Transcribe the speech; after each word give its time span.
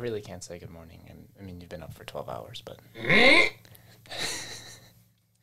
really 0.00 0.20
can't 0.20 0.42
say 0.44 0.58
good 0.58 0.70
morning. 0.70 1.00
I- 1.08 1.40
I 1.40 1.42
mean, 1.44 1.60
you've 1.60 1.70
been 1.70 1.82
up 1.82 1.94
for 1.94 2.04
12 2.04 2.28
hours, 2.28 2.62
but 2.64 2.78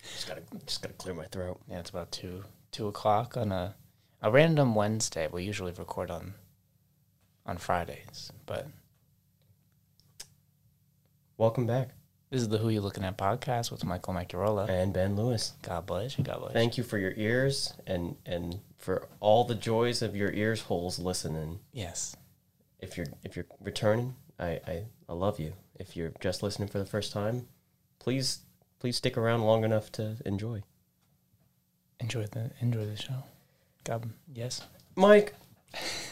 Just 0.02 0.28
gotta 0.28 0.41
just 0.66 0.82
gotta 0.82 0.94
clear 0.96 1.14
my 1.14 1.26
throat. 1.26 1.60
yeah, 1.70 1.80
it's 1.80 1.90
about 1.90 2.12
2 2.12 2.44
2 2.72 2.88
o'clock 2.88 3.36
on 3.38 3.52
a, 3.52 3.76
a 4.22 4.30
random 4.32 4.73
Wednesday. 4.76 5.28
We 5.32 5.44
usually 5.44 5.72
record 5.73 6.09
on 6.12 6.34
on 7.45 7.58
Fridays, 7.58 8.31
but 8.45 8.67
Welcome 11.38 11.67
back. 11.67 11.89
this 12.31 12.42
is 12.42 12.50
the 12.50 12.58
Who 12.58 12.70
You 12.70 12.81
Looking 12.81 13.03
At 13.03 13.17
podcast 13.17 13.70
with 13.72 13.84
Michael 13.86 14.14
Macarola. 14.16 14.67
And 14.70 14.92
Ben 14.94 15.16
Lewis. 15.16 15.53
God 15.62 15.86
bless 15.86 16.17
you. 16.17 16.23
God 16.23 16.39
bless 16.39 16.50
you. 16.50 16.53
Thank 16.53 16.78
you 16.78 16.84
for 16.84 16.98
your 16.98 17.14
ears 17.16 17.73
and 17.86 18.16
and 18.26 18.59
for 18.78 19.08
all 19.20 19.44
the 19.44 19.55
joys 19.55 20.02
of 20.02 20.16
your 20.16 20.31
ears 20.31 20.62
holes 20.62 21.00
listening. 21.00 21.59
Yes. 21.73 22.16
If 22.80 22.98
you're 22.98 23.08
if 23.23 23.36
you're 23.36 23.45
returning, 23.62 24.16
I, 24.40 24.59
I, 24.68 24.84
I 25.09 25.14
love 25.14 25.40
you. 25.40 25.54
If 25.76 25.96
you're 25.96 26.14
just 26.20 26.44
listening 26.44 26.68
for 26.68 26.80
the 26.80 26.86
first 26.86 27.12
time, 27.12 27.48
please 28.00 28.40
please 28.80 28.98
stick 28.98 29.18
around 29.18 29.41
long 29.41 29.64
enough 29.64 29.91
to 29.94 30.18
enjoy. 30.26 30.64
Enjoy 32.00 32.26
the 32.26 32.52
enjoy 32.62 32.86
the 32.86 32.95
show. 32.98 33.23
God, 33.84 34.09
yes. 34.34 34.62
Mike, 34.95 35.34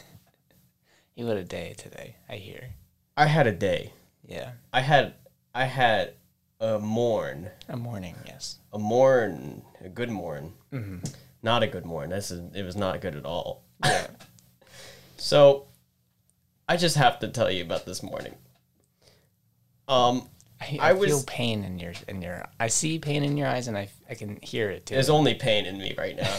You 1.15 1.27
had 1.27 1.37
a 1.37 1.45
day 1.45 1.73
today, 1.77 2.17
I 2.27 2.35
hear. 2.35 2.71
I 3.15 3.27
had 3.27 3.47
a 3.47 3.51
day. 3.53 3.93
Yeah. 4.27 4.51
I 4.73 4.81
had 4.81 5.13
I 5.53 5.63
had 5.63 6.13
a 6.59 6.77
morn. 6.77 7.49
A 7.69 7.77
morning, 7.77 8.15
yes. 8.25 8.57
A 8.73 8.79
morn, 8.79 9.61
a 9.83 9.87
good 9.87 10.09
morn. 10.09 10.51
Mm-hmm. 10.73 10.97
Not 11.41 11.63
a 11.63 11.67
good 11.67 11.85
morn. 11.85 12.09
This 12.09 12.31
is 12.31 12.53
it 12.53 12.63
was 12.63 12.75
not 12.75 12.99
good 12.99 13.15
at 13.15 13.25
all. 13.25 13.63
Yeah. 13.83 14.07
So 15.17 15.67
I 16.67 16.77
just 16.77 16.95
have 16.97 17.19
to 17.19 17.27
tell 17.27 17.51
you 17.51 17.63
about 17.63 17.85
this 17.85 18.01
morning. 18.03 18.35
Um 19.87 20.29
I, 20.61 20.77
I 20.81 20.89
I, 20.89 20.93
was- 20.93 21.09
feel 21.09 21.23
pain 21.27 21.63
in 21.65 21.79
your 21.79 21.93
in 22.07 22.21
your. 22.21 22.45
I 22.59 22.67
see 22.67 22.97
pain 22.97 23.23
in 23.23 23.35
your 23.37 23.47
eyes, 23.47 23.67
and 23.67 23.77
I 23.77 23.89
I 24.09 24.15
can 24.15 24.39
hear 24.41 24.69
it 24.69 24.85
too. 24.85 24.93
there's 24.95 25.09
only 25.09 25.33
pain 25.35 25.65
in 25.65 25.77
me 25.77 25.93
right 25.97 26.15
now. 26.15 26.33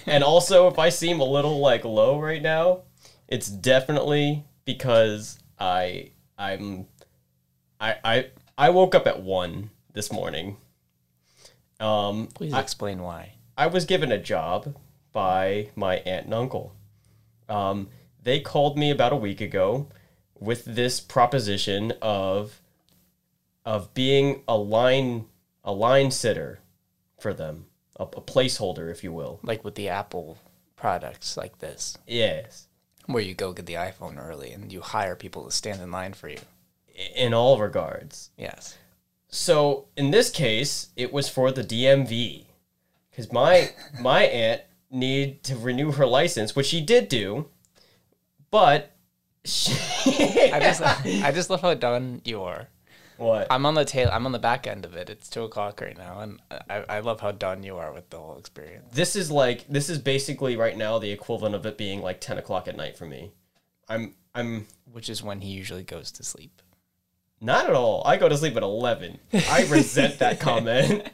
and 0.06 0.22
also 0.24 0.68
if 0.68 0.78
I 0.78 0.88
seem 0.90 1.20
a 1.20 1.24
little 1.24 1.58
like 1.58 1.84
low 1.84 2.20
right 2.20 2.40
now, 2.40 2.82
it's 3.26 3.48
definitely 3.48 4.44
because 4.64 5.38
I 5.58 6.12
I'm 6.38 6.86
I 7.80 7.96
I 8.04 8.26
I 8.56 8.70
woke 8.70 8.94
up 8.94 9.06
at 9.06 9.22
1 9.22 9.70
this 9.92 10.10
morning. 10.12 10.56
Um 11.80 12.28
Please 12.28 12.54
I- 12.54 12.60
explain 12.60 13.02
why. 13.02 13.34
I 13.56 13.66
was 13.66 13.84
given 13.86 14.12
a 14.12 14.18
job 14.18 14.76
by 15.12 15.70
my 15.74 15.96
aunt 15.96 16.26
and 16.26 16.34
uncle. 16.34 16.74
Um, 17.48 17.88
they 18.22 18.40
called 18.40 18.76
me 18.78 18.90
about 18.90 19.12
a 19.12 19.16
week 19.16 19.40
ago 19.40 19.88
with 20.38 20.64
this 20.64 21.00
proposition 21.00 21.92
of 22.02 22.60
of 23.64 23.92
being 23.94 24.42
a 24.48 24.56
line 24.56 25.26
a 25.64 25.72
line 25.72 26.10
sitter 26.10 26.60
for 27.18 27.34
them, 27.34 27.66
a, 27.96 28.04
a 28.04 28.20
placeholder, 28.22 28.90
if 28.90 29.04
you 29.04 29.12
will. 29.12 29.40
Like 29.42 29.64
with 29.64 29.74
the 29.74 29.88
Apple 29.88 30.38
products 30.76 31.36
like 31.36 31.58
this, 31.58 31.98
Yes, 32.06 32.68
where 33.06 33.22
you 33.22 33.34
go 33.34 33.52
get 33.52 33.66
the 33.66 33.74
iPhone 33.74 34.16
early 34.18 34.52
and 34.52 34.72
you 34.72 34.80
hire 34.80 35.16
people 35.16 35.44
to 35.44 35.50
stand 35.50 35.82
in 35.82 35.90
line 35.90 36.12
for 36.14 36.28
you. 36.28 36.38
in 37.14 37.34
all 37.34 37.58
regards. 37.58 38.30
Yes. 38.38 38.76
So 39.28 39.86
in 39.96 40.10
this 40.10 40.30
case, 40.30 40.88
it 40.96 41.12
was 41.12 41.28
for 41.28 41.50
the 41.52 41.64
DMV 41.64 42.44
because 43.10 43.30
my 43.32 43.70
my 44.00 44.22
aunt 44.22 44.62
needed 44.90 45.42
to 45.44 45.56
renew 45.56 45.92
her 45.92 46.06
license, 46.06 46.56
which 46.56 46.66
she 46.66 46.80
did 46.80 47.08
do, 47.08 47.46
but 48.50 48.94
I 49.44 50.58
just 50.60 50.82
I 50.82 51.32
just 51.32 51.50
love 51.50 51.60
how 51.62 51.74
done 51.74 52.20
you 52.24 52.42
are. 52.42 52.68
what? 53.16 53.46
I'm 53.50 53.64
on 53.66 53.74
the 53.74 53.84
tail. 53.84 54.10
I'm 54.12 54.26
on 54.26 54.32
the 54.32 54.38
back 54.38 54.66
end 54.66 54.84
of 54.84 54.94
it. 54.94 55.08
It's 55.10 55.28
two 55.28 55.42
o'clock 55.44 55.80
right 55.80 55.96
now, 55.96 56.20
and 56.20 56.40
I, 56.68 56.84
I 56.88 57.00
love 57.00 57.20
how 57.20 57.32
done 57.32 57.62
you 57.62 57.76
are 57.76 57.92
with 57.92 58.10
the 58.10 58.18
whole 58.18 58.38
experience. 58.38 58.86
This 58.92 59.16
is 59.16 59.30
like 59.30 59.66
this 59.68 59.88
is 59.88 59.98
basically 59.98 60.56
right 60.56 60.76
now 60.76 60.98
the 60.98 61.10
equivalent 61.10 61.54
of 61.54 61.64
it 61.66 61.78
being 61.78 62.00
like 62.02 62.20
ten 62.20 62.38
o'clock 62.38 62.68
at 62.68 62.76
night 62.76 62.96
for 62.96 63.06
me. 63.06 63.32
I'm 63.88 64.14
I'm 64.34 64.66
Which 64.92 65.08
is 65.08 65.22
when 65.22 65.40
he 65.40 65.50
usually 65.50 65.82
goes 65.84 66.10
to 66.12 66.22
sleep. 66.22 66.60
not 67.40 67.66
at 67.68 67.74
all. 67.74 68.02
I 68.04 68.16
go 68.18 68.28
to 68.28 68.36
sleep 68.36 68.56
at 68.56 68.62
eleven. 68.62 69.18
I 69.32 69.66
resent 69.70 70.18
that 70.18 70.40
comment. 70.48 71.08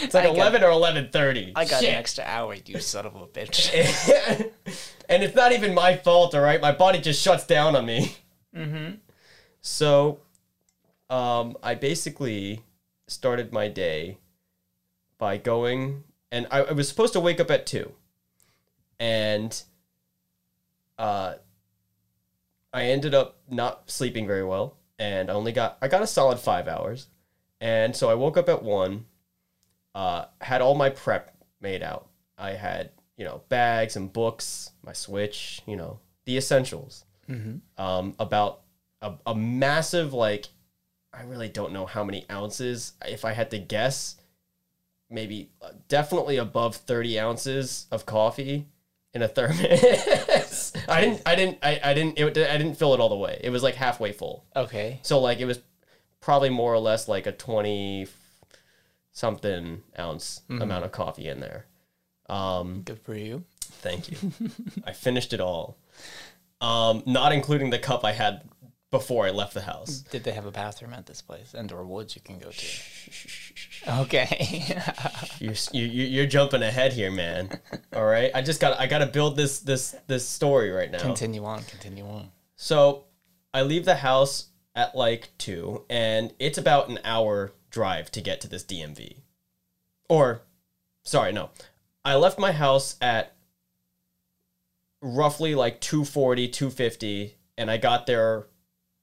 It's 0.00 0.14
like 0.14 0.24
I 0.24 0.26
got- 0.28 0.36
eleven 0.36 0.62
or 0.64 0.70
eleven 0.70 1.08
thirty. 1.10 1.52
I 1.54 1.64
got 1.64 1.80
Shit. 1.80 1.90
an 1.90 1.94
extra 1.96 2.24
hour, 2.24 2.54
you 2.54 2.78
son 2.80 3.06
of 3.06 3.14
a 3.14 3.26
bitch. 3.26 3.72
and 5.08 5.22
it's 5.22 5.34
not 5.34 5.52
even 5.52 5.74
my 5.74 5.96
fault, 5.96 6.34
all 6.34 6.40
right? 6.40 6.60
My 6.60 6.72
body 6.72 7.00
just 7.00 7.22
shuts 7.22 7.46
down 7.46 7.76
on 7.76 7.86
me. 7.86 8.16
mm-hmm. 8.54 8.94
So, 9.60 10.20
um, 11.10 11.56
I 11.62 11.74
basically 11.74 12.60
started 13.06 13.52
my 13.52 13.68
day 13.68 14.18
by 15.18 15.36
going, 15.38 16.04
and 16.32 16.46
I, 16.50 16.60
I 16.62 16.72
was 16.72 16.88
supposed 16.88 17.12
to 17.14 17.20
wake 17.20 17.40
up 17.40 17.50
at 17.50 17.64
two, 17.66 17.92
and 18.98 19.62
uh, 20.98 21.34
I 22.72 22.84
ended 22.84 23.14
up 23.14 23.38
not 23.48 23.90
sleeping 23.90 24.26
very 24.26 24.44
well, 24.44 24.76
and 24.98 25.30
I 25.30 25.34
only 25.34 25.52
got 25.52 25.78
I 25.80 25.88
got 25.88 26.02
a 26.02 26.06
solid 26.06 26.38
five 26.38 26.68
hours, 26.68 27.08
and 27.60 27.94
so 27.94 28.10
I 28.10 28.14
woke 28.14 28.36
up 28.36 28.48
at 28.48 28.62
one, 28.62 29.06
uh, 29.94 30.26
had 30.40 30.60
all 30.60 30.74
my 30.74 30.90
prep 30.90 31.36
made 31.60 31.82
out. 31.82 32.08
I 32.36 32.50
had 32.50 32.90
you 33.16 33.24
know 33.24 33.42
bags 33.48 33.96
and 33.96 34.12
books, 34.12 34.70
my 34.84 34.92
Switch, 34.92 35.62
you 35.66 35.76
know 35.76 36.00
the 36.24 36.36
essentials. 36.36 37.04
Mm-hmm. 37.28 37.82
Um, 37.82 38.14
about 38.18 38.60
a, 39.00 39.14
a 39.26 39.34
massive 39.34 40.12
like 40.12 40.48
I 41.12 41.22
really 41.22 41.48
don't 41.48 41.72
know 41.72 41.86
how 41.86 42.04
many 42.04 42.26
ounces. 42.30 42.92
If 43.06 43.24
I 43.24 43.32
had 43.32 43.50
to 43.52 43.58
guess, 43.58 44.16
maybe 45.10 45.50
uh, 45.62 45.70
definitely 45.88 46.36
above 46.36 46.76
thirty 46.76 47.18
ounces 47.18 47.86
of 47.90 48.04
coffee 48.06 48.66
in 49.14 49.22
a 49.22 49.28
thermos. 49.28 50.72
I 50.88 51.00
didn't. 51.00 51.22
I 51.24 51.34
didn't. 51.34 51.58
I, 51.62 51.80
I 51.82 51.94
didn't. 51.94 52.18
It, 52.18 52.36
I 52.36 52.58
didn't 52.58 52.74
fill 52.74 52.94
it 52.94 53.00
all 53.00 53.08
the 53.08 53.16
way. 53.16 53.40
It 53.42 53.50
was 53.50 53.62
like 53.62 53.76
halfway 53.76 54.12
full. 54.12 54.44
Okay. 54.56 55.00
So 55.02 55.20
like 55.20 55.38
it 55.38 55.46
was 55.46 55.60
probably 56.20 56.50
more 56.50 56.74
or 56.74 56.80
less 56.80 57.06
like 57.08 57.26
a 57.26 57.32
twenty 57.32 58.06
something 59.14 59.82
ounce 59.98 60.42
amount 60.50 60.84
of 60.84 60.92
coffee 60.92 61.28
in 61.28 61.40
there. 61.40 61.64
Um, 62.28 62.82
Good 62.82 63.00
for 63.00 63.14
you. 63.14 63.44
Thank 63.62 64.10
you. 64.10 64.30
I 64.86 64.92
finished 64.92 65.32
it 65.32 65.40
all. 65.40 65.78
Um, 66.60 67.02
not 67.06 67.32
including 67.32 67.70
the 67.70 67.78
cup 67.78 68.04
I 68.04 68.12
had 68.12 68.42
before 68.90 69.26
I 69.26 69.30
left 69.30 69.54
the 69.54 69.60
house. 69.62 69.98
Did 70.10 70.22
they 70.24 70.30
have 70.32 70.46
a 70.46 70.50
bathroom 70.50 70.92
at 70.94 71.06
this 71.06 71.20
place 71.22 71.52
and 71.54 71.70
or 71.72 71.84
woods 71.84 72.14
you 72.14 72.22
can 72.22 72.38
go 72.38 72.50
to? 72.50 72.66
Okay. 74.00 74.64
You're, 75.40 75.54
you, 75.72 75.84
you- 75.84 76.06
you're 76.06 76.26
jumping 76.26 76.62
ahead 76.62 76.92
here, 76.92 77.10
man. 77.10 77.50
All 77.94 78.04
right, 78.04 78.30
I 78.34 78.40
just 78.42 78.60
got 78.60 78.78
I 78.80 78.86
got 78.86 78.98
to 78.98 79.06
build 79.06 79.36
this 79.36 79.58
this 79.60 79.94
this 80.06 80.26
story 80.28 80.70
right 80.70 80.90
now. 80.90 80.98
continue 81.00 81.44
on. 81.44 81.62
Continue 81.64 82.06
on. 82.06 82.30
So 82.56 83.04
I 83.52 83.62
leave 83.62 83.84
the 83.84 83.96
house 83.96 84.46
at 84.74 84.94
like 84.96 85.28
two, 85.38 85.84
and 85.90 86.32
it's 86.38 86.56
about 86.58 86.88
an 86.88 86.98
hour 87.04 87.52
drive 87.74 88.10
to 88.12 88.20
get 88.20 88.40
to 88.40 88.48
this 88.48 88.62
DMV. 88.64 89.16
Or, 90.08 90.42
sorry, 91.02 91.32
no, 91.32 91.50
I 92.04 92.14
left 92.14 92.38
my 92.38 92.52
house 92.52 92.96
at 93.00 93.34
roughly 95.02 95.54
like 95.54 95.80
240, 95.80 96.48
250, 96.48 97.34
and 97.58 97.70
I 97.70 97.76
got 97.76 98.06
there, 98.06 98.46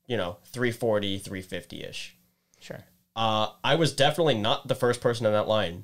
you 0.07 0.17
know, 0.17 0.37
340, 0.45 1.19
350 1.19 1.83
ish. 1.83 2.15
Sure. 2.59 2.83
Uh, 3.15 3.49
I 3.63 3.75
was 3.75 3.93
definitely 3.93 4.35
not 4.35 4.67
the 4.67 4.75
first 4.75 5.01
person 5.01 5.25
in 5.25 5.33
that 5.33 5.47
line, 5.47 5.83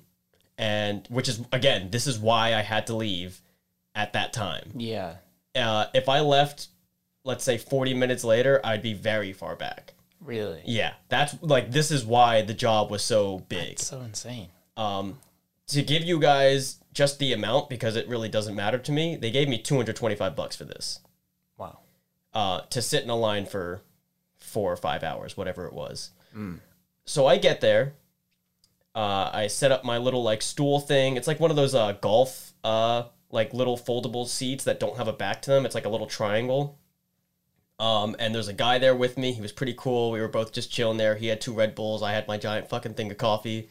and 0.57 1.05
which 1.09 1.27
is 1.27 1.41
again, 1.51 1.89
this 1.91 2.07
is 2.07 2.17
why 2.17 2.53
I 2.55 2.61
had 2.61 2.87
to 2.87 2.95
leave 2.95 3.41
at 3.93 4.13
that 4.13 4.31
time 4.31 4.71
Yeah. 4.75 5.15
uh, 5.55 5.87
if 5.93 6.07
I 6.07 6.19
left, 6.21 6.67
let's 7.25 7.43
say 7.43 7.57
40 7.57 7.93
minutes 7.95 8.23
later, 8.23 8.61
I'd 8.63 8.81
be 8.81 8.93
very 8.93 9.33
far 9.33 9.55
back. 9.55 9.93
Really. 10.21 10.61
Yeah, 10.65 10.93
that's 11.09 11.35
like 11.41 11.71
this 11.71 11.91
is 11.91 12.05
why 12.05 12.41
the 12.41 12.53
job 12.53 12.89
was 12.89 13.03
so 13.03 13.39
big. 13.49 13.73
It's 13.73 13.87
so 13.87 14.01
insane. 14.01 14.49
Um, 14.75 15.19
to 15.67 15.81
give 15.81 16.03
you 16.03 16.19
guys 16.19 16.79
just 16.93 17.19
the 17.19 17.33
amount 17.33 17.69
because 17.69 17.95
it 17.95 18.07
really 18.07 18.29
doesn't 18.29 18.55
matter 18.55 18.77
to 18.77 18.91
me, 18.91 19.15
they 19.15 19.31
gave 19.31 19.47
me 19.47 19.57
225 19.57 20.35
bucks 20.35 20.55
for 20.55 20.63
this. 20.63 20.99
Wow. 21.57 21.79
Uh, 22.33 22.61
to 22.69 22.81
sit 22.81 23.03
in 23.03 23.09
a 23.09 23.15
line 23.15 23.45
for 23.45 23.81
four 24.37 24.71
or 24.71 24.77
five 24.77 25.03
hours, 25.03 25.37
whatever 25.37 25.65
it 25.65 25.73
was. 25.73 26.11
So 27.05 27.25
I 27.25 27.37
get 27.37 27.61
there. 27.61 27.93
Uh, 28.95 29.29
I 29.31 29.47
set 29.47 29.71
up 29.71 29.83
my 29.83 29.97
little 29.97 30.23
like 30.23 30.41
stool 30.41 30.79
thing. 30.79 31.17
It's 31.17 31.27
like 31.27 31.39
one 31.39 31.51
of 31.51 31.57
those 31.57 31.75
uh, 31.75 31.93
golf 31.93 32.53
uh, 32.63 33.03
like 33.29 33.53
little 33.53 33.77
foldable 33.77 34.27
seats 34.27 34.63
that 34.63 34.79
don't 34.79 34.97
have 34.97 35.07
a 35.07 35.13
back 35.13 35.41
to 35.43 35.51
them. 35.51 35.65
It's 35.65 35.75
like 35.75 35.85
a 35.85 35.89
little 35.89 36.07
triangle. 36.07 36.77
Um, 37.79 38.15
and 38.17 38.33
there's 38.33 38.47
a 38.47 38.53
guy 38.53 38.79
there 38.79 38.95
with 38.95 39.17
me. 39.17 39.33
He 39.33 39.41
was 39.41 39.51
pretty 39.51 39.75
cool. 39.77 40.11
We 40.11 40.19
were 40.19 40.27
both 40.27 40.51
just 40.51 40.71
chilling 40.71 40.97
there. 40.97 41.15
He 41.15 41.27
had 41.27 41.39
two 41.39 41.53
Red 41.53 41.75
Bulls. 41.75 42.01
I 42.01 42.11
had 42.13 42.27
my 42.27 42.37
giant 42.37 42.69
fucking 42.69 42.95
thing 42.95 43.11
of 43.11 43.17
coffee. 43.17 43.69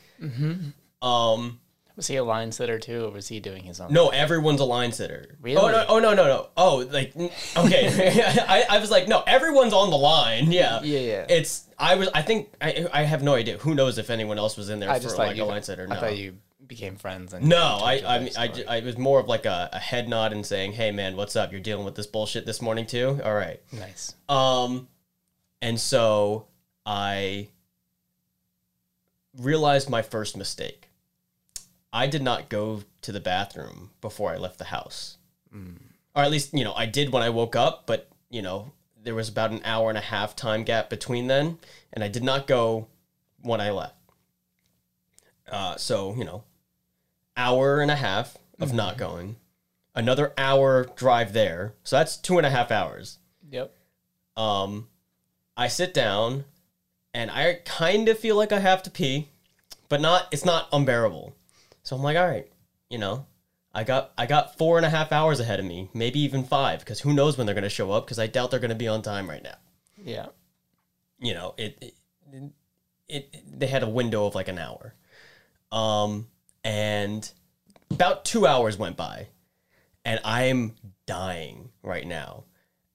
Um, 1.02 1.60
Was 1.96 2.06
he 2.06 2.16
a 2.16 2.24
line 2.24 2.52
sitter 2.52 2.78
too, 2.78 3.06
or 3.06 3.10
was 3.10 3.28
he 3.28 3.40
doing 3.40 3.64
his 3.64 3.80
own? 3.80 3.92
No, 3.92 4.10
everyone's 4.10 4.60
a 4.60 4.64
line 4.64 4.92
sitter. 4.92 5.36
Really? 5.40 5.56
Oh 5.56 5.68
no! 5.70 5.84
Oh 5.88 5.98
no! 5.98 6.14
No! 6.14 6.24
No! 6.26 6.48
Oh, 6.56 6.86
like 6.90 7.14
okay. 7.16 8.22
I, 8.48 8.64
I 8.70 8.78
was 8.78 8.90
like, 8.90 9.08
no, 9.08 9.22
everyone's 9.26 9.72
on 9.72 9.90
the 9.90 9.96
line. 9.96 10.52
Yeah. 10.52 10.82
Yeah, 10.82 10.98
yeah. 11.00 11.26
It's 11.28 11.64
I 11.78 11.94
was. 11.96 12.08
I 12.14 12.22
think 12.22 12.50
I. 12.60 12.86
I 12.92 13.02
have 13.02 13.22
no 13.22 13.34
idea. 13.34 13.58
Who 13.58 13.74
knows 13.74 13.98
if 13.98 14.10
anyone 14.10 14.38
else 14.38 14.56
was 14.56 14.68
in 14.70 14.78
there 14.78 14.90
I 14.90 14.98
for 14.98 15.04
just 15.04 15.18
like 15.18 15.36
you. 15.36 15.42
a 15.42 15.46
line 15.46 15.62
sitter? 15.62 15.86
No. 15.86 15.96
I 15.96 16.00
thought 16.00 16.16
you 16.16 16.36
became 16.68 16.96
friends. 16.96 17.32
And 17.32 17.48
No, 17.48 17.80
I, 17.82 18.02
I, 18.06 18.18
mean, 18.18 18.32
I, 18.36 18.64
I 18.68 18.80
was 18.80 18.98
more 18.98 19.20
of 19.20 19.28
like 19.28 19.46
a, 19.46 19.70
a 19.72 19.78
head 19.78 20.08
nod 20.08 20.32
and 20.32 20.44
saying, 20.44 20.72
"Hey, 20.72 20.90
man, 20.90 21.16
what's 21.16 21.36
up? 21.36 21.52
You're 21.52 21.60
dealing 21.60 21.84
with 21.84 21.94
this 21.94 22.06
bullshit 22.06 22.46
this 22.46 22.60
morning 22.60 22.86
too. 22.86 23.20
All 23.24 23.34
right." 23.34 23.60
nice. 23.72 24.14
Um, 24.28 24.88
and 25.62 25.80
so 25.80 26.46
I 26.84 27.48
realized 29.38 29.88
my 29.88 30.02
first 30.02 30.36
mistake. 30.36 30.90
I 31.92 32.06
did 32.06 32.22
not 32.22 32.48
go 32.48 32.82
to 33.02 33.12
the 33.12 33.20
bathroom 33.20 33.90
before 34.00 34.30
I 34.32 34.36
left 34.36 34.58
the 34.58 34.66
house, 34.66 35.18
or 36.14 36.22
at 36.22 36.30
least 36.30 36.52
you 36.52 36.64
know 36.64 36.74
I 36.74 36.86
did 36.86 37.12
when 37.12 37.22
I 37.22 37.30
woke 37.30 37.56
up, 37.56 37.86
but 37.86 38.08
you 38.30 38.42
know 38.42 38.72
there 39.02 39.14
was 39.14 39.28
about 39.28 39.52
an 39.52 39.60
hour 39.64 39.88
and 39.88 39.96
a 39.96 40.02
half 40.02 40.36
time 40.36 40.64
gap 40.64 40.90
between 40.90 41.26
then, 41.28 41.58
and 41.92 42.02
I 42.04 42.08
did 42.08 42.24
not 42.24 42.46
go 42.46 42.88
when 43.40 43.60
I 43.60 43.70
left. 43.70 43.94
Uh, 45.50 45.76
so 45.76 46.14
you 46.16 46.24
know, 46.24 46.44
hour 47.36 47.80
and 47.80 47.90
a 47.90 47.96
half 47.96 48.36
of 48.58 48.72
not 48.72 48.96
going, 48.98 49.36
another 49.94 50.32
hour 50.38 50.84
drive 50.96 51.32
there, 51.32 51.74
so 51.82 51.96
that's 51.96 52.16
two 52.16 52.38
and 52.38 52.46
a 52.46 52.50
half 52.50 52.70
hours 52.70 53.18
Yep. 53.50 53.74
um, 54.36 54.88
I 55.56 55.68
sit 55.68 55.94
down 55.94 56.44
and 57.14 57.30
I 57.30 57.60
kind 57.64 58.08
of 58.08 58.18
feel 58.18 58.36
like 58.36 58.52
I 58.52 58.58
have 58.58 58.82
to 58.84 58.90
pee, 58.90 59.28
but 59.88 60.00
not 60.00 60.28
it's 60.32 60.44
not 60.44 60.68
unbearable. 60.72 61.34
So 61.82 61.96
I'm 61.96 62.02
like, 62.02 62.16
all 62.16 62.26
right, 62.26 62.50
you 62.90 62.98
know, 62.98 63.26
I 63.72 63.84
got 63.84 64.12
I 64.18 64.26
got 64.26 64.58
four 64.58 64.76
and 64.76 64.84
a 64.86 64.90
half 64.90 65.12
hours 65.12 65.40
ahead 65.40 65.60
of 65.60 65.66
me, 65.66 65.88
maybe 65.94 66.20
even 66.20 66.44
five, 66.44 66.80
because 66.80 67.00
who 67.00 67.12
knows 67.14 67.36
when 67.38 67.46
they're 67.46 67.54
gonna 67.54 67.68
show 67.68 67.90
up? 67.92 68.04
Because 68.06 68.18
I 68.18 68.26
doubt 68.26 68.50
they're 68.50 68.60
gonna 68.60 68.74
be 68.74 68.88
on 68.88 69.00
time 69.02 69.28
right 69.30 69.42
now. 69.42 69.56
Yeah. 69.96 70.26
You 71.18 71.32
know, 71.34 71.54
it, 71.56 71.94
it, 72.30 72.52
it 73.08 73.58
they 73.58 73.66
had 73.68 73.82
a 73.82 73.88
window 73.88 74.26
of 74.26 74.34
like 74.34 74.48
an 74.48 74.58
hour, 74.58 74.94
um, 75.72 76.26
and 76.66 77.30
about 77.92 78.24
two 78.24 78.44
hours 78.44 78.76
went 78.76 78.96
by, 78.96 79.28
and 80.04 80.18
I'm 80.24 80.74
dying 81.06 81.70
right 81.80 82.04
now, 82.04 82.44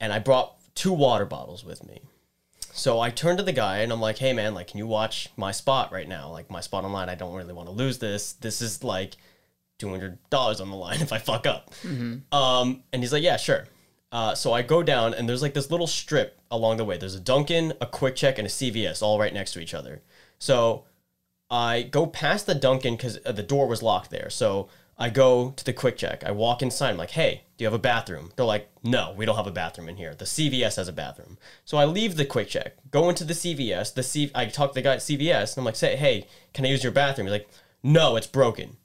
and 0.01 0.12
I 0.12 0.19
brought 0.19 0.57
two 0.75 0.91
water 0.91 1.25
bottles 1.25 1.63
with 1.63 1.88
me. 1.88 2.01
So 2.73 3.00
I 3.00 3.09
turned 3.09 3.38
to 3.38 3.44
the 3.44 3.53
guy 3.53 3.79
and 3.79 3.91
I'm 3.91 4.01
like, 4.01 4.18
"Hey 4.18 4.33
man, 4.33 4.53
like, 4.53 4.68
can 4.68 4.77
you 4.77 4.88
watch 4.88 5.29
my 5.38 5.51
spot 5.51 5.91
right 5.91 6.07
now? 6.07 6.29
Like 6.29 6.51
my 6.51 6.59
spot 6.59 6.83
online. 6.83 7.07
I 7.07 7.15
don't 7.15 7.33
really 7.33 7.53
want 7.53 7.69
to 7.69 7.73
lose 7.73 7.97
this. 8.00 8.33
This 8.33 8.62
is 8.62 8.83
like 8.83 9.15
two 9.79 9.89
hundred 9.89 10.17
dollars 10.29 10.59
on 10.59 10.69
the 10.69 10.75
line 10.75 11.01
if 11.01 11.13
I 11.13 11.17
fuck 11.17 11.47
up." 11.47 11.74
Um, 12.33 12.83
and 12.91 13.01
he's 13.01 13.13
like, 13.13 13.24
"Yeah, 13.24 13.38
sure." 13.38 13.67
Uh, 14.12 14.35
so 14.35 14.51
I 14.51 14.62
go 14.62 14.83
down 14.83 15.13
and 15.13 15.29
there's 15.29 15.41
like 15.41 15.53
this 15.53 15.71
little 15.71 15.88
strip 15.88 16.38
along 16.51 16.75
the 16.75 16.83
way. 16.83 16.97
There's 16.97 17.15
a 17.15 17.21
Dunkin', 17.21 17.71
a 17.79 17.85
QuickChek, 17.85 18.38
and 18.38 18.45
a 18.45 18.50
CVS 18.50 19.01
all 19.01 19.17
right 19.17 19.33
next 19.33 19.53
to 19.53 19.62
each 19.62 19.74
other. 19.74 20.01
So 20.39 20.83
I 21.51 21.83
go 21.83 22.07
past 22.07 22.45
the 22.45 22.56
Dunkin' 22.56 22.95
because 22.95 23.19
uh, 23.25 23.33
the 23.33 23.44
door 23.44 23.68
was 23.68 23.83
locked 23.83 24.09
there. 24.09 24.30
So 24.30 24.69
I 24.98 25.09
go 25.09 25.51
to 25.51 25.65
the 25.65 25.74
QuickChek. 25.74 26.24
I 26.24 26.31
walk 26.31 26.62
inside. 26.62 26.92
I'm 26.92 26.98
like, 26.98 27.12
hey, 27.12 27.44
do 27.57 27.63
you 27.63 27.68
have 27.68 27.74
a 27.74 27.80
bathroom? 27.80 28.31
They're 28.36 28.45
like, 28.45 28.69
no, 28.83 29.13
we 29.18 29.25
don't 29.25 29.36
have 29.36 29.48
a 29.48 29.51
bathroom 29.51 29.89
in 29.89 29.98
here. 29.98 30.15
The 30.15 30.25
CVS 30.25 30.77
has 30.77 30.88
a 30.88 30.94
bathroom. 30.94 31.38
So 31.65 31.77
I 31.77 31.86
leave 31.86 32.15
the 32.15 32.25
QuickChek, 32.25 32.71
go 32.89 33.09
into 33.09 33.25
the 33.25 33.33
CVS. 33.33 33.94
The 33.94 34.03
C- 34.03 34.31
I 34.33 34.45
talk 34.45 34.71
to 34.71 34.75
the 34.75 34.81
guy 34.81 34.94
at 34.94 35.00
CVS, 35.00 35.53
and 35.53 35.62
I'm 35.62 35.65
like, 35.65 35.75
say, 35.75 35.95
hey, 35.98 36.27
can 36.53 36.65
I 36.65 36.69
use 36.69 36.83
your 36.83 36.94
bathroom? 36.94 37.27
He's 37.27 37.33
like, 37.33 37.50
no, 37.83 38.15
it's 38.15 38.27
broken. 38.27 38.77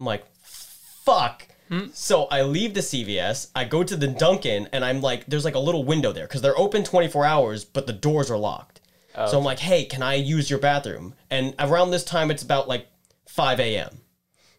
I'm 0.00 0.06
like, 0.06 0.24
fuck. 0.42 1.46
Hmm? 1.68 1.86
So 1.92 2.24
I 2.24 2.42
leave 2.42 2.74
the 2.74 2.80
CVS, 2.80 3.50
I 3.54 3.64
go 3.64 3.84
to 3.84 3.96
the 3.96 4.08
Dunkin', 4.08 4.68
and 4.72 4.84
I'm 4.84 5.00
like, 5.00 5.26
there's 5.26 5.44
like 5.44 5.54
a 5.54 5.60
little 5.60 5.84
window 5.84 6.12
there 6.12 6.26
because 6.26 6.42
they're 6.42 6.58
open 6.58 6.82
24 6.82 7.24
hours, 7.24 7.64
but 7.64 7.86
the 7.86 7.92
doors 7.92 8.30
are 8.30 8.38
locked. 8.38 8.71
Oh, 9.14 9.30
so 9.30 9.38
I'm 9.38 9.44
like, 9.44 9.58
hey, 9.58 9.84
can 9.84 10.02
I 10.02 10.14
use 10.14 10.48
your 10.48 10.58
bathroom? 10.58 11.14
And 11.30 11.54
around 11.58 11.90
this 11.90 12.04
time, 12.04 12.30
it's 12.30 12.42
about 12.42 12.68
like 12.68 12.86
5 13.26 13.60
a.m. 13.60 14.00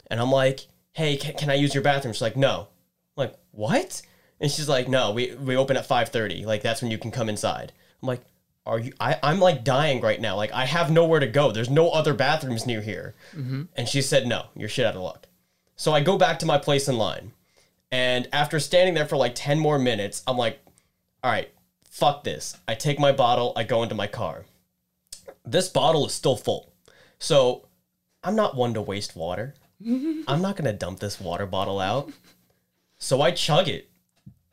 And 0.08 0.20
I'm 0.20 0.32
like, 0.32 0.68
hey, 0.94 1.18
can, 1.18 1.36
can 1.36 1.50
I 1.50 1.56
use 1.56 1.74
your 1.74 1.84
bathroom? 1.84 2.14
She's 2.14 2.22
like, 2.22 2.38
no. 2.38 2.68
I'm 3.18 3.28
like, 3.28 3.36
what? 3.52 4.02
And 4.40 4.52
she's 4.52 4.70
like, 4.70 4.88
no, 4.88 5.12
we, 5.12 5.36
we 5.36 5.56
open 5.56 5.78
at 5.78 5.88
5.30. 5.88 6.46
Like, 6.46 6.62
that's 6.62 6.82
when 6.82 6.92
you 6.92 6.98
can 6.98 7.12
come 7.12 7.30
inside. 7.30 7.72
I'm 8.02 8.08
like, 8.08 8.22
are 8.66 8.80
you, 8.80 8.94
I, 9.00 9.18
I'm 9.24 9.40
like 9.40 9.64
dying 9.64 10.02
right 10.02 10.20
now. 10.20 10.36
Like, 10.36 10.52
I 10.52 10.66
have 10.66 10.92
nowhere 10.92 11.20
to 11.20 11.28
go. 11.28 11.52
There's 11.52 11.70
no 11.70 11.90
other 11.90 12.14
bathrooms 12.14 12.66
near 12.66 12.82
here. 12.82 13.16
Mm-hmm. 13.36 13.64
And 13.76 13.88
she 13.88 14.02
said, 14.02 14.28
no, 14.28 14.46
you're 14.56 14.70
shit 14.70 14.86
out 14.86 14.96
of 14.96 15.02
luck. 15.02 15.28
So 15.76 15.94
I 15.94 16.02
go 16.02 16.18
back 16.18 16.40
to 16.40 16.46
my 16.46 16.58
place 16.58 16.88
in 16.88 16.98
line. 16.98 17.32
And 17.92 18.28
after 18.32 18.60
standing 18.60 18.94
there 18.94 19.06
for 19.06 19.18
like 19.18 19.34
10 19.36 19.60
more 19.60 19.78
minutes, 19.78 20.24
I'm 20.28 20.38
like, 20.38 20.60
all 21.24 21.32
right, 21.32 21.52
fuck 21.94 22.24
this. 22.24 22.58
I 22.68 22.74
take 22.74 23.00
my 23.00 23.12
bottle, 23.12 23.54
I 23.56 23.64
go 23.64 23.84
into 23.84 23.94
my 23.94 24.08
car. 24.08 24.46
This 25.46 25.70
bottle 25.70 26.08
is 26.08 26.14
still 26.14 26.36
full. 26.36 26.74
So 27.20 27.68
I'm 28.24 28.36
not 28.36 28.56
one 28.56 28.74
to 28.74 28.82
waste 28.82 29.16
water. 29.16 29.54
I'm 29.86 30.42
not 30.42 30.56
going 30.56 30.66
to 30.66 30.74
dump 30.74 31.00
this 31.00 31.22
water 31.22 31.46
bottle 31.46 31.80
out. 31.80 32.12
So 32.98 33.22
I 33.22 33.32
chug 33.32 33.68
it, 33.68 33.90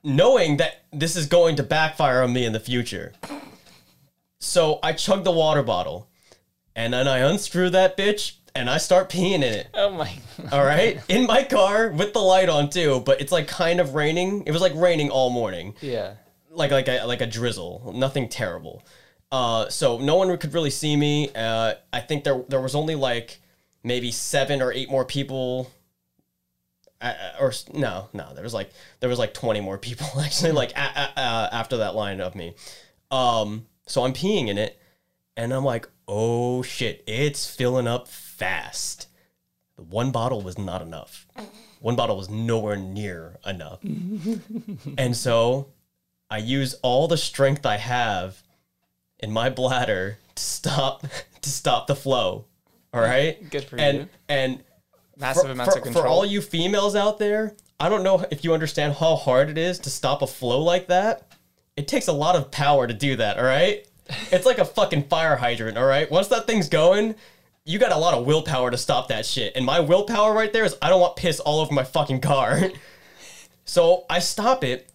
knowing 0.04 0.58
that 0.58 0.82
this 0.92 1.16
is 1.16 1.26
going 1.26 1.56
to 1.56 1.62
backfire 1.62 2.22
on 2.22 2.32
me 2.32 2.44
in 2.44 2.52
the 2.52 2.60
future. 2.60 3.12
So 4.38 4.78
I 4.82 4.92
chug 4.92 5.24
the 5.24 5.30
water 5.30 5.62
bottle, 5.62 6.08
and 6.74 6.92
then 6.92 7.06
I 7.08 7.18
unscrew 7.18 7.70
that 7.70 7.96
bitch, 7.96 8.34
and 8.54 8.68
I 8.68 8.78
start 8.78 9.08
peeing 9.08 9.34
in 9.36 9.42
it. 9.44 9.68
Oh 9.74 9.90
my. 9.90 10.12
All 10.50 10.64
right, 10.64 11.00
in 11.08 11.26
my 11.26 11.44
car 11.44 11.90
with 11.90 12.12
the 12.12 12.20
light 12.20 12.48
on 12.48 12.68
too, 12.70 13.00
but 13.06 13.20
it's 13.20 13.32
like 13.32 13.46
kind 13.48 13.80
of 13.80 13.94
raining. 13.94 14.42
It 14.46 14.50
was 14.52 14.60
like 14.62 14.74
raining 14.74 15.10
all 15.10 15.30
morning, 15.30 15.74
Yeah. 15.80 16.14
Like 16.50 16.70
like 16.70 16.88
a 16.88 17.04
like 17.04 17.20
a 17.20 17.26
drizzle, 17.26 17.92
nothing 17.94 18.28
terrible. 18.28 18.82
Uh, 19.32 19.68
so 19.68 19.98
no 19.98 20.16
one 20.16 20.36
could 20.38 20.52
really 20.52 20.70
see 20.70 20.96
me. 20.96 21.30
Uh, 21.34 21.74
I 21.92 22.00
think 22.00 22.24
there 22.24 22.42
there 22.48 22.60
was 22.60 22.74
only 22.74 22.94
like 22.94 23.40
maybe 23.82 24.10
seven 24.10 24.60
or 24.60 24.72
eight 24.72 24.90
more 24.90 25.04
people. 25.04 25.70
Uh, 27.00 27.14
or 27.40 27.52
no, 27.72 28.08
no, 28.12 28.34
there 28.34 28.42
was 28.42 28.52
like 28.52 28.70
there 28.98 29.08
was 29.08 29.18
like 29.18 29.32
twenty 29.32 29.60
more 29.60 29.78
people 29.78 30.06
actually 30.20 30.52
like 30.52 30.72
a, 30.76 30.80
a, 30.80 31.20
uh, 31.20 31.48
after 31.52 31.78
that 31.78 31.94
line 31.94 32.20
of 32.20 32.34
me. 32.34 32.54
Um, 33.10 33.66
so 33.86 34.04
I'm 34.04 34.12
peeing 34.12 34.48
in 34.48 34.58
it, 34.58 34.78
and 35.36 35.52
I'm 35.52 35.64
like, 35.64 35.88
oh 36.06 36.62
shit, 36.62 37.02
it's 37.06 37.48
filling 37.48 37.86
up 37.86 38.08
fast. 38.08 39.06
The 39.76 39.82
one 39.82 40.10
bottle 40.10 40.42
was 40.42 40.58
not 40.58 40.82
enough. 40.82 41.26
One 41.80 41.96
bottle 41.96 42.16
was 42.16 42.28
nowhere 42.28 42.76
near 42.76 43.38
enough. 43.46 43.78
and 44.98 45.16
so 45.16 45.68
I 46.30 46.38
use 46.38 46.74
all 46.82 47.08
the 47.08 47.16
strength 47.16 47.66
I 47.66 47.76
have 47.76 48.42
in 49.18 49.32
my 49.32 49.50
bladder 49.50 50.18
to 50.34 50.42
stop 50.42 51.04
to 51.42 51.50
stop 51.50 51.86
the 51.86 51.96
flow. 51.96 52.44
All 52.92 53.00
right? 53.00 53.48
Good 53.50 53.64
for 53.64 53.78
and 53.78 53.98
you. 53.98 54.08
and 54.28 54.64
Massive 55.16 55.44
for, 55.44 55.50
amounts 55.50 55.74
for- 55.74 55.78
of 55.78 55.84
control. 55.84 56.04
for 56.04 56.08
all 56.08 56.24
you 56.26 56.40
females 56.40 56.96
out 56.96 57.18
there, 57.18 57.54
I 57.78 57.88
don't 57.88 58.02
know 58.02 58.24
if 58.30 58.44
you 58.44 58.52
understand 58.54 58.94
how 58.94 59.16
hard 59.16 59.48
it 59.48 59.58
is 59.58 59.78
to 59.80 59.90
stop 59.90 60.22
a 60.22 60.26
flow 60.26 60.60
like 60.62 60.88
that. 60.88 61.26
It 61.76 61.88
takes 61.88 62.08
a 62.08 62.12
lot 62.12 62.36
of 62.36 62.50
power 62.50 62.86
to 62.86 62.94
do 62.94 63.16
that, 63.16 63.38
all 63.38 63.44
right? 63.44 63.86
It's 64.32 64.44
like 64.44 64.58
a 64.58 64.64
fucking 64.64 65.04
fire 65.04 65.36
hydrant, 65.36 65.78
all 65.78 65.86
right? 65.86 66.10
Once 66.10 66.26
that 66.28 66.46
thing's 66.48 66.68
going, 66.68 67.14
you 67.64 67.78
got 67.78 67.92
a 67.92 67.96
lot 67.96 68.12
of 68.12 68.26
willpower 68.26 68.70
to 68.72 68.76
stop 68.76 69.06
that 69.08 69.24
shit. 69.24 69.54
And 69.54 69.64
my 69.64 69.78
willpower 69.78 70.34
right 70.34 70.52
there 70.52 70.64
is 70.64 70.74
I 70.82 70.88
don't 70.88 71.00
want 71.00 71.14
piss 71.14 71.38
all 71.38 71.60
over 71.60 71.72
my 71.72 71.84
fucking 71.84 72.20
car. 72.20 72.60
so 73.64 74.04
I 74.10 74.18
stop 74.18 74.64
it. 74.64 74.89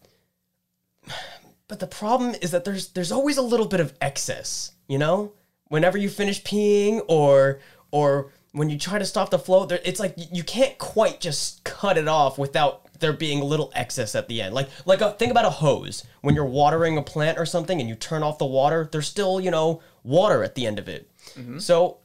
But 1.67 1.79
the 1.79 1.87
problem 1.87 2.35
is 2.41 2.51
that 2.51 2.65
there's 2.65 2.89
there's 2.89 3.11
always 3.11 3.37
a 3.37 3.41
little 3.41 3.65
bit 3.65 3.79
of 3.79 3.93
excess, 4.01 4.71
you 4.87 4.97
know? 4.97 5.33
Whenever 5.67 5.97
you 5.97 6.09
finish 6.09 6.43
peeing 6.43 7.01
or 7.07 7.59
or 7.91 8.31
when 8.51 8.69
you 8.69 8.77
try 8.77 8.99
to 8.99 9.05
stop 9.05 9.31
the 9.31 9.39
flow, 9.39 9.65
there, 9.65 9.79
it's 9.83 9.99
like 9.99 10.15
you 10.17 10.43
can't 10.43 10.77
quite 10.77 11.19
just 11.19 11.63
cut 11.63 11.97
it 11.97 12.07
off 12.07 12.37
without 12.37 12.81
there 12.99 13.11
being 13.11 13.41
a 13.41 13.45
little 13.45 13.71
excess 13.75 14.15
at 14.15 14.27
the 14.27 14.41
end. 14.41 14.53
Like 14.53 14.69
like 14.85 15.01
a, 15.01 15.11
think 15.13 15.31
about 15.31 15.45
a 15.45 15.49
hose. 15.49 16.05
When 16.21 16.35
you're 16.35 16.45
watering 16.45 16.97
a 16.97 17.01
plant 17.01 17.37
or 17.37 17.45
something 17.45 17.79
and 17.79 17.89
you 17.89 17.95
turn 17.95 18.23
off 18.23 18.37
the 18.37 18.45
water, 18.45 18.87
there's 18.91 19.07
still, 19.07 19.41
you 19.41 19.51
know, 19.51 19.81
water 20.03 20.43
at 20.43 20.55
the 20.55 20.67
end 20.67 20.79
of 20.79 20.87
it. 20.87 21.09
Mm-hmm. 21.33 21.57
So 21.57 21.97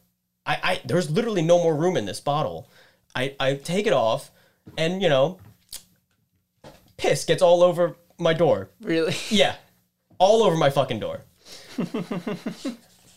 I, 0.47 0.59
I 0.62 0.81
there's 0.85 1.11
literally 1.11 1.43
no 1.43 1.59
more 1.59 1.76
room 1.76 1.97
in 1.97 2.07
this 2.07 2.21
bottle. 2.21 2.69
I, 3.14 3.35
I 3.38 3.55
take 3.55 3.87
it 3.87 3.93
off 3.93 4.31
and, 4.79 5.02
you 5.02 5.09
know, 5.09 5.38
piss 6.97 7.25
gets 7.25 7.43
all 7.43 7.62
over 7.62 7.97
my 8.20 8.34
door. 8.34 8.70
really? 8.80 9.14
Yeah. 9.30 9.56
All 10.18 10.42
over 10.42 10.56
my 10.56 10.70
fucking 10.70 11.00
door. 11.00 11.22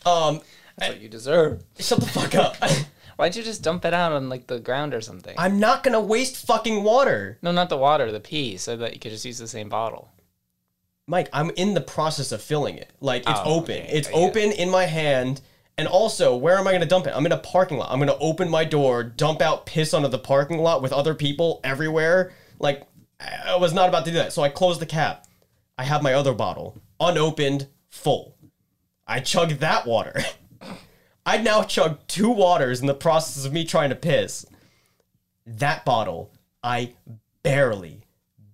um, 0.05 0.41
That's 0.77 0.93
what 0.93 1.01
you 1.01 1.09
deserve. 1.09 1.63
shut 1.79 1.99
the 1.99 2.05
fuck 2.05 2.35
up. 2.35 2.55
Why'd 3.17 3.35
you 3.35 3.43
just 3.43 3.61
dump 3.61 3.85
it 3.85 3.93
out 3.93 4.11
on 4.11 4.27
like 4.29 4.47
the 4.47 4.59
ground 4.59 4.93
or 4.93 5.01
something? 5.01 5.35
I'm 5.37 5.59
not 5.59 5.83
gonna 5.83 6.01
waste 6.01 6.45
fucking 6.47 6.83
water. 6.83 7.37
no, 7.41 7.51
not 7.51 7.69
the 7.69 7.77
water, 7.77 8.11
the 8.11 8.19
pee, 8.19 8.57
so 8.57 8.75
that 8.77 8.93
you 8.93 8.99
could 8.99 9.11
just 9.11 9.25
use 9.25 9.37
the 9.37 9.47
same 9.47 9.69
bottle. 9.69 10.11
Mike, 11.05 11.29
I'm 11.33 11.51
in 11.51 11.73
the 11.73 11.81
process 11.81 12.31
of 12.31 12.41
filling 12.41 12.77
it. 12.77 12.89
Like 13.01 13.21
it's 13.29 13.39
Oh, 13.43 13.55
open. 13.57 13.75
okay. 13.75 13.89
It's 13.91 14.07
it. 14.07 14.13
open 14.13 14.51
in 14.53 14.69
my 14.69 14.85
hand 14.85 15.41
And 15.77 15.87
also, 15.87 16.35
where 16.37 16.57
am 16.57 16.67
I 16.67 16.77
to 16.77 16.85
dump 16.85 17.07
it? 17.07 17.13
I'm 17.15 17.25
in 17.25 17.31
a 17.31 17.37
parking 17.37 17.77
lot. 17.79 17.91
I'm 17.91 17.99
to 18.05 18.17
open 18.19 18.47
my 18.49 18.63
door, 18.63 19.03
dump 19.03 19.41
out 19.41 19.65
piss 19.65 19.91
onto 19.93 20.07
the 20.07 20.19
parking 20.19 20.59
lot 20.59 20.81
with 20.83 20.93
other 20.93 21.15
people 21.15 21.59
everywhere. 21.63 22.31
Like, 22.59 22.83
I 23.19 23.55
was 23.55 23.73
not 23.73 23.89
about 23.89 24.05
to 24.05 24.11
do 24.11 24.17
that. 24.17 24.33
So 24.33 24.41
I 24.41 24.49
closed 24.49 24.81
the 24.81 24.85
cap. 24.85 25.27
I 25.77 25.83
have 25.83 26.03
my 26.03 26.13
other 26.13 26.33
bottle, 26.33 26.77
unopened, 26.99 27.67
full. 27.89 28.35
I 29.07 29.19
chugged 29.19 29.59
that 29.59 29.85
water. 29.85 30.21
I'd 31.25 31.43
now 31.43 31.63
chugged 31.63 32.07
two 32.07 32.29
waters 32.29 32.81
in 32.81 32.87
the 32.87 32.93
process 32.93 33.45
of 33.45 33.53
me 33.53 33.65
trying 33.65 33.89
to 33.89 33.95
piss. 33.95 34.45
That 35.45 35.85
bottle, 35.85 36.31
I 36.61 36.93
barely, 37.43 38.01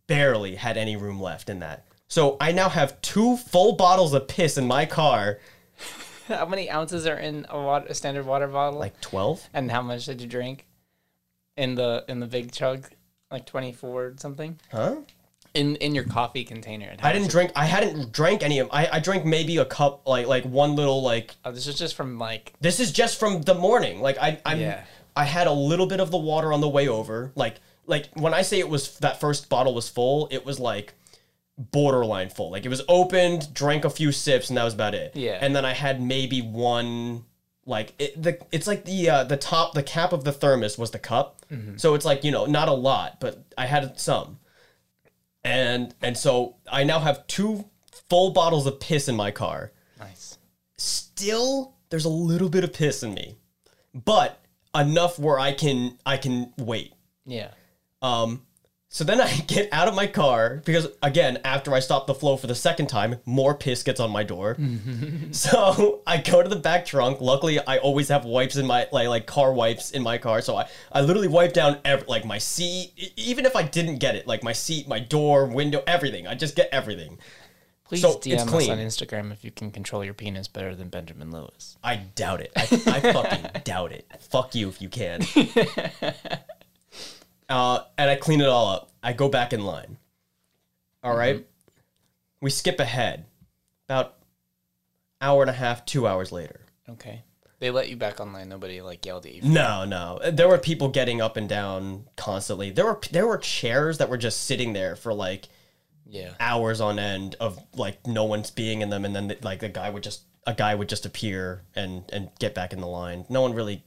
barely 0.08 0.56
had 0.56 0.78
any 0.78 0.96
room 0.96 1.20
left 1.20 1.50
in 1.50 1.60
that. 1.60 1.86
So 2.08 2.38
I 2.40 2.52
now 2.52 2.70
have 2.70 3.02
two 3.02 3.38
full 3.38 3.74
bottles 3.74 4.14
of 4.14 4.28
piss 4.28 4.58
in 4.58 4.68
my 4.68 4.86
car, 4.86 5.40
How 6.28 6.46
many 6.46 6.70
ounces 6.70 7.08
are 7.08 7.18
in 7.18 7.48
a, 7.50 7.60
water, 7.60 7.88
a 7.90 7.96
standard 7.96 8.26
water 8.26 8.48
bottle? 8.48 8.80
like 8.80 9.00
12. 9.02 9.50
and 9.54 9.72
how 9.72 9.82
much 9.82 10.06
did 10.06 10.22
you 10.22 10.28
drink 10.28 10.68
in 11.58 11.74
the 11.76 12.06
in 12.08 12.20
the 12.20 12.28
big 12.28 12.52
chug? 12.52 12.88
Like 13.32 13.46
twenty 13.46 13.72
four 13.72 14.14
something 14.18 14.60
Huh? 14.72 14.98
in 15.54 15.76
in 15.78 15.94
your 15.96 16.04
coffee 16.04 16.44
container. 16.44 16.96
I 17.02 17.14
didn't 17.14 17.30
drink. 17.30 17.52
I 17.56 17.66
hadn't 17.66 18.12
drank 18.12 18.44
any 18.44 18.60
of. 18.60 18.70
I 18.72 18.88
I 18.94 19.00
drank 19.00 19.26
maybe 19.26 19.58
a 19.58 19.66
cup, 19.66 20.08
like 20.08 20.28
like 20.28 20.46
one 20.46 20.76
little 20.76 21.02
like. 21.02 21.36
Oh, 21.46 21.52
this 21.52 21.68
is 21.68 21.78
just 21.78 21.96
from 21.96 22.18
like 22.20 22.54
This 22.62 22.80
is 22.80 22.92
just 22.92 23.20
from 23.20 23.42
the 23.42 23.54
morning. 23.56 24.02
Like 24.02 24.18
I 24.20 24.40
I'm 24.46 24.60
Yeah. 24.60 24.84
I 25.16 25.26
had 25.26 25.48
a 25.48 25.52
little 25.52 25.86
bit 25.88 26.00
of 26.00 26.12
the 26.12 26.18
water 26.18 26.54
on 26.54 26.62
the 26.62 26.70
way 26.70 26.88
over. 26.88 27.32
Like 27.36 27.56
like 27.88 28.10
when 28.14 28.34
I 28.34 28.42
say 28.44 28.60
it 28.60 28.70
was 28.70 28.98
that 29.00 29.20
first 29.20 29.50
bottle 29.50 29.74
was 29.74 29.90
full, 29.90 30.28
it 30.32 30.46
was 30.46 30.60
like 30.60 30.94
borderline 31.58 32.30
full. 32.30 32.52
Like 32.52 32.66
it 32.66 32.70
was 32.70 32.82
opened, 32.88 33.54
drank 33.54 33.86
a 33.86 33.90
few 33.90 34.12
sips, 34.12 34.50
and 34.50 34.58
that 34.58 34.64
was 34.64 34.74
about 34.74 34.94
it. 34.96 35.16
Yeah. 35.16 35.38
And 35.42 35.56
then 35.56 35.66
I 35.66 35.74
had 35.74 36.02
maybe 36.02 36.42
one. 36.42 37.26
Like 37.70 37.94
it, 38.00 38.22
the 38.22 38.40
it's 38.52 38.66
like 38.68 38.84
the 38.84 39.10
uh, 39.10 39.24
the 39.26 39.38
top 39.38 39.76
the 39.76 39.84
cap 39.84 40.12
of 40.12 40.24
the 40.24 40.32
thermos 40.32 40.78
was 40.78 40.90
the 40.92 41.00
cup, 41.00 41.46
so 41.78 41.94
it's 41.94 42.04
like 42.04 42.24
you 42.24 42.32
know 42.32 42.46
not 42.46 42.68
a 42.68 42.74
lot, 42.74 43.20
but 43.22 43.44
I 43.58 43.68
had 43.68 44.00
some, 44.00 44.40
and 45.44 45.94
and 46.02 46.18
so 46.18 46.56
I 46.72 46.84
now 46.84 47.00
have 47.00 47.26
two 47.28 47.66
full 48.10 48.32
bottles 48.32 48.66
of 48.66 48.80
piss 48.80 49.08
in 49.08 49.16
my 49.16 49.32
car. 49.32 49.72
Nice. 50.00 50.38
still 50.78 51.76
there's 51.90 52.06
a 52.06 52.10
little 52.10 52.50
bit 52.50 52.64
of 52.64 52.72
piss 52.74 53.04
in 53.04 53.14
me 53.14 53.36
but 53.94 54.40
enough 54.74 55.20
where 55.20 55.38
i 55.38 55.52
can 55.52 55.98
i 56.06 56.16
can 56.18 56.54
wait. 56.58 56.94
Yeah. 57.26 57.52
um 58.02 58.46
so 58.92 59.04
then 59.04 59.22
i 59.22 59.32
get 59.48 59.70
out 59.72 59.88
of 59.88 59.94
my 59.96 60.08
car 60.08 60.62
because 60.66 60.88
again 61.04 61.38
after 61.46 61.74
i 61.74 61.80
stop 61.80 62.08
the 62.08 62.14
flow 62.14 62.36
for 62.36 62.48
the 62.48 62.56
second 62.56 62.88
time 62.88 63.16
more 63.26 63.54
piss 63.54 63.84
gets 63.84 64.00
on 64.00 64.10
my 64.10 64.24
door 64.24 64.58
so 65.32 66.02
i 66.08 66.18
go 66.18 66.42
to 66.42 66.50
the 66.50 66.56
back 66.56 66.86
trunk 66.86 67.22
luckily 67.22 67.60
i 67.68 67.78
always 67.78 68.08
have 68.10 68.26
wipes 68.26 68.56
in 68.56 68.66
my 68.66 68.88
like 68.92 69.08
like 69.08 69.26
car 69.28 69.54
wipes 69.54 69.92
in 69.92 70.02
my 70.02 70.18
car 70.18 70.42
so 70.42 70.56
i 70.58 70.68
i 70.92 71.02
literally 71.02 71.28
wipe 71.28 71.54
down 71.54 71.78
ev- 71.86 72.08
like 72.08 72.26
my 72.26 72.38
seat 72.40 72.92
e- 72.98 73.12
even 73.16 73.46
if 73.46 73.56
i 73.56 73.62
didn't 73.64 73.98
get 74.00 74.16
it 74.16 74.26
like 74.28 74.44
my 74.44 74.54
seat 74.54 74.88
my 74.88 75.00
door 75.00 75.46
window 75.46 75.84
everything 75.86 76.26
i 76.28 76.34
just 76.34 76.56
get 76.56 76.68
everything 76.72 77.18
Please 77.86 78.02
So, 78.02 78.18
it's 78.18 78.28
DM 78.28 78.38
us 78.38 78.50
clean. 78.50 78.70
on 78.70 78.78
Instagram 78.78 79.32
if 79.32 79.44
you 79.44 79.50
can 79.50 79.72
control 79.72 80.06
your 80.06 80.14
penis 80.14 80.48
better 80.48 80.76
than 80.76 80.90
Benjamin 80.90 81.32
Lewis. 81.32 81.76
I 81.84 81.96
doubt 81.96 82.40
it. 82.40 82.52
I, 82.56 82.62
I 82.62 83.00
fucking 83.14 83.62
doubt 83.64 83.92
it. 83.94 84.06
Fuck 84.20 84.54
you 84.54 84.70
if 84.70 84.80
you 84.80 84.90
can. 84.90 85.22
uh, 87.50 87.80
and 87.98 88.10
I 88.10 88.16
clean 88.16 88.42
it 88.42 88.48
all 88.48 88.68
up. 88.68 88.92
I 89.02 89.14
go 89.14 89.30
back 89.30 89.54
in 89.54 89.64
line. 89.66 89.98
All 91.04 91.16
right. 91.16 91.46
We 92.42 92.50
skip 92.50 92.80
ahead. 92.80 93.26
About 93.88 94.16
hour 95.22 95.42
and 95.42 95.50
a 95.50 95.54
half, 95.54 95.86
two 95.86 96.08
hours 96.08 96.32
later. 96.32 96.62
Okay. 96.88 97.24
They 97.60 97.72
let 97.72 97.90
you 97.90 97.98
back 97.98 98.20
online. 98.22 98.48
Nobody 98.48 98.82
like 98.82 99.06
yelled 99.06 99.26
at 99.26 99.34
you. 99.34 99.42
No, 99.44 99.84
no. 99.84 100.20
There 100.32 100.48
were 100.48 100.58
people 100.58 100.88
getting 100.90 101.20
up 101.22 101.36
and 101.36 101.50
down 101.50 102.06
constantly. 102.16 102.70
There 102.72 102.86
were 102.86 103.00
there 103.12 103.28
were 103.28 103.38
chairs 103.38 103.98
that 103.98 104.10
were 104.10 104.18
just 104.18 104.46
sitting 104.46 104.72
there 104.74 104.96
for 104.96 105.14
like 105.14 105.50
Yeah. 106.06 106.32
hours 106.40 106.80
on 106.80 107.00
end 107.00 107.36
of 107.42 107.60
like 107.76 108.08
no 108.08 108.24
one's 108.24 108.52
being 108.52 108.82
in 108.82 108.90
them 108.90 109.04
and 109.04 109.14
then 109.16 109.36
like 109.42 109.60
the 109.60 109.68
guy 109.70 109.90
would 109.90 110.04
just 110.04 110.22
a 110.48 110.54
guy 110.54 110.74
would 110.74 110.88
just 110.88 111.06
appear 111.06 111.64
and 111.76 112.04
and 112.14 112.30
get 112.40 112.56
back 112.56 112.72
in 112.72 112.80
the 112.80 112.88
line 112.88 113.26
no 113.30 113.42
one 113.42 113.54
really 113.54 113.84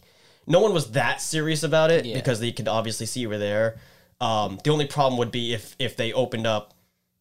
no 0.46 0.60
one 0.60 0.72
was 0.72 0.92
that 0.92 1.20
serious 1.20 1.62
about 1.62 1.90
it 1.90 2.04
Yeah. 2.04 2.14
because 2.16 2.40
they 2.40 2.52
could 2.52 2.68
obviously 2.68 3.06
see 3.06 3.20
you 3.20 3.28
were 3.28 3.38
there 3.38 3.76
um 4.20 4.58
the 4.64 4.70
only 4.70 4.86
problem 4.86 5.18
would 5.18 5.30
be 5.32 5.52
if 5.54 5.74
if 5.78 5.96
they 5.96 6.12
opened 6.12 6.46
up 6.46 6.74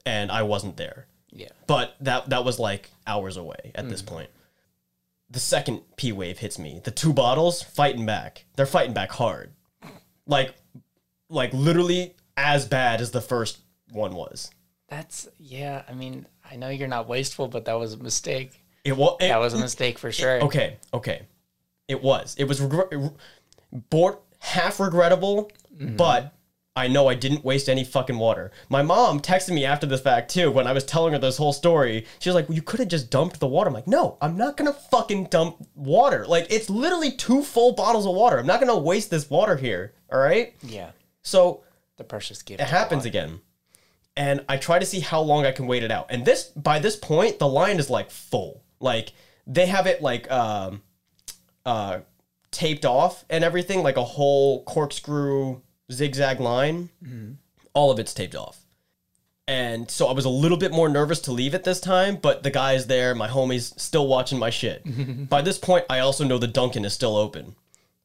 and 0.05 0.31
i 0.31 0.41
wasn't 0.43 0.77
there 0.77 1.07
Yeah. 1.31 1.49
but 1.67 1.95
that 2.01 2.29
that 2.29 2.43
was 2.45 2.59
like 2.59 2.89
hours 3.07 3.37
away 3.37 3.71
at 3.75 3.89
this 3.89 4.01
point 4.01 4.29
the 5.29 5.39
second 5.39 5.81
p 5.97 6.11
wave 6.11 6.39
hits 6.39 6.57
me 6.59 6.81
the 6.83 6.91
two 6.91 7.13
bottles 7.13 7.61
fighting 7.63 8.05
back 8.05 8.45
they're 8.55 8.65
fighting 8.65 8.93
back 8.93 9.11
hard 9.11 9.51
like 10.27 10.53
like 11.29 11.53
literally 11.53 12.15
as 12.37 12.65
bad 12.65 13.01
as 13.01 13.11
the 13.11 13.21
first 13.21 13.59
one 13.91 14.13
was 14.15 14.51
That's 14.87 15.27
yeah. 15.39 15.83
I 15.87 15.93
mean, 15.93 16.25
I 16.49 16.55
know 16.57 16.67
you're 16.69 16.87
not 16.89 17.07
wasteful, 17.07 17.47
but 17.47 17.63
that 17.65 17.73
was 17.79 17.93
a 17.93 17.97
mistake. 17.97 18.61
it 18.83 18.95
was 18.95 19.17
That 19.19 19.37
was 19.39 19.53
a 19.53 19.57
mistake 19.57 19.97
for 19.99 20.11
sure. 20.11 20.41
Okay, 20.43 20.77
okay. 20.93 21.21
It 21.87 22.01
was. 22.01 22.35
It 22.37 22.45
was 22.45 22.61
regret, 22.61 22.89
bored, 23.89 24.17
half 24.39 24.79
regrettable, 24.79 25.51
but 25.79 26.33
I 26.75 26.87
know 26.87 27.07
I 27.09 27.15
didn't 27.15 27.43
waste 27.43 27.67
any 27.67 27.83
fucking 27.83 28.17
water. 28.17 28.51
My 28.69 28.81
mom 28.81 29.19
texted 29.19 29.53
me 29.53 29.65
after 29.65 29.85
the 29.85 29.97
fact 29.97 30.31
too 30.31 30.51
when 30.51 30.67
I 30.67 30.71
was 30.71 30.85
telling 30.85 31.11
her 31.13 31.19
this 31.19 31.37
whole 31.37 31.51
story. 31.53 32.05
She 32.19 32.29
was 32.29 32.35
like, 32.35 32.47
well, 32.47 32.55
"You 32.55 32.61
could 32.61 32.79
have 32.79 32.87
just 32.89 33.09
dumped 33.09 33.39
the 33.39 33.47
water." 33.47 33.67
I'm 33.67 33.73
like, 33.73 33.87
"No, 33.87 34.17
I'm 34.21 34.37
not 34.37 34.55
gonna 34.57 34.71
fucking 34.73 35.25
dump 35.25 35.57
water. 35.75 36.25
Like 36.25 36.47
it's 36.49 36.69
literally 36.69 37.11
two 37.11 37.43
full 37.43 37.73
bottles 37.73 38.05
of 38.05 38.13
water. 38.15 38.39
I'm 38.39 38.47
not 38.47 38.59
gonna 38.61 38.77
waste 38.77 39.09
this 39.09 39.29
water 39.29 39.57
here. 39.57 39.93
All 40.11 40.19
right." 40.19 40.53
Yeah. 40.63 40.91
So 41.23 41.63
The 41.97 42.03
precious 42.05 42.41
gift. 42.41 42.61
it 42.61 42.67
happens 42.67 43.05
again 43.05 43.41
and 44.17 44.43
i 44.49 44.57
try 44.57 44.77
to 44.77 44.85
see 44.85 44.99
how 44.99 45.21
long 45.21 45.45
i 45.45 45.51
can 45.53 45.67
wait 45.67 45.83
it 45.83 45.91
out 45.91 46.05
and 46.09 46.25
this 46.25 46.45
by 46.47 46.79
this 46.79 46.97
point 46.97 47.39
the 47.39 47.47
line 47.47 47.79
is 47.79 47.89
like 47.89 48.11
full 48.11 48.61
like 48.81 49.13
they 49.47 49.67
have 49.67 49.87
it 49.87 50.01
like 50.01 50.29
um 50.29 50.81
uh 51.65 51.99
taped 52.51 52.85
off 52.85 53.23
and 53.29 53.43
everything 53.43 53.81
like 53.83 53.97
a 53.97 54.03
whole 54.03 54.63
corkscrew 54.65 55.61
zigzag 55.91 56.39
line 56.39 56.89
all 57.73 57.91
of 57.91 57.99
it's 57.99 58.13
taped 58.13 58.35
off 58.35 58.59
and 59.47 59.89
so 59.89 60.07
i 60.07 60.11
was 60.13 60.25
a 60.25 60.29
little 60.29 60.57
bit 60.57 60.71
more 60.71 60.89
nervous 60.89 61.19
to 61.21 61.31
leave 61.31 61.53
it 61.53 61.63
this 61.63 61.79
time 61.79 62.17
but 62.21 62.43
the 62.43 62.51
guy's 62.51 62.87
there 62.87 63.15
my 63.15 63.27
homie's 63.27 63.73
still 63.81 64.07
watching 64.07 64.37
my 64.39 64.49
shit 64.49 64.81
by 65.29 65.41
this 65.41 65.57
point 65.57 65.85
i 65.89 65.99
also 65.99 66.23
know 66.23 66.37
the 66.37 66.47
Dunkin' 66.47 66.85
is 66.85 66.93
still 66.93 67.15
open 67.15 67.55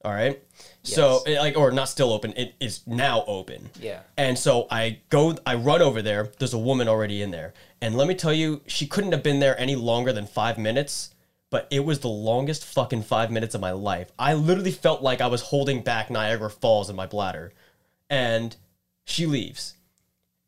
all 0.04 0.12
right 0.12 0.40
so 0.82 1.22
it, 1.26 1.38
like 1.38 1.56
or 1.56 1.72
not 1.72 1.88
still 1.88 2.12
open 2.12 2.32
it 2.36 2.54
is 2.60 2.86
now 2.86 3.24
open 3.26 3.70
Yeah. 3.80 4.00
and 4.16 4.38
so 4.38 4.68
I 4.70 5.00
go, 5.10 5.36
I 5.44 5.56
run 5.56 5.82
over 5.82 6.00
there. 6.00 6.30
There's 6.38 6.54
a 6.54 6.58
woman 6.58 6.86
already 6.86 7.22
in 7.22 7.32
there. 7.32 7.54
And 7.80 7.96
let 7.96 8.06
me 8.06 8.14
tell 8.14 8.32
you, 8.32 8.62
she 8.68 8.86
couldn't 8.86 9.10
have 9.10 9.24
been 9.24 9.40
there 9.40 9.58
any 9.60 9.74
longer 9.74 10.12
than 10.12 10.26
five 10.28 10.58
minutes, 10.58 11.10
but 11.50 11.66
it 11.70 11.84
was 11.84 12.00
the 12.00 12.08
longest 12.08 12.64
fucking 12.64 13.02
five 13.02 13.30
minutes 13.30 13.54
of 13.54 13.60
my 13.60 13.70
life. 13.70 14.10
I 14.18 14.34
literally 14.34 14.72
felt 14.72 15.02
like 15.02 15.20
I 15.20 15.28
was 15.28 15.42
holding 15.42 15.82
back 15.82 16.10
Niagara 16.10 16.50
Falls 16.50 16.90
in 16.90 16.96
my 16.96 17.06
bladder. 17.06 17.52
And 18.10 18.56
she 19.04 19.26
leaves. 19.26 19.74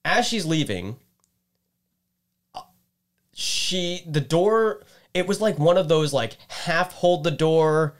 As 0.05 0.27
she's 0.27 0.47
leaving, 0.47 0.97
uh, 2.55 2.63
she, 3.33 4.03
the 4.07 4.21
door, 4.21 4.83
it 5.15 5.27
was 5.27 5.41
like 5.41 5.59
one 5.59 5.77
of 5.77 5.89
those 5.89 6.13
like 6.13 6.37
half 6.49 6.93
hold 6.93 7.25
the 7.25 7.31
door 7.31 7.95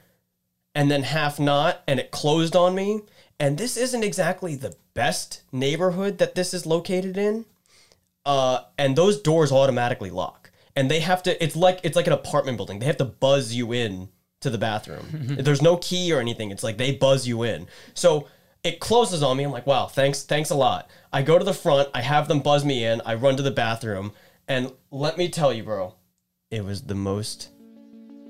and 0.75 0.89
then 0.89 1.03
half 1.03 1.39
not, 1.39 1.81
and 1.87 1.99
it 1.99 2.11
closed 2.11 2.55
on 2.55 2.75
me. 2.75 3.01
And 3.39 3.57
this 3.57 3.75
isn't 3.75 4.03
exactly 4.03 4.55
the 4.55 4.75
best 4.93 5.41
neighborhood 5.51 6.19
that 6.19 6.35
this 6.35 6.53
is 6.53 6.65
located 6.65 7.17
in. 7.17 7.45
Uh, 8.25 8.61
and 8.77 8.95
those 8.95 9.19
doors 9.21 9.51
automatically 9.51 10.09
lock, 10.09 10.38
and 10.79 10.89
they 10.89 11.01
have 11.01 11.21
to. 11.23 11.43
It's 11.43 11.57
like 11.57 11.81
it's 11.83 11.97
like 11.97 12.07
an 12.07 12.13
apartment 12.13 12.57
building. 12.57 12.79
They 12.79 12.85
have 12.85 12.97
to 12.97 13.05
buzz 13.05 13.53
you 13.53 13.73
in 13.73 14.07
to 14.39 14.49
the 14.49 14.57
bathroom. 14.57 15.05
There's 15.11 15.61
no 15.61 15.75
key 15.75 16.13
or 16.13 16.21
anything. 16.21 16.51
It's 16.51 16.63
like 16.63 16.77
they 16.77 16.93
buzz 16.93 17.27
you 17.27 17.43
in. 17.43 17.67
So 17.93 18.27
it 18.63 18.79
closes 18.79 19.21
on 19.21 19.35
me. 19.35 19.43
I'm 19.43 19.51
like, 19.51 19.67
wow, 19.67 19.87
thanks, 19.87 20.23
thanks 20.23 20.49
a 20.51 20.55
lot. 20.55 20.89
I 21.11 21.21
go 21.21 21.37
to 21.37 21.43
the 21.43 21.53
front. 21.53 21.89
I 21.93 22.01
have 22.01 22.29
them 22.29 22.39
buzz 22.39 22.63
me 22.63 22.85
in. 22.85 23.01
I 23.05 23.15
run 23.15 23.35
to 23.35 23.43
the 23.43 23.51
bathroom, 23.51 24.13
and 24.47 24.71
let 24.89 25.17
me 25.17 25.27
tell 25.27 25.51
you, 25.51 25.63
bro, 25.63 25.95
it 26.49 26.63
was 26.63 26.83
the 26.83 26.95
most 26.95 27.49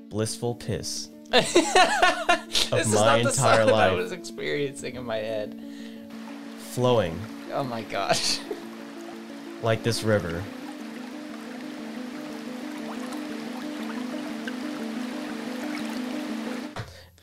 blissful 0.10 0.56
piss 0.56 1.10
of 1.32 1.54
This 1.54 1.56
is 1.56 2.96
my 2.96 3.06
not 3.06 3.24
the 3.24 3.30
entire 3.30 3.68
sound 3.68 3.72
I 3.72 3.92
was 3.92 4.12
experiencing 4.12 4.96
in 4.96 5.06
my 5.06 5.18
head. 5.18 5.62
flowing 6.58 7.20
Oh 7.54 7.64
my 7.64 7.84
gosh. 7.84 8.40
like 9.62 9.84
this 9.84 10.04
river. 10.04 10.44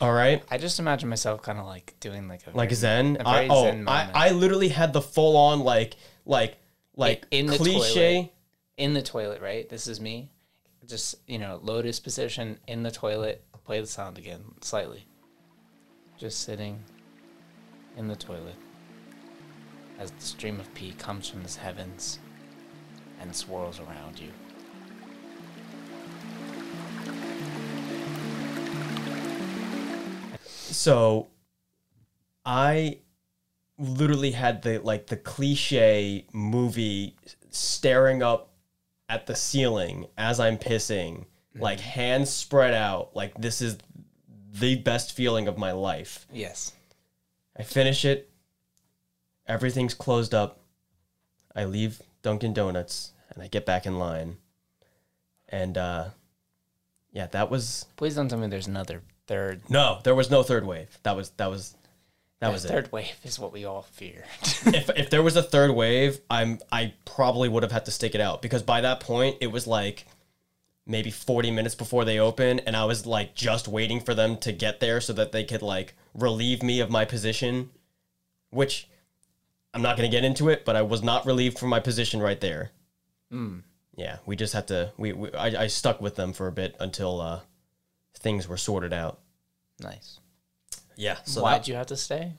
All 0.00 0.12
right, 0.12 0.42
I 0.50 0.58
just 0.58 0.78
imagine 0.78 1.08
myself 1.08 1.42
kind 1.42 1.58
of 1.58 1.66
like 1.66 1.94
doing 2.00 2.28
like 2.28 2.46
a 2.46 2.50
like 2.50 2.68
very- 2.68 2.74
Zen. 2.74 3.16
a 3.20 3.28
I, 3.28 3.34
very 3.34 3.48
oh, 3.50 3.64
Zen 3.64 3.88
I. 3.88 4.10
I 4.12 4.30
literally 4.30 4.68
had 4.68 4.92
the 4.92 5.00
full 5.00 5.36
on 5.36 5.60
like 5.60 5.96
like 6.24 6.58
like 6.94 7.26
in 7.30 7.46
the 7.46 7.56
cliche. 7.56 8.14
toilet. 8.14 8.32
in 8.76 8.94
the 8.94 9.02
toilet, 9.02 9.40
right? 9.40 9.68
This 9.68 9.86
is 9.86 10.00
me. 10.00 10.30
Just, 10.86 11.16
you 11.26 11.38
know, 11.38 11.58
lotus 11.62 11.98
position 11.98 12.60
in 12.68 12.84
the 12.84 12.92
toilet, 12.92 13.42
play 13.66 13.80
the 13.80 13.86
sound 13.86 14.16
again 14.16 14.42
slightly. 14.60 15.04
Just 16.16 16.44
sitting 16.44 16.82
in 17.96 18.06
the 18.06 18.14
toilet 18.16 18.54
as 19.98 20.12
the 20.12 20.22
stream 20.22 20.60
of 20.60 20.72
pee 20.74 20.92
comes 20.92 21.28
from 21.28 21.42
the 21.42 21.58
heavens 21.58 22.20
and 23.20 23.34
swirls 23.34 23.80
around 23.80 24.20
you. 24.20 24.30
So 30.76 31.28
I 32.44 32.98
literally 33.78 34.32
had 34.32 34.60
the 34.60 34.78
like 34.78 35.06
the 35.06 35.16
cliche 35.16 36.26
movie 36.34 37.16
staring 37.48 38.22
up 38.22 38.50
at 39.08 39.26
the 39.26 39.34
ceiling 39.34 40.06
as 40.18 40.38
I'm 40.38 40.58
pissing, 40.58 41.24
like 41.54 41.80
hands 41.80 42.28
spread 42.28 42.74
out, 42.74 43.16
like 43.16 43.34
this 43.40 43.62
is 43.62 43.78
the 44.52 44.76
best 44.76 45.16
feeling 45.16 45.48
of 45.48 45.56
my 45.56 45.72
life. 45.72 46.26
Yes. 46.30 46.72
I 47.58 47.62
finish 47.62 48.04
it. 48.04 48.30
Everything's 49.46 49.94
closed 49.94 50.34
up. 50.34 50.60
I 51.54 51.64
leave 51.64 52.02
Dunkin' 52.20 52.52
Donuts 52.52 53.12
and 53.30 53.42
I 53.42 53.48
get 53.48 53.64
back 53.64 53.86
in 53.86 53.98
line. 53.98 54.36
And 55.48 55.78
uh 55.78 56.10
yeah, 57.12 57.28
that 57.28 57.50
was 57.50 57.86
Please 57.96 58.14
don't 58.14 58.28
tell 58.28 58.38
me 58.38 58.46
there's 58.46 58.66
another 58.66 59.02
third. 59.26 59.62
no, 59.68 60.00
there 60.04 60.14
was 60.14 60.30
no 60.30 60.42
third 60.42 60.66
wave. 60.66 60.98
That 61.02 61.16
was 61.16 61.30
that 61.30 61.50
was 61.50 61.74
that 62.40 62.52
was 62.52 62.64
it. 62.64 62.68
third 62.68 62.92
wave 62.92 63.16
is 63.24 63.38
what 63.38 63.52
we 63.52 63.64
all 63.64 63.82
feared. 63.82 64.24
if 64.66 64.90
if 64.90 65.10
there 65.10 65.22
was 65.22 65.36
a 65.36 65.42
third 65.42 65.70
wave, 65.70 66.20
I'm 66.30 66.58
I 66.70 66.94
probably 67.04 67.48
would 67.48 67.62
have 67.62 67.72
had 67.72 67.86
to 67.86 67.90
stick 67.90 68.14
it 68.14 68.20
out 68.20 68.42
because 68.42 68.62
by 68.62 68.80
that 68.82 69.00
point 69.00 69.36
it 69.40 69.48
was 69.48 69.66
like 69.66 70.06
maybe 70.88 71.10
40 71.10 71.50
minutes 71.50 71.74
before 71.74 72.04
they 72.04 72.20
open 72.20 72.60
and 72.60 72.76
I 72.76 72.84
was 72.84 73.06
like 73.06 73.34
just 73.34 73.66
waiting 73.66 74.00
for 74.00 74.14
them 74.14 74.36
to 74.38 74.52
get 74.52 74.78
there 74.78 75.00
so 75.00 75.12
that 75.14 75.32
they 75.32 75.42
could 75.42 75.62
like 75.62 75.96
relieve 76.14 76.62
me 76.62 76.78
of 76.78 76.90
my 76.90 77.04
position 77.04 77.70
which 78.50 78.88
I'm 79.74 79.82
not 79.82 79.98
going 79.98 80.10
to 80.10 80.16
get 80.16 80.24
into 80.24 80.48
it, 80.48 80.64
but 80.64 80.74
I 80.74 80.82
was 80.82 81.02
not 81.02 81.26
relieved 81.26 81.58
from 81.58 81.68
my 81.68 81.80
position 81.80 82.20
right 82.20 82.40
there. 82.40 82.70
Hmm. 83.30 83.58
Yeah, 83.94 84.18
we 84.24 84.34
just 84.36 84.54
had 84.54 84.68
to 84.68 84.92
we, 84.96 85.12
we 85.12 85.32
I, 85.32 85.64
I 85.64 85.66
stuck 85.66 86.00
with 86.00 86.16
them 86.16 86.32
for 86.32 86.46
a 86.46 86.52
bit 86.52 86.76
until 86.80 87.20
uh 87.20 87.40
things 88.18 88.48
were 88.48 88.56
sorted 88.56 88.92
out. 88.92 89.20
nice. 89.80 90.20
Yeah, 90.98 91.18
so 91.24 91.42
Why'd 91.42 91.62
that- 91.62 91.68
you 91.68 91.74
have 91.74 91.88
to 91.88 91.96
stay? 91.96 92.32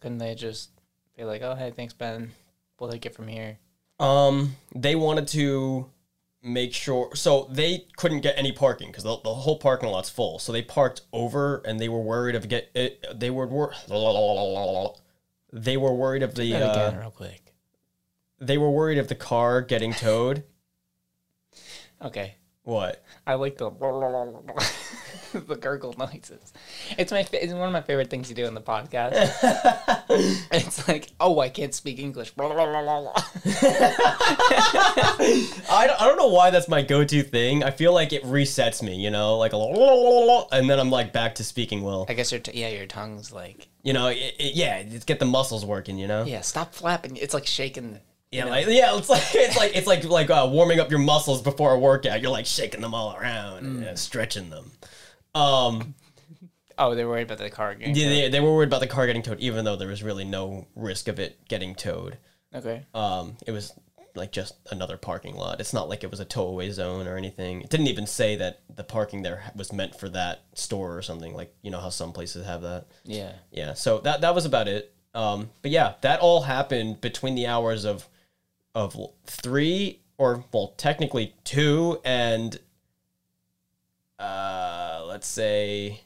Couldn't 0.00 0.16
they 0.18 0.34
just 0.34 0.70
be 1.14 1.24
like, 1.24 1.42
"Oh, 1.42 1.54
hey, 1.54 1.70
thanks, 1.70 1.92
Ben. 1.92 2.32
We'll 2.78 2.90
take 2.90 3.04
it 3.04 3.14
from 3.14 3.28
here." 3.28 3.58
Um, 3.98 4.56
they 4.74 4.94
wanted 4.94 5.28
to 5.28 5.90
make 6.42 6.72
sure, 6.72 7.14
so 7.14 7.46
they 7.50 7.86
couldn't 7.98 8.20
get 8.22 8.38
any 8.38 8.50
parking 8.50 8.86
because 8.88 9.04
the, 9.04 9.18
the 9.20 9.34
whole 9.34 9.58
parking 9.58 9.90
lot's 9.90 10.08
full. 10.08 10.38
So 10.38 10.52
they 10.52 10.62
parked 10.62 11.02
over, 11.12 11.60
and 11.66 11.78
they 11.78 11.90
were 11.90 12.00
worried 12.00 12.34
of 12.34 12.48
get 12.48 12.70
it. 12.74 13.04
They 13.20 13.28
were 13.28 13.46
wor- 13.46 13.74
they 15.52 15.76
were 15.76 15.92
worried 15.94 16.22
of 16.22 16.34
the 16.34 16.54
uh, 16.54 16.70
again, 16.72 16.98
real 16.98 17.10
quick. 17.10 17.52
they 18.40 18.56
were 18.56 18.70
worried 18.70 18.96
of 18.96 19.08
the 19.08 19.14
car 19.14 19.60
getting 19.60 19.92
towed. 19.92 20.44
Okay. 22.00 22.36
What? 22.64 23.02
I 23.26 23.34
like 23.34 23.56
the 23.56 23.70
the 25.32 25.56
gurgle 25.56 25.94
noises. 25.98 26.52
It's 26.98 27.10
my 27.10 27.26
it's 27.32 27.52
one 27.52 27.62
of 27.62 27.72
my 27.72 27.80
favorite 27.80 28.10
things 28.10 28.28
you 28.28 28.34
do 28.34 28.44
in 28.46 28.54
the 28.54 28.60
podcast. 28.60 29.12
it's 30.52 30.86
like, 30.86 31.08
oh, 31.20 31.40
I 31.40 31.48
can't 31.48 31.72
speak 31.74 31.98
English. 31.98 32.32
I 32.38 32.48
don't, 35.86 36.00
I 36.00 36.04
don't 36.06 36.18
know 36.18 36.28
why 36.28 36.50
that's 36.50 36.68
my 36.68 36.82
go-to 36.82 37.22
thing. 37.22 37.64
I 37.64 37.70
feel 37.70 37.94
like 37.94 38.12
it 38.12 38.24
resets 38.24 38.82
me, 38.82 38.96
you 38.96 39.10
know, 39.10 39.38
like 39.38 39.52
a 39.54 39.56
and 40.52 40.68
then 40.68 40.78
I'm 40.78 40.90
like 40.90 41.12
back 41.12 41.36
to 41.36 41.44
speaking 41.44 41.82
well. 41.82 42.06
I 42.08 42.14
guess 42.14 42.30
your 42.30 42.40
t- 42.40 42.60
yeah, 42.60 42.68
your 42.68 42.86
tongue's 42.86 43.32
like 43.32 43.68
You 43.82 43.92
know, 43.94 44.08
it, 44.08 44.34
it, 44.38 44.54
yeah, 44.54 44.82
just 44.82 45.06
get 45.06 45.18
the 45.18 45.24
muscles 45.24 45.64
working, 45.64 45.98
you 45.98 46.06
know. 46.06 46.24
yeah. 46.24 46.42
Stop 46.42 46.74
flapping. 46.74 47.16
It's 47.16 47.32
like 47.34 47.46
shaking. 47.46 48.00
Yeah, 48.30 48.44
like 48.44 48.66
yeah, 48.68 48.96
it's 48.96 49.08
like 49.08 49.22
it's 49.34 49.56
like 49.56 49.76
it's 49.76 49.86
like 49.86 50.04
like 50.04 50.30
uh, 50.30 50.48
warming 50.50 50.78
up 50.78 50.90
your 50.90 51.00
muscles 51.00 51.42
before 51.42 51.72
a 51.72 51.78
workout. 51.78 52.20
You're 52.22 52.30
like 52.30 52.46
shaking 52.46 52.80
them 52.80 52.94
all 52.94 53.16
around, 53.16 53.64
and 53.66 53.84
uh, 53.84 53.96
stretching 53.96 54.50
them. 54.50 54.70
Um, 55.34 55.94
Oh, 56.80 56.94
they 56.94 57.04
were 57.04 57.10
worried 57.10 57.24
about 57.30 57.36
the 57.36 57.50
car 57.50 57.74
getting. 57.74 57.94
Yeah, 57.94 58.08
they, 58.08 58.28
they 58.30 58.40
were 58.40 58.54
worried 58.54 58.68
about 58.68 58.80
the 58.80 58.86
car 58.86 59.06
getting 59.06 59.20
towed, 59.20 59.38
even 59.38 59.66
though 59.66 59.76
there 59.76 59.88
was 59.88 60.02
really 60.02 60.24
no 60.24 60.66
risk 60.74 61.08
of 61.08 61.18
it 61.18 61.38
getting 61.46 61.74
towed. 61.74 62.16
Okay. 62.54 62.86
Um, 62.94 63.36
it 63.46 63.50
was 63.50 63.74
like 64.14 64.32
just 64.32 64.54
another 64.70 64.96
parking 64.96 65.36
lot. 65.36 65.60
It's 65.60 65.74
not 65.74 65.90
like 65.90 66.04
it 66.04 66.10
was 66.10 66.20
a 66.20 66.24
towaway 66.24 66.70
zone 66.70 67.06
or 67.06 67.18
anything. 67.18 67.60
It 67.60 67.68
didn't 67.68 67.88
even 67.88 68.06
say 68.06 68.36
that 68.36 68.60
the 68.74 68.82
parking 68.82 69.20
there 69.20 69.42
was 69.54 69.74
meant 69.74 69.94
for 69.94 70.08
that 70.08 70.40
store 70.54 70.96
or 70.96 71.02
something. 71.02 71.34
Like 71.34 71.54
you 71.60 71.70
know 71.70 71.80
how 71.80 71.90
some 71.90 72.12
places 72.12 72.46
have 72.46 72.62
that. 72.62 72.86
Yeah. 73.04 73.32
Yeah, 73.52 73.74
so 73.74 73.98
that 73.98 74.22
that 74.22 74.34
was 74.34 74.46
about 74.46 74.66
it. 74.66 74.94
Um, 75.14 75.50
but 75.60 75.70
yeah, 75.70 75.94
that 76.00 76.20
all 76.20 76.40
happened 76.40 77.02
between 77.02 77.34
the 77.34 77.46
hours 77.46 77.84
of 77.84 78.08
of 78.74 78.96
three 79.26 80.00
or 80.18 80.44
well, 80.52 80.74
technically 80.76 81.34
two 81.44 82.00
and 82.04 82.58
uh, 84.18 85.02
let's 85.06 85.26
say 85.26 86.02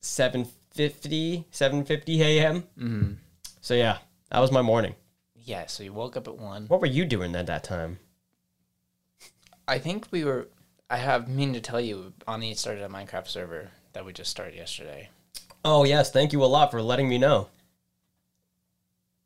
seven 0.00 0.46
fifty, 0.72 1.46
seven 1.50 1.84
fifty 1.84 2.22
a.m. 2.22 2.62
Mm-hmm. 2.78 3.12
So 3.60 3.74
yeah, 3.74 3.98
that 4.30 4.40
was 4.40 4.50
my 4.50 4.62
morning. 4.62 4.94
Yeah. 5.34 5.66
So 5.66 5.82
you 5.82 5.92
woke 5.92 6.16
up 6.16 6.28
at 6.28 6.36
one. 6.36 6.66
What 6.66 6.80
were 6.80 6.86
you 6.86 7.04
doing 7.04 7.34
at 7.36 7.46
that 7.46 7.64
time? 7.64 7.98
I 9.68 9.78
think 9.78 10.08
we 10.10 10.24
were. 10.24 10.48
I 10.90 10.96
have 10.96 11.28
mean 11.28 11.54
to 11.54 11.60
tell 11.60 11.80
you, 11.80 12.12
Ani 12.28 12.54
started 12.54 12.82
a 12.82 12.88
Minecraft 12.88 13.28
server 13.28 13.70
that 13.92 14.04
we 14.04 14.12
just 14.12 14.30
started 14.30 14.54
yesterday. 14.56 15.08
Oh 15.64 15.84
yes, 15.84 16.10
thank 16.10 16.32
you 16.32 16.42
a 16.42 16.46
lot 16.46 16.70
for 16.70 16.82
letting 16.82 17.08
me 17.08 17.18
know. 17.18 17.48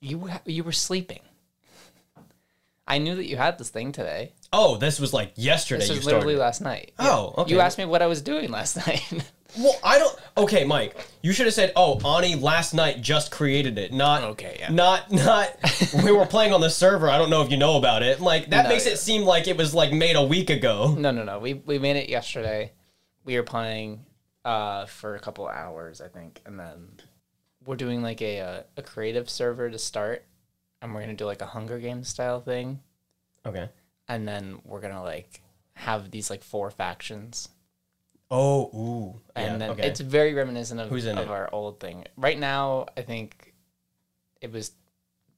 You 0.00 0.31
you 0.44 0.62
were 0.62 0.72
sleeping. 0.72 1.20
I 2.87 2.99
knew 2.99 3.16
that 3.16 3.27
you 3.29 3.37
had 3.37 3.59
this 3.59 3.68
thing 3.70 3.90
today. 3.92 4.33
Oh, 4.53 4.77
this 4.77 5.01
was 5.01 5.12
like 5.12 5.33
yesterday. 5.35 5.81
This 5.81 5.88
you 5.90 5.96
was 5.96 6.07
literally 6.07 6.35
started. 6.35 6.40
last 6.40 6.61
night. 6.61 6.92
Oh, 6.99 7.35
okay. 7.38 7.51
You 7.53 7.61
asked 7.61 7.79
me 7.79 7.85
what 7.85 8.01
I 8.03 8.07
was 8.07 8.22
doing 8.22 8.51
last 8.51 8.77
night. 8.87 9.03
Well, 9.59 9.75
I 9.83 9.99
don't. 9.99 10.16
Okay, 10.37 10.64
Mike, 10.64 10.94
you 11.22 11.33
should 11.33 11.46
have 11.46 11.55
said, 11.55 11.72
"Oh, 11.77 11.99
Ani 12.16 12.35
last 12.37 12.75
night 12.75 13.01
just 13.01 13.31
created 13.31 13.79
it." 13.79 13.92
Not 13.92 14.22
Okay, 14.22 14.57
yeah. 14.61 14.70
Not 14.70 15.11
not. 15.11 15.49
we 16.05 16.12
were 16.12 16.27
playing 16.27 16.53
on 16.53 16.61
the 16.61 16.68
server. 16.70 17.09
I 17.09 17.16
don't 17.18 17.31
know 17.31 17.42
if 17.42 17.51
you 17.51 17.57
know 17.57 17.77
about 17.77 18.03
it. 18.03 18.20
Like 18.20 18.51
that 18.51 18.64
No, 18.64 18.68
makes 18.68 18.87
yeah. 18.87 18.92
it 18.92 18.99
seem 18.99 19.22
like 19.22 19.49
it 19.49 19.57
was 19.57 19.72
like 19.75 19.92
made 19.92 20.14
a 20.16 20.22
week 20.22 20.51
ago. 20.51 20.94
no, 20.99 21.11
no, 21.11 21.25
no. 21.25 21.38
We 21.38 21.55
we 21.55 21.79
made 21.79 21.96
it 21.96 22.09
yesterday. 22.09 22.72
We 23.25 23.37
were 23.37 23.42
playing 23.44 24.05
uh, 24.44 24.87
for 24.87 25.16
a 25.16 25.20
couple 25.20 25.49
hours, 25.49 26.01
I 26.01 26.09
think, 26.09 26.40
and 26.46 26.61
then 26.61 27.01
we're 27.64 27.77
doing 27.77 28.03
like 28.03 28.20
a 28.22 28.40
uh, 28.40 28.62
a 28.77 28.83
creative 28.83 29.29
server 29.31 29.70
to 29.70 29.79
start, 29.79 30.25
and 30.82 30.94
we're 30.94 31.00
gonna 31.00 31.14
do 31.14 31.24
like 31.26 31.42
a 31.42 31.46
Hunger 31.46 31.78
Games 31.78 32.08
style 32.08 32.40
thing, 32.40 32.80
Okay. 33.44 33.68
and 34.08 34.26
then 34.26 34.60
we're 34.64 34.80
gonna 34.80 35.02
like 35.02 35.42
have 35.74 36.10
these 36.10 36.30
like 36.30 36.42
four 36.42 36.70
factions, 36.70 37.48
Oh, 38.30 38.64
ooh. 38.74 39.20
and 39.36 39.52
yeah, 39.52 39.58
then 39.58 39.70
okay. 39.70 39.86
it's 39.88 40.00
very 40.00 40.34
reminiscent 40.34 40.80
of, 40.80 40.88
Who's 40.88 41.06
in 41.06 41.16
of 41.18 41.26
it? 41.28 41.30
our 41.30 41.48
old 41.52 41.78
thing. 41.80 42.04
Right 42.16 42.38
now, 42.38 42.86
I 42.96 43.02
think 43.02 43.54
it 44.40 44.50
was 44.52 44.72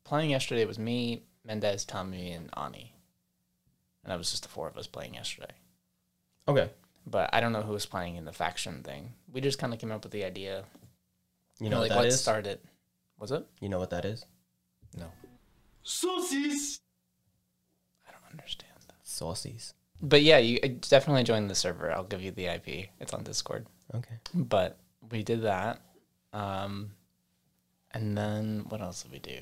playing 0.05 0.31
yesterday. 0.31 0.63
It 0.63 0.69
was 0.69 0.79
me, 0.79 1.25
Mendez, 1.45 1.85
Tommy, 1.85 2.33
and 2.33 2.51
Ani, 2.57 2.95
and 4.05 4.11
that 4.13 4.19
was 4.19 4.31
just 4.31 4.43
the 4.45 4.49
four 4.49 4.69
of 4.69 4.77
us 4.79 4.87
playing 4.87 5.15
yesterday. 5.15 5.53
okay. 6.47 6.71
But 7.11 7.31
I 7.33 7.41
don't 7.41 7.53
know 7.53 7.63
who 7.63 7.73
was 7.73 7.87
playing 7.87 8.17
in 8.17 8.27
the 8.27 8.35
faction 8.35 8.83
thing. 8.83 9.15
We 9.33 9.41
just 9.41 9.59
kind 9.59 9.73
of 9.73 9.79
came 9.81 9.91
up 9.91 10.03
with 10.03 10.13
the 10.13 10.25
idea. 10.25 10.65
You 11.59 11.71
know 11.71 11.81
like 11.81 11.89
what 11.89 11.97
that 11.97 12.03
let's 12.03 12.17
is? 12.17 12.21
start 12.21 12.47
it. 12.47 12.63
Was 13.19 13.33
it? 13.33 13.47
You 13.61 13.71
know 13.71 13.79
what 13.79 13.89
that 13.91 14.05
is? 14.05 14.27
No, 16.03 16.19
Saucisse! 16.19 16.81
I 18.07 18.13
don't 18.13 18.31
understand 18.31 18.73
that. 18.87 19.05
Saucies. 19.05 19.73
But 20.01 20.23
yeah, 20.23 20.39
you 20.39 20.59
uh, 20.63 20.69
definitely 20.89 21.25
join 21.25 21.49
the 21.49 21.55
server. 21.55 21.91
I'll 21.91 22.05
give 22.05 22.23
you 22.23 22.31
the 22.31 22.47
IP. 22.47 22.91
It's 23.01 23.13
on 23.13 23.25
Discord. 23.25 23.67
Okay. 23.95 24.15
But 24.35 24.79
we 25.11 25.23
did 25.23 25.43
that. 25.43 25.81
Um, 26.33 26.91
and 27.93 28.17
then 28.17 28.67
what 28.69 28.81
else 28.81 29.03
did 29.03 29.13
we 29.13 29.19
do? 29.19 29.39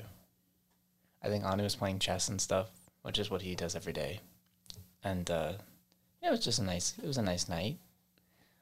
I 1.21 1.27
think 1.27 1.43
Anu 1.43 1.63
was 1.63 1.75
playing 1.75 1.99
chess 1.99 2.29
and 2.29 2.39
stuff, 2.39 2.69
which 3.01 3.19
is 3.19 3.29
what 3.29 3.41
he 3.41 3.55
does 3.55 3.75
every 3.75 3.93
day. 3.93 4.21
And 5.03 5.29
uh, 5.29 5.53
yeah, 6.21 6.29
it 6.29 6.31
was 6.31 6.45
just 6.45 6.59
a 6.59 6.63
nice. 6.63 6.93
It 7.01 7.05
was 7.05 7.17
a 7.17 7.21
nice 7.21 7.49
night. 7.49 7.77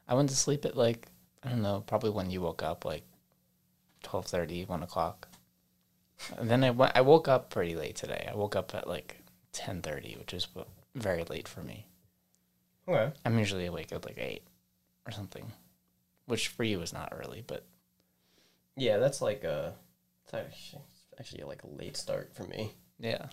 I 0.07 0.15
went 0.15 0.29
to 0.29 0.35
sleep 0.35 0.65
at 0.65 0.75
like 0.75 1.07
I 1.45 1.49
don't 1.49 1.61
know, 1.61 1.83
probably 1.85 2.09
when 2.09 2.31
you 2.31 2.41
woke 2.41 2.63
up, 2.63 2.85
like 2.85 3.03
12.30, 4.03 4.67
1 4.67 4.83
o'clock. 4.83 5.27
And 6.37 6.49
then 6.49 6.63
I 6.63 6.71
went. 6.71 6.93
I 6.95 7.01
woke 7.01 7.27
up 7.27 7.49
pretty 7.49 7.75
late 7.75 7.95
today. 7.95 8.27
I 8.31 8.35
woke 8.35 8.55
up 8.55 8.73
at 8.73 8.87
like 8.87 9.19
ten 9.51 9.81
thirty, 9.81 10.15
which 10.17 10.33
is 10.33 10.47
very 10.95 11.23
late 11.25 11.47
for 11.47 11.61
me. 11.61 11.85
Okay. 12.87 13.11
I'm 13.25 13.37
usually 13.39 13.65
awake 13.65 13.91
at 13.91 14.05
like 14.05 14.17
eight 14.17 14.43
or 15.05 15.11
something, 15.11 15.51
which 16.25 16.47
for 16.49 16.63
you 16.63 16.81
is 16.81 16.93
not 16.93 17.13
early, 17.15 17.43
but 17.45 17.65
Yeah, 18.75 18.97
that's 18.97 19.21
like 19.21 19.43
a. 19.43 19.73
It's 20.23 20.75
actually, 21.19 21.43
like 21.43 21.63
a 21.63 21.67
late 21.67 21.95
start 21.97 22.33
for 22.33 22.43
me. 22.43 22.73
yeah. 22.99 23.27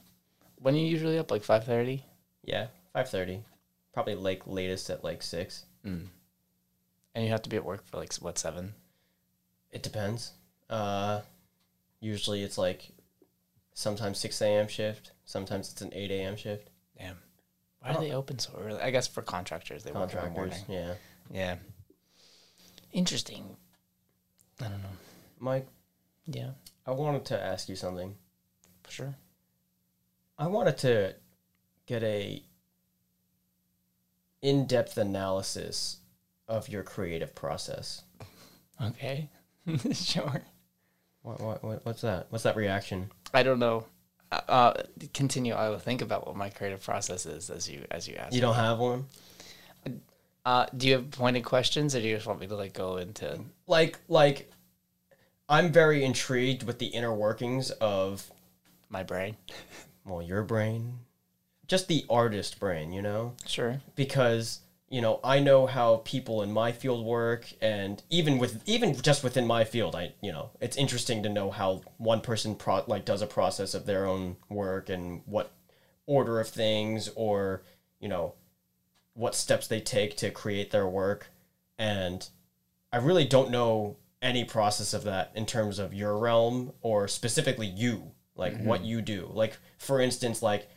When 0.56 0.74
are 0.74 0.78
you 0.78 0.86
usually 0.86 1.18
up? 1.18 1.30
Like 1.30 1.42
five 1.44 1.64
thirty. 1.64 2.04
Yeah, 2.44 2.66
five 2.92 3.08
thirty. 3.08 3.42
Probably 3.94 4.14
like 4.14 4.42
latest 4.46 4.90
at 4.90 5.02
like 5.04 5.22
six. 5.22 5.64
Mm. 5.86 6.06
And 7.14 7.24
you 7.24 7.30
have 7.30 7.42
to 7.42 7.50
be 7.50 7.56
at 7.56 7.64
work 7.64 7.84
for 7.86 7.96
like 7.98 8.14
what 8.16 8.38
seven? 8.38 8.74
It 9.70 9.82
depends. 9.82 10.32
Uh, 10.70 11.20
usually 12.02 12.42
it's 12.42 12.58
like 12.58 12.90
sometimes 13.72 14.18
6 14.18 14.42
a.m. 14.42 14.68
shift, 14.68 15.12
sometimes 15.24 15.72
it's 15.72 15.80
an 15.80 15.90
8 15.94 16.10
a.m. 16.10 16.36
shift. 16.36 16.68
Damn. 16.98 17.16
Why 17.80 17.94
do 17.94 18.00
they 18.00 18.12
open 18.12 18.38
so 18.38 18.52
early? 18.62 18.80
I 18.80 18.90
guess 18.90 19.06
for 19.08 19.22
contractors, 19.22 19.82
they 19.84 19.90
work 19.92 20.10
in 20.10 20.16
the 20.16 20.22
Contractors, 20.22 20.36
morning. 20.36 20.64
yeah. 20.68 20.94
Yeah. 21.30 21.56
Interesting. 22.92 23.56
I 24.60 24.64
don't 24.68 24.82
know. 24.82 24.88
Mike, 25.40 25.66
Yeah, 26.26 26.50
I 26.86 26.90
wanted 26.92 27.24
to 27.26 27.40
ask 27.42 27.68
you 27.68 27.74
something. 27.76 28.14
for 28.84 28.92
sure. 28.92 29.14
I 30.38 30.46
wanted 30.48 30.76
to 30.78 31.14
get 31.86 32.02
a 32.02 32.42
in-depth 34.42 34.96
analysis 34.98 35.98
of 36.48 36.68
your 36.68 36.82
creative 36.82 37.34
process. 37.34 38.02
Okay. 38.80 39.28
sure. 39.92 40.42
What, 41.22 41.40
what, 41.40 41.62
what 41.64 41.84
what's 41.86 42.00
that? 42.02 42.26
What's 42.30 42.44
that 42.44 42.56
reaction? 42.56 43.10
I 43.32 43.42
don't 43.42 43.58
know. 43.58 43.86
Uh, 44.30 44.40
Uh, 44.48 44.82
continue. 45.14 45.54
I 45.54 45.68
will 45.70 45.78
think 45.78 46.02
about 46.02 46.26
what 46.26 46.36
my 46.36 46.48
creative 46.50 46.82
process 46.82 47.26
is 47.26 47.50
as 47.50 47.68
you 47.68 47.84
as 47.90 48.08
you 48.08 48.14
ask. 48.16 48.34
You 48.34 48.40
don't 48.40 48.54
have 48.54 48.78
one? 48.78 49.06
Uh, 50.44 50.66
do 50.76 50.88
you 50.88 50.94
have 50.94 51.10
pointed 51.12 51.44
questions, 51.44 51.94
or 51.94 52.00
do 52.00 52.08
you 52.08 52.16
just 52.16 52.26
want 52.26 52.40
me 52.40 52.48
to 52.48 52.56
like 52.56 52.72
go 52.72 52.96
into? 52.96 53.38
Like 53.68 53.98
like 54.08 54.50
I'm 55.48 55.70
very 55.70 56.04
intrigued 56.04 56.64
with 56.64 56.78
the 56.80 56.86
inner 56.86 57.14
workings 57.14 57.70
of 57.72 58.28
My 58.88 59.02
brain. 59.04 59.36
well, 60.04 60.20
your 60.22 60.42
brain, 60.42 60.98
just 61.68 61.86
the 61.88 62.04
artist 62.10 62.58
brain, 62.58 62.92
you 62.92 63.02
know? 63.02 63.34
Sure. 63.46 63.80
because 63.94 64.60
you 64.92 65.00
know 65.00 65.20
I 65.24 65.40
know 65.40 65.66
how 65.66 66.02
people 66.04 66.42
in 66.42 66.52
my 66.52 66.70
field 66.70 67.04
work, 67.06 67.50
and 67.62 68.02
even 68.10 68.38
with 68.38 68.62
even 68.66 68.94
just 69.00 69.24
within 69.24 69.46
my 69.46 69.64
field, 69.64 69.96
I 69.96 70.12
you 70.20 70.30
know 70.30 70.50
it's 70.60 70.76
interesting 70.76 71.22
to 71.22 71.30
know 71.30 71.50
how 71.50 71.80
one 71.96 72.20
person 72.20 72.54
pro- 72.54 72.84
like 72.86 73.06
does 73.06 73.22
a 73.22 73.26
process 73.26 73.72
of 73.72 73.86
their 73.86 74.04
own 74.04 74.36
work 74.50 74.90
and 74.90 75.22
what 75.24 75.50
order 76.06 76.40
of 76.40 76.48
things 76.48 77.08
or 77.16 77.62
you 78.00 78.08
know 78.08 78.34
what 79.14 79.34
steps 79.34 79.66
they 79.66 79.80
take 79.80 80.14
to 80.18 80.30
create 80.30 80.70
their 80.70 80.86
work, 80.86 81.30
and 81.78 82.28
I 82.92 82.98
really 82.98 83.24
don't 83.24 83.50
know 83.50 83.96
any 84.20 84.44
process 84.44 84.92
of 84.92 85.04
that 85.04 85.32
in 85.34 85.46
terms 85.46 85.78
of 85.78 85.94
your 85.94 86.18
realm 86.18 86.72
or 86.82 87.08
specifically 87.08 87.66
you 87.66 88.12
like 88.36 88.60
what 88.60 88.80
mm-hmm. 88.80 88.90
you 88.90 89.00
do. 89.00 89.30
Like 89.32 89.56
for 89.78 90.02
instance 90.02 90.42
like 90.42 90.68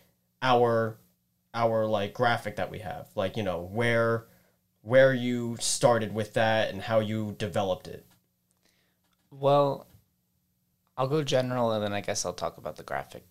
our 0.41 0.97
our 1.56 1.88
like 1.88 2.13
graphic 2.13 2.58
that 2.58 2.70
we 2.70 2.80
have 2.80 3.08
like 3.15 3.36
you 3.38 3.41
know 3.44 3.62
where 3.62 4.28
where 4.82 5.13
you 5.13 5.58
started 5.60 6.13
with 6.13 6.34
that 6.34 6.70
and 6.70 6.82
how 6.84 7.00
you 7.00 7.34
developed 7.39 7.88
it 7.88 8.06
Well, 9.32 9.88
I'll 10.98 11.08
go 11.08 11.24
general, 11.24 11.72
and 11.72 11.84
then 11.84 11.94
I 11.94 12.02
guess 12.02 12.24
I'll 12.26 12.34
talk 12.34 12.58
about 12.58 12.76
the 12.78 12.84
graphic. 12.84 13.26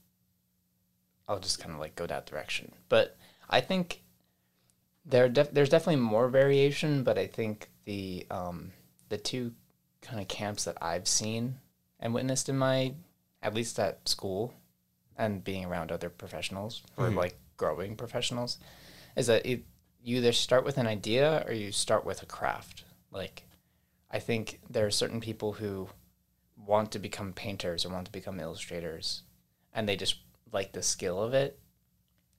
I'll 1.29 1.39
just 1.41 1.59
kind 1.61 1.73
of 1.73 1.81
like 1.81 1.95
go 1.95 2.07
that 2.07 2.27
direction. 2.27 2.73
But 2.89 3.17
I 3.49 3.61
think 3.63 4.03
there 5.07 5.29
def- 5.29 5.53
there's 5.55 5.71
definitely 5.71 6.03
more 6.03 6.29
variation, 6.29 7.05
but 7.05 7.17
I 7.17 7.27
think 7.27 7.71
the 7.85 8.27
um, 8.31 8.73
the 9.09 9.17
two 9.17 9.53
kind 10.03 10.21
of 10.21 10.29
camps 10.29 10.65
that 10.65 10.77
I've 10.83 11.09
seen 11.09 11.57
and 12.01 12.13
witnessed 12.13 12.49
in 12.51 12.59
my 12.59 12.95
at 13.43 13.55
least 13.55 13.79
at 13.79 14.07
school 14.09 14.53
and 15.17 15.43
being 15.45 15.65
around 15.65 15.91
other 15.93 16.11
professionals 16.11 16.83
or 16.99 17.09
like 17.17 17.39
growing 17.57 17.97
professionals 17.97 18.59
is 19.17 19.27
that 19.27 19.45
it, 19.47 19.65
you 20.03 20.19
either 20.19 20.33
start 20.33 20.65
with 20.65 20.79
an 20.79 20.87
idea 20.87 21.45
or 21.47 21.53
you 21.53 21.73
start 21.73 22.05
with 22.05 22.23
a 22.23 22.27
craft. 22.27 22.85
Like 23.11 23.45
I 24.11 24.19
think 24.19 24.61
there 24.69 24.87
are 24.87 24.91
certain 24.91 25.21
people 25.21 25.55
who 25.55 25.89
want 26.57 26.93
to 26.93 26.99
become 26.99 27.33
painters 27.33 27.85
or 27.85 27.91
want 27.91 28.07
to 28.07 28.13
become 28.13 28.41
illustrators 28.41 29.23
and 29.73 29.89
they 29.89 29.97
just 29.97 30.17
like 30.53 30.73
the 30.73 30.83
skill 30.83 31.23
of 31.23 31.35
it 31.35 31.59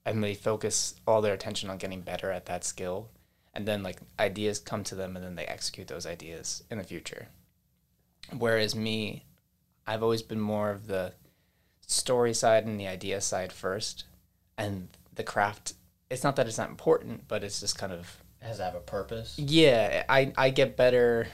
and 0.06 0.24
they 0.24 0.34
focus 0.34 0.96
all 1.08 1.22
their 1.22 1.34
attention 1.34 1.70
on 1.70 1.78
getting 1.78 2.02
better 2.02 2.32
at 2.32 2.46
that 2.46 2.64
skill. 2.64 3.10
And 3.54 3.66
then 3.66 3.84
like 3.84 4.00
ideas 4.20 4.60
come 4.60 4.84
to 4.86 4.96
them 4.96 5.16
and 5.16 5.26
then 5.26 5.36
they 5.36 5.46
execute 5.46 5.88
those 5.88 6.06
ideas 6.06 6.64
in 6.70 6.78
the 6.78 6.84
future. 6.84 7.28
Whereas 8.38 8.76
me 8.76 9.26
i've 9.88 10.02
always 10.02 10.24
been 10.24 10.40
more 10.40 10.72
of 10.72 10.88
the 10.88 11.14
story 11.88 12.34
side 12.34 12.66
and 12.66 12.80
the 12.80 12.88
idea 12.88 13.22
side 13.22 13.52
first. 13.52 14.06
And 14.58 14.90
the 15.16 15.24
craft 15.24 15.74
it's 16.10 16.24
not 16.24 16.36
that 16.36 16.48
it's 16.48 16.58
not 16.58 16.70
important 16.70 17.28
but 17.28 17.44
it's 17.44 17.60
just 17.60 17.78
kind 17.78 17.92
of 17.92 18.22
has 18.42 18.58
to 18.58 18.64
have 18.64 18.76
a 18.76 18.80
purpose 18.80 19.36
yeah, 19.38 20.04
I, 20.08 20.32
I 20.38 20.50
get 20.52 20.78
better 20.78 21.28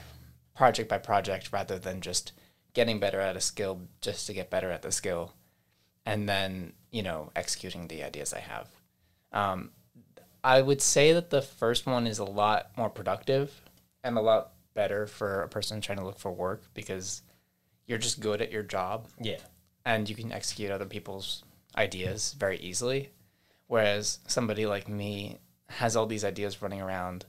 project 0.54 0.88
by 0.88 0.98
project 0.98 1.50
rather 1.52 1.78
than 1.78 2.00
just 2.00 2.32
getting 2.72 3.00
better 3.00 3.20
at 3.20 3.36
a 3.36 3.40
skill 3.40 3.82
just 4.00 4.26
to 4.26 4.32
get 4.32 4.50
better 4.50 4.70
at 4.70 4.82
the 4.82 4.92
skill 4.92 5.34
and 6.06 6.28
then, 6.28 6.72
you 6.90 7.02
know, 7.02 7.30
executing 7.36 7.86
the 7.86 8.02
ideas 8.02 8.32
I 8.32 8.40
have. 8.40 8.68
Um, 9.30 9.70
I 10.42 10.62
would 10.62 10.80
say 10.80 11.12
that 11.12 11.30
the 11.30 11.42
first 11.42 11.86
one 11.86 12.06
is 12.06 12.18
a 12.18 12.24
lot 12.24 12.70
more 12.76 12.90
productive 12.90 13.52
and 14.02 14.16
a 14.16 14.20
lot 14.20 14.52
better 14.74 15.06
for 15.06 15.42
a 15.42 15.48
person 15.48 15.80
trying 15.80 15.98
to 15.98 16.04
look 16.04 16.18
for 16.18 16.32
work 16.32 16.62
because 16.74 17.22
you're 17.86 17.98
just 17.98 18.20
good 18.20 18.40
at 18.40 18.50
your 18.50 18.62
job 18.62 19.06
yeah 19.20 19.36
and 19.84 20.08
you 20.08 20.14
can 20.14 20.32
execute 20.32 20.70
other 20.70 20.86
people's 20.86 21.44
ideas 21.76 22.34
very 22.38 22.58
easily. 22.58 23.10
Whereas 23.66 24.18
somebody 24.26 24.66
like 24.66 24.88
me 24.88 25.38
has 25.68 25.96
all 25.96 26.06
these 26.06 26.24
ideas 26.24 26.60
running 26.62 26.80
around 26.82 27.24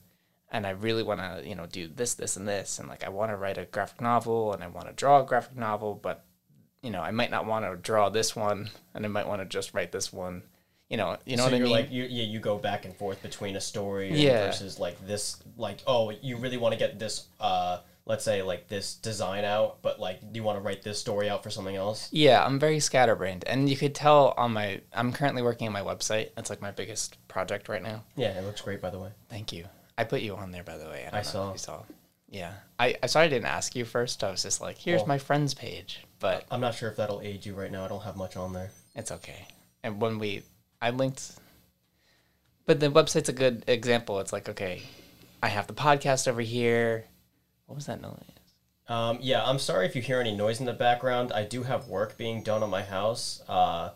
and 0.50 0.66
I 0.66 0.70
really 0.70 1.02
want 1.02 1.20
to, 1.20 1.42
you 1.48 1.54
know, 1.54 1.66
do 1.66 1.88
this, 1.88 2.14
this, 2.14 2.36
and 2.36 2.46
this. 2.46 2.78
And 2.78 2.88
like, 2.88 3.02
I 3.02 3.08
want 3.08 3.32
to 3.32 3.36
write 3.36 3.58
a 3.58 3.64
graphic 3.64 4.00
novel 4.00 4.52
and 4.52 4.62
I 4.62 4.68
want 4.68 4.86
to 4.86 4.92
draw 4.92 5.20
a 5.20 5.24
graphic 5.24 5.56
novel, 5.56 5.98
but, 6.00 6.24
you 6.82 6.90
know, 6.90 7.00
I 7.00 7.10
might 7.10 7.30
not 7.30 7.46
want 7.46 7.64
to 7.64 7.76
draw 7.76 8.08
this 8.08 8.36
one 8.36 8.70
and 8.94 9.04
I 9.04 9.08
might 9.08 9.26
want 9.26 9.40
to 9.40 9.46
just 9.46 9.74
write 9.74 9.90
this 9.90 10.12
one. 10.12 10.42
You 10.90 10.98
know, 10.98 11.16
you 11.24 11.36
know 11.36 11.44
so 11.44 11.46
what 11.46 11.54
I 11.54 11.56
you're 11.56 11.66
mean? 11.66 11.72
like 11.76 11.90
you, 11.90 12.04
yeah 12.04 12.24
you 12.24 12.38
go 12.38 12.58
back 12.58 12.84
and 12.84 12.94
forth 12.94 13.20
between 13.22 13.56
a 13.56 13.60
story 13.60 14.12
Yeah. 14.14 14.46
versus 14.46 14.78
like 14.78 15.04
this 15.06 15.42
like 15.56 15.78
oh 15.86 16.10
you 16.22 16.36
really 16.36 16.58
want 16.58 16.72
to 16.74 16.78
get 16.78 16.98
this 16.98 17.26
uh 17.40 17.78
let's 18.06 18.24
say 18.24 18.42
like 18.42 18.68
this 18.68 18.94
design 18.96 19.44
out 19.44 19.80
but 19.80 19.98
like 19.98 20.20
do 20.20 20.36
you 20.38 20.42
want 20.42 20.56
to 20.58 20.60
write 20.62 20.82
this 20.82 20.98
story 20.98 21.28
out 21.30 21.42
for 21.42 21.48
something 21.50 21.74
else 21.76 22.08
Yeah, 22.12 22.44
I'm 22.44 22.58
very 22.58 22.78
scatterbrained, 22.80 23.44
and 23.46 23.68
you 23.68 23.76
could 23.76 23.94
tell 23.94 24.34
on 24.36 24.52
my. 24.52 24.80
I'm 24.92 25.12
currently 25.12 25.42
working 25.42 25.66
on 25.66 25.72
my 25.72 25.80
website. 25.82 26.30
That's 26.36 26.50
like 26.50 26.60
my 26.62 26.70
biggest 26.70 27.16
project 27.28 27.68
right 27.68 27.82
now. 27.82 28.04
yeah 28.16 28.38
it 28.38 28.44
looks 28.44 28.60
great 28.60 28.80
by 28.80 28.90
the 28.90 28.98
way 28.98 29.10
Thank 29.28 29.52
you. 29.52 29.64
I 29.96 30.04
put 30.04 30.22
you 30.22 30.34
on 30.34 30.50
there, 30.50 30.64
by 30.64 30.76
the 30.76 30.86
way. 30.86 31.08
I 31.12 31.20
if 31.20 31.26
saw. 31.26 31.52
you 31.52 31.58
saw. 31.58 31.82
Yeah, 32.28 32.52
I. 32.80 32.96
I 33.02 33.06
sorry 33.06 33.26
I 33.26 33.28
didn't 33.28 33.46
ask 33.46 33.76
you 33.76 33.84
first. 33.84 34.24
I 34.24 34.30
was 34.30 34.42
just 34.42 34.60
like, 34.60 34.76
here's 34.76 35.00
Well- 35.00 35.08
my 35.08 35.18
friends 35.18 35.54
page, 35.54 36.04
but 36.18 36.44
i'm 36.50 36.60
not 36.60 36.74
sure 36.74 36.90
if 36.90 36.96
that'll 36.96 37.20
aid 37.20 37.44
you 37.46 37.54
right 37.54 37.70
now 37.70 37.84
i 37.84 37.88
don't 37.88 38.02
have 38.02 38.16
much 38.16 38.36
on 38.36 38.52
there 38.52 38.70
it's 38.96 39.10
okay. 39.12 39.46
And 39.82 40.00
when 40.00 40.18
we, 40.18 40.42
I 40.80 40.90
linked. 40.90 41.32
But 42.66 42.80
the 42.80 42.88
website's 42.90 43.28
a 43.28 43.32
good 43.32 43.64
example. 43.66 44.20
It's 44.20 44.32
like, 44.32 44.48
okay, 44.48 44.82
I 45.42 45.48
have 45.48 45.66
the 45.66 45.74
podcast 45.74 46.26
over 46.28 46.40
here. 46.40 47.04
What 47.66 47.76
was 47.76 47.86
that 47.86 48.00
noise? 48.00 48.18
Um, 48.86 49.18
yeah, 49.22 49.42
I'm 49.44 49.58
sorry 49.58 49.86
if 49.86 49.96
you 49.96 50.02
hear 50.02 50.20
any 50.20 50.36
noise 50.36 50.60
in 50.60 50.66
the 50.66 50.72
background. 50.72 51.32
I 51.32 51.44
do 51.44 51.62
have 51.62 51.88
work 51.88 52.18
being 52.18 52.42
done 52.42 52.62
on 52.62 52.68
my 52.70 52.82
house. 52.82 53.42
Uh, 53.48 53.90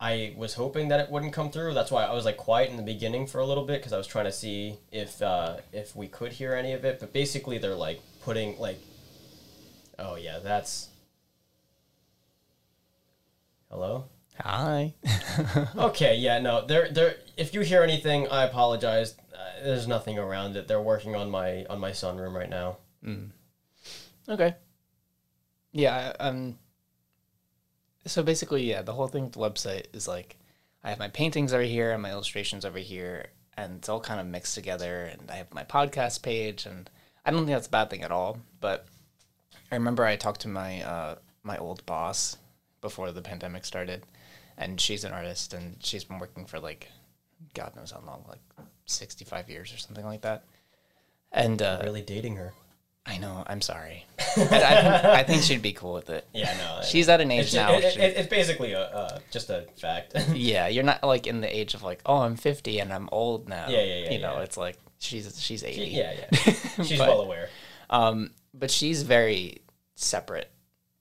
I 0.00 0.34
was 0.36 0.54
hoping 0.54 0.88
that 0.88 0.98
it 1.00 1.10
wouldn't 1.10 1.32
come 1.32 1.50
through. 1.50 1.74
That's 1.74 1.92
why 1.92 2.04
I 2.04 2.12
was 2.12 2.24
like 2.24 2.36
quiet 2.36 2.70
in 2.70 2.76
the 2.76 2.82
beginning 2.82 3.26
for 3.26 3.38
a 3.38 3.46
little 3.46 3.64
bit 3.64 3.80
because 3.80 3.92
I 3.92 3.96
was 3.96 4.08
trying 4.08 4.24
to 4.24 4.32
see 4.32 4.78
if 4.90 5.22
uh, 5.22 5.58
if 5.72 5.94
we 5.94 6.08
could 6.08 6.32
hear 6.32 6.54
any 6.54 6.72
of 6.72 6.84
it. 6.84 6.98
But 6.98 7.12
basically, 7.12 7.58
they're 7.58 7.74
like 7.76 8.00
putting 8.22 8.58
like, 8.58 8.80
oh 9.98 10.16
yeah, 10.16 10.40
that's. 10.40 10.88
Hello. 13.70 14.06
Hi. 14.40 14.94
Okay, 15.76 16.16
yeah, 16.16 16.38
no, 16.38 16.64
there, 16.64 16.88
there. 16.90 17.16
If 17.36 17.54
you 17.54 17.62
hear 17.62 17.82
anything, 17.82 18.28
I 18.28 18.44
apologize. 18.44 19.14
Uh, 19.34 19.64
there's 19.64 19.88
nothing 19.88 20.18
around 20.18 20.56
it. 20.56 20.68
They're 20.68 20.80
working 20.80 21.16
on 21.16 21.30
my 21.30 21.64
on 21.66 21.80
my 21.80 21.90
sunroom 21.90 22.34
right 22.34 22.50
now. 22.50 22.78
Okay. 24.28 24.54
Yeah, 25.72 26.12
um 26.20 26.58
so 28.06 28.22
basically, 28.22 28.64
yeah, 28.64 28.82
the 28.82 28.92
whole 28.92 29.08
thing 29.08 29.24
with 29.24 29.32
the 29.32 29.40
website 29.40 29.86
is 29.94 30.06
like 30.06 30.36
I 30.82 30.90
have 30.90 30.98
my 30.98 31.08
paintings 31.08 31.52
over 31.52 31.62
here 31.62 31.92
and 31.92 32.02
my 32.02 32.10
illustrations 32.10 32.64
over 32.64 32.78
here 32.78 33.28
and 33.56 33.76
it's 33.78 33.88
all 33.88 34.00
kind 34.00 34.20
of 34.20 34.26
mixed 34.26 34.54
together 34.54 35.04
and 35.04 35.30
I 35.30 35.36
have 35.36 35.52
my 35.54 35.64
podcast 35.64 36.22
page 36.22 36.66
and 36.66 36.90
I 37.24 37.30
don't 37.30 37.40
think 37.40 37.50
that's 37.56 37.66
a 37.68 37.70
bad 37.70 37.88
thing 37.90 38.02
at 38.02 38.10
all, 38.12 38.38
but 38.60 38.86
I 39.72 39.76
remember 39.76 40.04
I 40.04 40.16
talked 40.16 40.42
to 40.42 40.48
my 40.48 40.82
uh 40.82 41.16
my 41.42 41.56
old 41.58 41.84
boss 41.86 42.36
before 42.80 43.12
the 43.12 43.22
pandemic 43.22 43.64
started 43.64 44.04
and 44.56 44.80
she's 44.80 45.04
an 45.04 45.12
artist 45.12 45.54
and 45.54 45.76
she's 45.82 46.04
been 46.04 46.18
working 46.18 46.46
for 46.46 46.60
like 46.60 46.88
god 47.54 47.74
knows 47.76 47.90
how 47.90 48.02
long, 48.06 48.24
like 48.28 48.66
65 48.86 49.48
years 49.50 49.72
or 49.72 49.78
something 49.78 50.04
like 50.04 50.22
that. 50.22 50.44
And 51.32 51.60
uh 51.62 51.80
Really 51.84 52.02
dating 52.02 52.36
her. 52.36 52.52
I 53.06 53.18
know. 53.18 53.44
I'm 53.46 53.60
sorry. 53.60 54.06
I, 54.18 54.22
I, 54.40 54.44
think, 54.46 55.04
I 55.04 55.22
think 55.24 55.42
she'd 55.42 55.60
be 55.60 55.74
cool 55.74 55.92
with 55.92 56.08
it. 56.08 56.26
Yeah, 56.32 56.54
no. 56.56 56.80
She's 56.86 57.06
at 57.10 57.20
an 57.20 57.30
age 57.30 57.46
It's, 57.46 57.54
now. 57.54 57.74
it- 57.74 57.84
it- 57.84 58.16
it's 58.16 58.28
basically 58.30 58.72
a 58.72 58.80
uh, 58.80 59.18
just 59.30 59.50
a 59.50 59.66
fact. 59.78 60.14
yeah, 60.32 60.68
you're 60.68 60.84
not 60.84 61.02
like 61.04 61.26
in 61.26 61.42
the 61.42 61.54
age 61.54 61.74
of 61.74 61.82
like, 61.82 62.00
oh, 62.06 62.18
I'm 62.22 62.36
50 62.36 62.78
and 62.78 62.90
I'm 62.92 63.10
old 63.12 63.46
now. 63.46 63.68
Yeah, 63.68 63.82
yeah, 63.82 64.04
yeah, 64.04 64.10
You 64.12 64.18
know, 64.20 64.36
yeah. 64.36 64.42
it's 64.44 64.56
like 64.56 64.78
she's 65.00 65.38
she's 65.38 65.62
eighty. 65.62 65.88
Yeah, 65.90 66.14
yeah. 66.32 66.38
She's 66.82 66.98
But- 66.98 67.08
well 67.08 67.20
aware. 67.20 67.50
Um, 67.90 68.30
but 68.54 68.70
she's 68.70 69.02
very 69.02 69.58
separate 69.96 70.50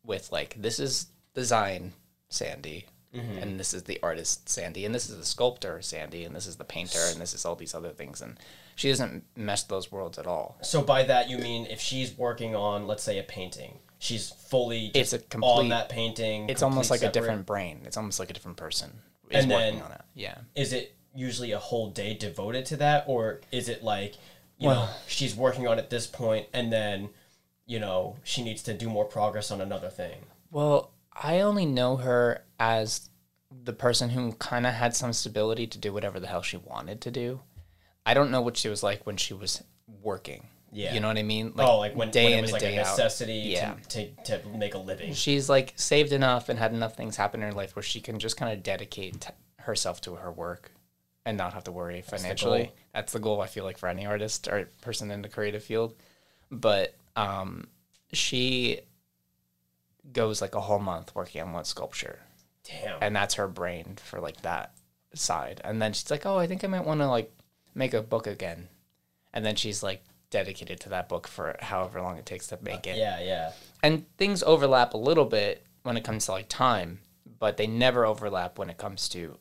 with 0.03 0.29
like 0.31 0.55
this 0.61 0.79
is 0.79 1.07
design 1.33 1.93
Sandy, 2.27 2.85
Mm-hmm. 3.13 3.37
and 3.37 3.59
this 3.59 3.73
is 3.73 3.83
the 3.83 3.99
artist 4.01 4.49
Sandy, 4.49 4.85
and 4.85 4.93
this 4.95 5.09
is 5.09 5.17
the 5.17 5.25
sculptor 5.25 5.81
Sandy, 5.81 6.23
and 6.25 6.35
this 6.35 6.47
is 6.47 6.55
the 6.55 6.63
painter, 6.63 6.99
and 7.11 7.21
this 7.21 7.33
is 7.35 7.45
all 7.45 7.55
these 7.55 7.75
other 7.75 7.89
things, 7.89 8.21
and 8.21 8.39
she 8.75 8.89
doesn't 8.89 9.23
mesh 9.35 9.63
those 9.63 9.91
worlds 9.91 10.17
at 10.17 10.25
all. 10.25 10.57
So 10.63 10.81
by 10.81 11.03
that 11.03 11.29
you 11.29 11.37
mean 11.37 11.67
if 11.67 11.79
she's 11.79 12.17
working 12.17 12.55
on, 12.55 12.87
let's 12.87 13.03
say, 13.03 13.19
a 13.19 13.23
painting, 13.23 13.77
she's 13.99 14.29
fully 14.31 14.87
It's 14.95 15.13
a 15.13 15.19
complete- 15.19 15.49
on 15.51 15.69
that 15.69 15.89
painting. 15.89 16.49
It's 16.49 16.63
almost 16.63 16.89
like 16.89 17.01
complete 17.01 17.19
a 17.19 17.21
different 17.21 17.45
brain. 17.45 17.81
It's 17.85 17.97
almost 17.97 18.19
like 18.19 18.29
a 18.31 18.33
different 18.33 18.57
person 18.57 19.01
is 19.29 19.43
And 19.43 19.51
working 19.51 19.75
then- 19.75 19.83
on 19.83 19.91
it. 19.91 20.01
Yeah. 20.15 20.37
Is 20.55 20.73
it 20.73 20.95
usually 21.15 21.51
a 21.51 21.59
whole 21.59 21.91
day 21.91 22.15
devoted 22.15 22.65
to 22.65 22.77
that, 22.77 23.03
or 23.07 23.41
is 23.51 23.69
it 23.69 23.83
like, 23.83 24.15
you 24.57 24.69
know, 24.69 24.87
she's 25.07 25.35
working 25.35 25.67
on 25.67 25.77
it 25.77 25.91
this 25.91 26.07
point, 26.07 26.47
and 26.51 26.73
then, 26.73 27.09
you 27.67 27.79
know, 27.79 28.17
she 28.23 28.43
needs 28.43 28.63
to 28.63 28.73
do 28.73 28.89
more 28.89 29.05
progress 29.05 29.51
on 29.51 29.61
another 29.61 29.89
thing? 29.89 30.25
Well, 30.49 30.89
I 31.15 31.41
only 31.41 31.65
know 31.65 31.97
her 31.97 32.43
as 32.59 33.09
the 33.63 33.73
person 33.73 34.09
who 34.09 34.33
kind 34.33 34.65
of 34.65 34.73
had 34.73 34.95
some 34.95 35.13
stability 35.13 35.67
to 35.67 35.77
do 35.77 35.93
whatever 35.93 36.19
the 36.19 36.27
hell 36.27 36.41
she 36.41 36.57
wanted 36.57 37.01
to 37.01 37.11
do. 37.11 37.41
I 38.05 38.13
don't 38.13 38.31
know 38.31 38.41
what 38.41 38.57
she 38.57 38.67
was 38.69 38.83
like 38.83 39.05
when 39.05 39.17
she 39.17 39.33
was 39.33 39.63
working. 40.01 40.47
Yeah. 40.71 40.93
You 40.95 40.99
know 40.99 41.07
what 41.07 41.17
I 41.17 41.23
mean? 41.23 41.53
Like, 41.55 41.67
oh, 41.67 41.77
like 41.77 41.95
when, 41.95 42.09
day 42.09 42.25
when 42.31 42.39
it 42.39 42.41
was 42.41 42.51
and 42.53 42.61
like 42.63 42.73
a 42.73 42.79
out. 42.79 42.85
necessity 42.97 43.33
Yeah. 43.33 43.75
to, 43.89 44.07
to, 44.09 44.39
to 44.39 44.49
make 44.49 44.73
a 44.73 44.79
living. 44.79 45.13
She's 45.13 45.47
like 45.47 45.73
saved 45.75 46.11
enough 46.11 46.49
and 46.49 46.57
had 46.57 46.73
enough 46.73 46.95
things 46.97 47.15
happen 47.15 47.41
in 47.43 47.49
her 47.49 47.53
life 47.53 47.75
where 47.75 47.83
she 47.83 48.01
can 48.01 48.17
just 48.17 48.37
kind 48.37 48.51
of 48.51 48.63
dedicate 48.63 49.21
t- 49.21 49.29
herself 49.59 50.01
to 50.01 50.15
her 50.15 50.31
work 50.31 50.71
and 51.25 51.37
not 51.37 51.53
have 51.53 51.63
to 51.65 51.71
worry 51.71 52.01
financially. 52.01 52.63
goal. 52.63 52.75
That's 52.93 53.13
the 53.13 53.19
goal 53.19 53.39
I 53.39 53.47
feel 53.47 53.63
like 53.63 53.77
for 53.77 53.87
any 53.87 54.05
artist 54.05 54.47
or 54.47 54.67
person 54.81 55.11
in 55.11 55.21
the 55.21 55.29
creative 55.29 55.63
field. 55.63 55.93
But 56.51 56.95
um, 57.15 57.67
she 58.11 58.81
goes 60.11 60.41
like 60.41 60.55
a 60.55 60.61
whole 60.61 60.79
month 60.79 61.15
working 61.15 61.41
on 61.41 61.53
one 61.53 61.65
sculpture, 61.65 62.19
Damn. 62.63 62.97
and 63.01 63.15
that's 63.15 63.35
her 63.35 63.47
brain 63.47 63.97
for 64.03 64.19
like 64.19 64.41
that 64.41 64.73
side. 65.13 65.61
And 65.63 65.81
then 65.81 65.93
she's 65.93 66.11
like, 66.11 66.25
"Oh, 66.25 66.37
I 66.37 66.47
think 66.47 66.63
I 66.63 66.67
might 66.67 66.85
want 66.85 66.99
to 67.01 67.07
like 67.07 67.31
make 67.75 67.93
a 67.93 68.01
book 68.01 68.27
again," 68.27 68.67
and 69.33 69.45
then 69.45 69.55
she's 69.55 69.81
like 69.83 70.03
dedicated 70.29 70.79
to 70.79 70.89
that 70.89 71.07
book 71.07 71.27
for 71.27 71.55
however 71.59 72.01
long 72.01 72.17
it 72.17 72.25
takes 72.25 72.47
to 72.47 72.55
uh, 72.55 72.59
make 72.63 72.87
it 72.87 72.97
yeah, 72.97 73.19
yeah. 73.21 73.51
and 73.83 74.03
things 74.17 74.41
overlap 74.41 74.95
a 74.95 74.97
little 74.97 75.25
bit 75.25 75.63
when 75.83 75.95
it 75.95 76.03
comes 76.03 76.25
to 76.25 76.31
like 76.31 76.49
time 76.49 76.97
but 77.37 77.55
they 77.57 77.67
never 77.67 78.03
overlap 78.03 78.57
when 78.57 78.67
it 78.67 78.79
comes 78.79 79.07
to 79.07 79.37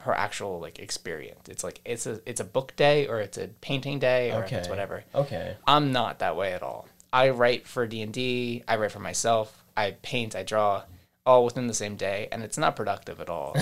her 0.00 0.12
actual 0.12 0.60
like 0.60 0.78
experience 0.78 1.48
it's 1.48 1.64
like 1.64 1.80
it's 1.86 2.06
a 2.06 2.20
it's 2.26 2.40
a 2.40 2.44
book 2.44 2.76
day 2.76 3.06
or 3.06 3.20
it's 3.20 3.38
a 3.38 3.48
painting 3.62 3.98
day 3.98 4.32
or 4.32 4.44
Okay. 4.44 4.56
it's 4.56 4.68
whatever 4.68 5.02
Okay. 5.14 5.56
i'm 5.66 5.92
not 5.92 6.18
that 6.18 6.36
way 6.36 6.52
at 6.52 6.62
all 6.62 6.86
i 7.10 7.30
write 7.30 7.66
for 7.66 7.86
d&d 7.86 8.62
i 8.68 8.76
write 8.76 8.92
for 8.92 9.00
myself 9.00 9.63
i 9.76 9.92
paint 10.02 10.34
i 10.36 10.42
draw 10.42 10.82
all 11.26 11.44
within 11.44 11.66
the 11.66 11.74
same 11.74 11.96
day 11.96 12.28
and 12.32 12.42
it's 12.42 12.58
not 12.58 12.76
productive 12.76 13.20
at 13.20 13.28
all 13.30 13.52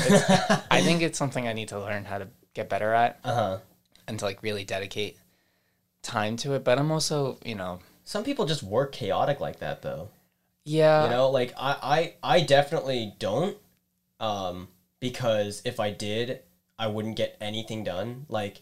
i 0.71 0.81
think 0.83 1.01
it's 1.03 1.19
something 1.19 1.47
i 1.47 1.53
need 1.53 1.69
to 1.69 1.79
learn 1.79 2.05
how 2.05 2.19
to 2.19 2.29
get 2.55 2.69
better 2.69 2.93
at 2.93 3.19
Uh 3.25 3.35
huh. 3.35 3.59
and 4.09 4.19
to 4.19 4.25
like 4.25 4.43
really 4.43 4.65
dedicate 4.65 5.17
time 6.03 6.37
to 6.37 6.55
it 6.55 6.65
but 6.65 6.79
i'm 6.79 6.91
also 6.91 7.39
you 7.45 7.55
know 7.55 7.79
Some 8.05 8.25
people 8.25 8.45
just 8.47 8.63
work 8.63 8.93
chaotic 8.93 9.39
like 9.41 9.61
that, 9.61 9.83
though. 9.83 10.09
yeah 10.65 11.05
you 11.05 11.11
know 11.11 11.31
like 11.31 11.53
I, 11.57 12.15
I 12.23 12.37
i 12.37 12.41
definitely 12.41 13.15
don't 13.19 13.57
um 14.21 14.69
because 15.01 15.63
if 15.65 15.79
i 15.81 15.91
did 15.91 16.41
i 16.79 16.87
wouldn't 16.89 17.17
get 17.17 17.37
anything 17.41 17.85
done 17.85 18.27
like 18.29 18.61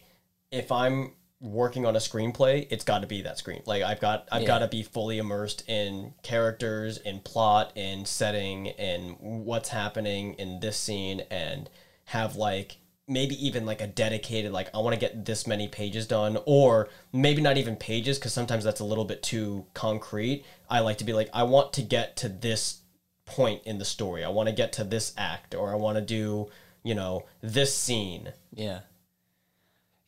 if 0.51 0.71
i'm 0.71 1.13
working 1.40 1.87
on 1.87 1.96
a 1.96 1.98
screenplay 1.98 2.66
it's 2.70 2.85
got 2.85 3.00
to 3.00 3.07
be 3.07 3.22
that 3.22 3.38
screen 3.38 3.62
like 3.64 3.83
i've 3.83 3.98
got 4.00 4.29
i've 4.31 4.42
Yeah. 4.42 4.46
got 4.48 4.59
to 4.59 4.68
be 4.68 4.83
fully 4.83 5.16
immersed 5.18 5.66
in 5.68 6.12
characters 6.22 6.98
in 6.98 7.20
plot 7.20 7.72
in 7.74 8.05
setting 8.05 8.68
and 8.68 9.16
what's 9.20 9.70
happening 9.70 10.35
in 10.35 10.61
this 10.61 10.76
scene 10.76 11.22
and 11.31 11.70
have 12.07 12.37
like 12.37 12.76
maybe 13.09 13.35
even 13.44 13.64
like 13.64 13.81
a 13.81 13.87
dedicated 13.87 14.53
like 14.53 14.68
i 14.74 14.79
want 14.79 14.92
to 14.92 15.00
get 15.00 15.24
this 15.24 15.46
many 15.46 15.66
pages 15.66 16.07
done 16.07 16.37
or 16.44 16.88
maybe 17.12 17.40
not 17.40 17.57
even 17.57 17.74
pages 17.74 18.18
because 18.18 18.35
sometimes 18.35 18.62
that's 18.62 18.81
a 18.81 18.85
little 18.85 19.07
bit 19.07 19.22
too 19.22 19.64
concrete 19.72 20.44
i 20.68 20.79
like 20.81 20.98
to 20.98 21.05
be 21.05 21.14
like 21.14 21.31
i 21.33 21.42
want 21.42 21.72
to 21.72 21.81
get 21.81 22.16
to 22.16 22.29
this 22.29 22.83
point 23.24 23.62
in 23.64 23.79
the 23.79 23.85
story 23.85 24.22
i 24.24 24.29
want 24.29 24.46
to 24.48 24.55
get 24.55 24.72
to 24.74 24.85
this 24.85 25.14
act 25.16 25.55
or 25.55 25.72
i 25.72 25.74
want 25.74 25.96
to 25.96 26.03
do 26.03 26.48
you 26.83 26.94
know 26.94 27.24
this 27.40 27.74
scene 27.74 28.31
Yeah. 28.53 28.81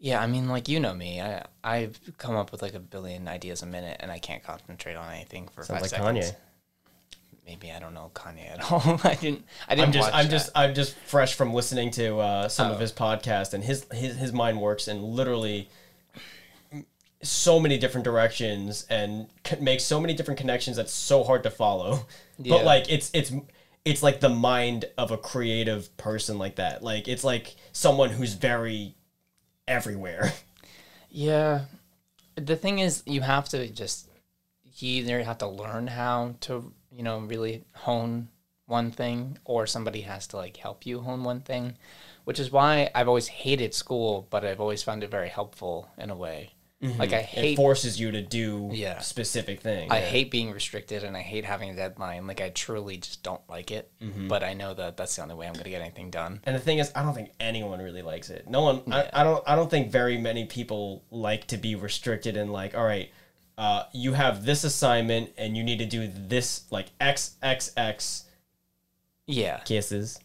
Yeah, 0.05 0.21
I 0.21 0.27
mean, 0.27 0.49
like 0.49 0.69
you 0.69 0.81
know 0.81 0.93
me, 0.93 1.21
I 1.21 1.45
I've 1.63 1.99
come 2.19 2.35
up 2.35 2.51
with 2.51 2.61
like 2.61 2.75
a 2.75 2.81
billion 2.81 3.29
ideas 3.29 3.63
a 3.63 3.67
minute, 3.67 3.99
and 4.01 4.11
I 4.11 4.19
can't 4.19 4.43
concentrate 4.43 4.97
on 4.97 5.11
anything 5.13 5.47
for 5.47 5.63
sounds 5.63 5.69
five 5.69 5.81
like 5.83 5.91
seconds. 5.91 6.33
kanye 6.33 6.37
Maybe 7.47 7.71
I 7.73 7.79
don't 7.81 7.95
know 7.95 8.11
Kanye 8.15 8.51
at 8.53 8.61
all. 8.73 9.01
I 9.05 9.15
didn't. 9.15 9.45
I 9.69 9.75
didn't. 9.77 9.87
i'm 9.89 9.93
just 9.93 10.15
i'm 10.15 10.25
that. 10.27 10.31
just 10.31 10.51
i'm 10.57 10.75
just 10.75 10.95
fresh 11.07 11.35
from 11.35 11.53
listening 11.55 11.91
to 11.93 12.19
uh, 12.19 12.49
some 12.49 12.71
Oh. 12.71 12.75
of 12.75 12.81
his 12.81 12.93
podcast 12.93 13.55
and 13.55 13.63
his 13.65 13.87
his 13.93 14.17
his 14.17 14.33
mind 14.33 14.61
works 14.61 14.87
in 14.89 15.03
literally 15.03 15.69
so 17.23 17.61
many 17.61 17.79
different 17.79 18.05
directions 18.05 18.85
and 18.91 19.29
makes 19.61 19.85
so 19.85 20.01
many 20.01 20.15
different 20.15 20.39
connections 20.39 20.77
that's 20.77 20.93
so 20.93 21.23
hard 21.23 21.43
to 21.45 21.51
follow 21.51 22.07
Yeah. 22.39 22.57
but 22.57 22.65
like 22.65 22.91
it's 22.91 23.11
it's 23.15 23.33
it's 23.85 24.03
like 24.03 24.19
the 24.21 24.29
mind 24.29 24.87
of 24.99 25.11
a 25.13 25.19
creative 25.19 25.97
person 25.97 26.39
like 26.39 26.57
that 26.57 26.83
like 26.83 27.07
it's 27.07 27.23
like 27.25 27.55
someone 27.73 28.11
who's 28.11 28.35
very 28.35 28.95
everywhere 29.73 30.33
Yeah. 31.13 31.67
The 32.37 32.57
thing 32.57 32.79
is, 32.79 33.03
you 33.07 33.21
have 33.21 33.49
to 33.51 33.69
just 33.69 34.09
you 34.77 35.03
either 35.03 35.23
have 35.23 35.39
to 35.39 35.47
learn 35.47 35.87
how 35.87 36.35
to 36.41 36.73
you 36.91 37.03
know 37.03 37.19
really 37.19 37.65
hone 37.75 38.29
one 38.67 38.91
thing, 38.91 39.39
or 39.45 39.67
somebody 39.67 40.01
has 40.03 40.27
to 40.29 40.37
like 40.39 40.57
help 40.57 40.87
you 40.87 41.01
hone 41.01 41.25
one 41.25 41.41
thing, 41.41 41.77
which 42.25 42.41
is 42.41 42.51
why 42.51 42.91
I've 42.95 43.09
always 43.09 43.29
hated 43.29 43.75
school, 43.75 44.27
but 44.31 44.45
I've 44.45 44.61
always 44.61 44.83
found 44.83 45.05
it 45.05 45.11
very 45.11 45.29
helpful 45.29 45.91
in 45.99 46.09
a 46.09 46.17
way. 46.17 46.52
Like 46.99 47.13
I 47.13 47.19
it 47.19 47.25
hate 47.27 47.57
forces 47.57 48.01
you 48.01 48.11
to 48.11 48.21
do 48.23 48.71
Yeah. 48.73 48.99
specific 48.99 49.61
things 49.61 49.93
I 49.93 50.01
Yeah. 50.01 50.05
hate 50.07 50.31
being 50.33 50.51
restricted 50.51 51.05
and 51.05 51.17
I 51.17 51.21
hate 51.21 51.45
having 51.45 51.71
a 51.71 51.77
deadline. 51.77 52.27
Like 52.27 52.41
I 52.41 52.49
truly 52.51 52.97
just 52.97 53.23
don't 53.23 53.41
like 53.49 53.71
it. 53.71 53.91
Mm-hmm. 54.03 54.27
But 54.27 54.43
I 54.43 54.53
know 54.55 54.75
that 54.75 54.97
that's 54.97 55.15
the 55.15 55.23
only 55.23 55.37
way 55.37 55.47
I'm 55.47 55.53
gonna 55.53 55.71
get 55.71 55.81
anything 55.81 56.11
done. 56.11 56.41
And 56.45 56.57
the 56.57 56.61
thing 56.61 56.79
is, 56.79 56.91
I 56.97 57.03
don't 57.05 57.15
think 57.15 57.31
anyone 57.39 57.81
really 57.81 58.03
likes 58.03 58.31
it. 58.31 58.49
No 58.49 58.63
one. 58.63 58.83
I, 58.93 59.09
I 59.13 59.23
don't. 59.23 59.43
I 59.47 59.55
don't 59.55 59.71
think 59.71 59.93
very 59.93 60.19
many 60.19 60.45
people 60.47 61.05
like 61.11 61.47
to 61.49 61.57
be 61.57 61.75
restricted 61.77 62.37
and 62.37 62.53
like, 62.53 62.75
all 62.77 62.85
right, 62.85 63.11
uh, 63.57 63.85
you 63.93 64.15
have 64.15 64.45
this 64.45 64.65
assignment 64.65 65.31
and 65.39 65.57
you 65.57 65.63
need 65.63 65.79
to 65.79 65.87
do 65.87 66.09
this 66.13 66.65
like 66.73 66.87
X 67.01 67.37
X 67.43 67.71
X 67.77 68.25
Yeah. 69.27 69.59
kisses. 69.61 70.19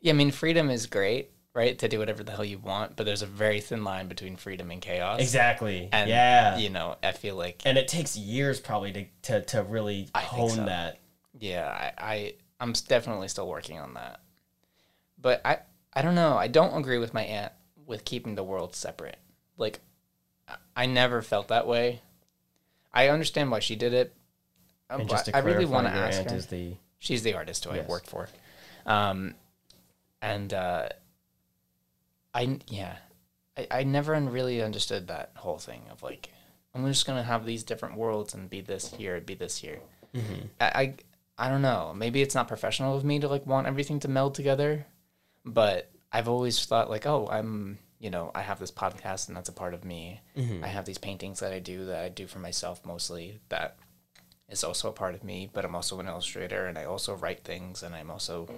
Yeah. 0.00 0.12
I 0.12 0.14
mean, 0.14 0.30
freedom 0.30 0.70
is 0.70 0.86
great, 0.86 1.30
right? 1.54 1.78
To 1.78 1.88
do 1.88 1.98
whatever 1.98 2.22
the 2.22 2.32
hell 2.32 2.44
you 2.44 2.58
want, 2.58 2.96
but 2.96 3.06
there's 3.06 3.22
a 3.22 3.26
very 3.26 3.60
thin 3.60 3.82
line 3.84 4.08
between 4.08 4.36
freedom 4.36 4.70
and 4.70 4.80
chaos. 4.80 5.20
Exactly. 5.20 5.88
And 5.92 6.08
yeah. 6.08 6.56
You 6.58 6.70
know, 6.70 6.96
I 7.02 7.12
feel 7.12 7.36
like 7.36 7.62
And 7.64 7.76
it 7.78 7.88
takes 7.88 8.16
years 8.16 8.60
probably 8.60 8.92
to 8.92 9.04
to, 9.22 9.42
to 9.46 9.62
really 9.62 10.08
I 10.14 10.20
hone 10.20 10.50
so. 10.50 10.64
that. 10.66 10.98
yeah, 11.38 11.92
I, 11.98 12.12
I 12.12 12.34
I'm 12.60 12.72
definitely 12.72 13.28
still 13.28 13.48
working 13.48 13.78
on 13.78 13.94
that. 13.94 14.20
But 15.20 15.40
I 15.44 15.58
I 15.92 16.02
don't 16.02 16.14
know. 16.14 16.36
I 16.36 16.46
don't 16.48 16.78
agree 16.78 16.98
with 16.98 17.12
my 17.14 17.22
aunt 17.22 17.52
with 17.86 18.04
keeping 18.04 18.34
the 18.36 18.44
world 18.44 18.74
separate. 18.76 19.18
Like 19.56 19.80
I- 20.76 20.86
never 20.86 21.20
felt 21.22 21.48
that 21.48 21.66
way. 21.66 22.00
I 22.92 23.08
understand 23.08 23.50
why 23.50 23.58
she 23.60 23.76
did 23.76 23.92
it. 23.92 24.14
And 24.88 25.02
but 25.06 25.08
just 25.10 25.26
to 25.26 25.36
I 25.36 25.40
really 25.40 25.64
want 25.66 25.86
to 25.86 25.92
ask 25.92 26.18
aunt 26.20 26.30
her. 26.30 26.36
is 26.36 26.46
the 26.46 26.74
She's 26.98 27.22
the 27.22 27.34
artist 27.34 27.64
who 27.64 27.74
Yes. 27.74 27.86
I 27.86 27.90
worked 27.90 28.06
for. 28.08 28.28
Um, 28.86 29.34
and 30.22 30.52
uh, 30.52 30.88
I 32.34 32.58
yeah, 32.68 32.96
I, 33.56 33.66
I 33.70 33.82
never 33.84 34.14
really 34.14 34.62
understood 34.62 35.08
that 35.08 35.32
whole 35.36 35.58
thing 35.58 35.82
of 35.90 36.02
like 36.02 36.30
I'm 36.74 36.86
just 36.86 37.06
gonna 37.06 37.22
have 37.22 37.44
these 37.44 37.64
different 37.64 37.96
worlds 37.96 38.34
and 38.34 38.48
be 38.48 38.60
this 38.60 38.92
here, 38.94 39.20
be 39.20 39.34
this 39.34 39.58
here. 39.58 39.80
Mm-hmm. 40.14 40.46
I, 40.60 40.66
I 40.66 40.94
I 41.46 41.48
don't 41.48 41.62
know. 41.62 41.94
Maybe 41.96 42.22
it's 42.22 42.34
not 42.34 42.48
professional 42.48 42.96
of 42.96 43.04
me 43.04 43.18
to 43.20 43.28
like 43.28 43.46
want 43.46 43.66
everything 43.66 44.00
to 44.00 44.08
meld 44.08 44.34
together, 44.34 44.86
but 45.44 45.90
I've 46.12 46.28
always 46.28 46.64
thought 46.64 46.90
like, 46.90 47.06
oh, 47.06 47.28
I'm 47.30 47.78
you 47.98 48.10
know 48.10 48.30
I 48.34 48.42
have 48.42 48.58
this 48.58 48.70
podcast 48.70 49.28
and 49.28 49.36
that's 49.36 49.48
a 49.48 49.52
part 49.52 49.74
of 49.74 49.84
me. 49.84 50.20
Mm-hmm. 50.36 50.64
I 50.64 50.68
have 50.68 50.84
these 50.84 50.98
paintings 50.98 51.40
that 51.40 51.52
I 51.52 51.58
do 51.58 51.86
that 51.86 52.04
I 52.04 52.08
do 52.08 52.26
for 52.26 52.38
myself 52.38 52.84
mostly 52.84 53.40
that 53.48 53.76
is 54.48 54.64
also 54.64 54.88
a 54.88 54.92
part 54.92 55.14
of 55.14 55.24
me, 55.24 55.48
but 55.52 55.64
I'm 55.64 55.74
also 55.74 56.00
an 56.00 56.08
illustrator 56.08 56.66
and 56.66 56.76
I 56.76 56.84
also 56.84 57.14
write 57.14 57.44
things 57.44 57.82
and 57.82 57.94
I'm 57.94 58.10
also, 58.10 58.48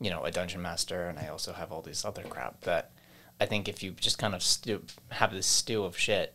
you 0.00 0.10
know, 0.10 0.24
a 0.24 0.32
dungeon 0.32 0.62
master 0.62 1.08
and 1.08 1.18
I 1.18 1.28
also 1.28 1.52
have 1.52 1.70
all 1.70 1.82
this 1.82 2.04
other 2.04 2.24
crap 2.24 2.60
that 2.62 2.90
I 3.40 3.46
think 3.46 3.68
if 3.68 3.82
you 3.82 3.92
just 3.92 4.18
kind 4.18 4.34
of 4.34 4.42
stew, 4.42 4.82
have 5.10 5.32
this 5.32 5.46
stew 5.46 5.84
of 5.84 5.96
shit, 5.96 6.34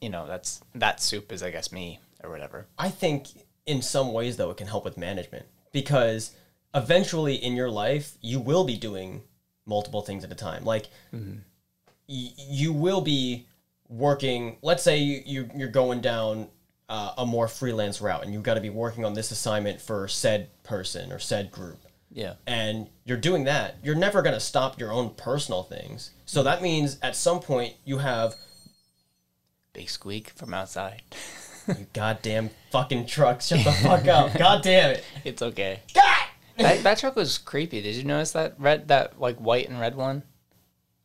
you 0.00 0.08
know, 0.10 0.26
that's 0.26 0.60
that 0.74 1.00
soup 1.00 1.32
is 1.32 1.42
I 1.42 1.50
guess 1.50 1.72
me 1.72 1.98
or 2.22 2.30
whatever. 2.30 2.66
I 2.78 2.88
think 2.90 3.28
in 3.66 3.82
some 3.82 4.12
ways 4.12 4.36
though 4.36 4.50
it 4.50 4.56
can 4.56 4.66
help 4.68 4.84
with 4.84 4.96
management 4.96 5.46
because 5.72 6.32
eventually 6.74 7.34
in 7.34 7.54
your 7.56 7.70
life 7.70 8.12
you 8.20 8.38
will 8.40 8.64
be 8.64 8.76
doing 8.76 9.22
multiple 9.66 10.02
things 10.02 10.24
at 10.24 10.30
a 10.32 10.36
time. 10.36 10.64
Like 10.64 10.86
y- 11.12 11.34
you 12.08 12.72
will 12.72 13.00
be 13.00 13.46
working. 13.88 14.56
Let's 14.62 14.82
say 14.82 14.98
you, 14.98 15.22
you 15.26 15.50
you're 15.54 15.68
going 15.68 16.00
down 16.00 16.48
uh, 16.88 17.14
a 17.18 17.26
more 17.26 17.48
freelance 17.48 18.00
route, 18.00 18.22
and 18.24 18.32
you've 18.32 18.44
got 18.44 18.54
to 18.54 18.60
be 18.60 18.70
working 18.70 19.04
on 19.04 19.14
this 19.14 19.30
assignment 19.32 19.80
for 19.80 20.06
said 20.06 20.48
person 20.62 21.10
or 21.10 21.18
said 21.18 21.50
group 21.50 21.78
Yeah. 22.16 22.34
and 22.46 22.88
you're 23.04 23.18
doing 23.18 23.44
that, 23.44 23.76
you're 23.84 23.94
never 23.94 24.22
going 24.22 24.34
to 24.34 24.40
stop 24.40 24.80
your 24.80 24.90
own 24.90 25.10
personal 25.10 25.62
things. 25.62 26.12
So 26.24 26.42
that 26.44 26.62
means 26.62 26.98
at 27.02 27.14
some 27.14 27.40
point 27.40 27.74
you 27.84 27.98
have 27.98 28.34
Big 29.72 29.90
squeak 29.90 30.30
from 30.30 30.54
outside. 30.54 31.02
you 31.68 31.86
goddamn 31.92 32.50
fucking 32.72 33.06
truck. 33.06 33.42
Shut 33.42 33.62
the 33.64 33.72
fuck 33.72 34.06
up. 34.08 34.32
God 34.38 34.62
damn 34.62 34.92
it. 34.92 35.04
it's 35.24 35.42
okay. 35.42 35.80
God. 35.94 36.26
That, 36.56 36.82
that 36.84 36.98
truck 36.98 37.16
was 37.16 37.36
creepy. 37.36 37.82
Did 37.82 37.94
you 37.96 38.04
notice 38.04 38.32
that 38.32 38.54
red, 38.58 38.88
that 38.88 39.20
like 39.20 39.36
white 39.36 39.68
and 39.68 39.78
red 39.78 39.94
one? 39.94 40.22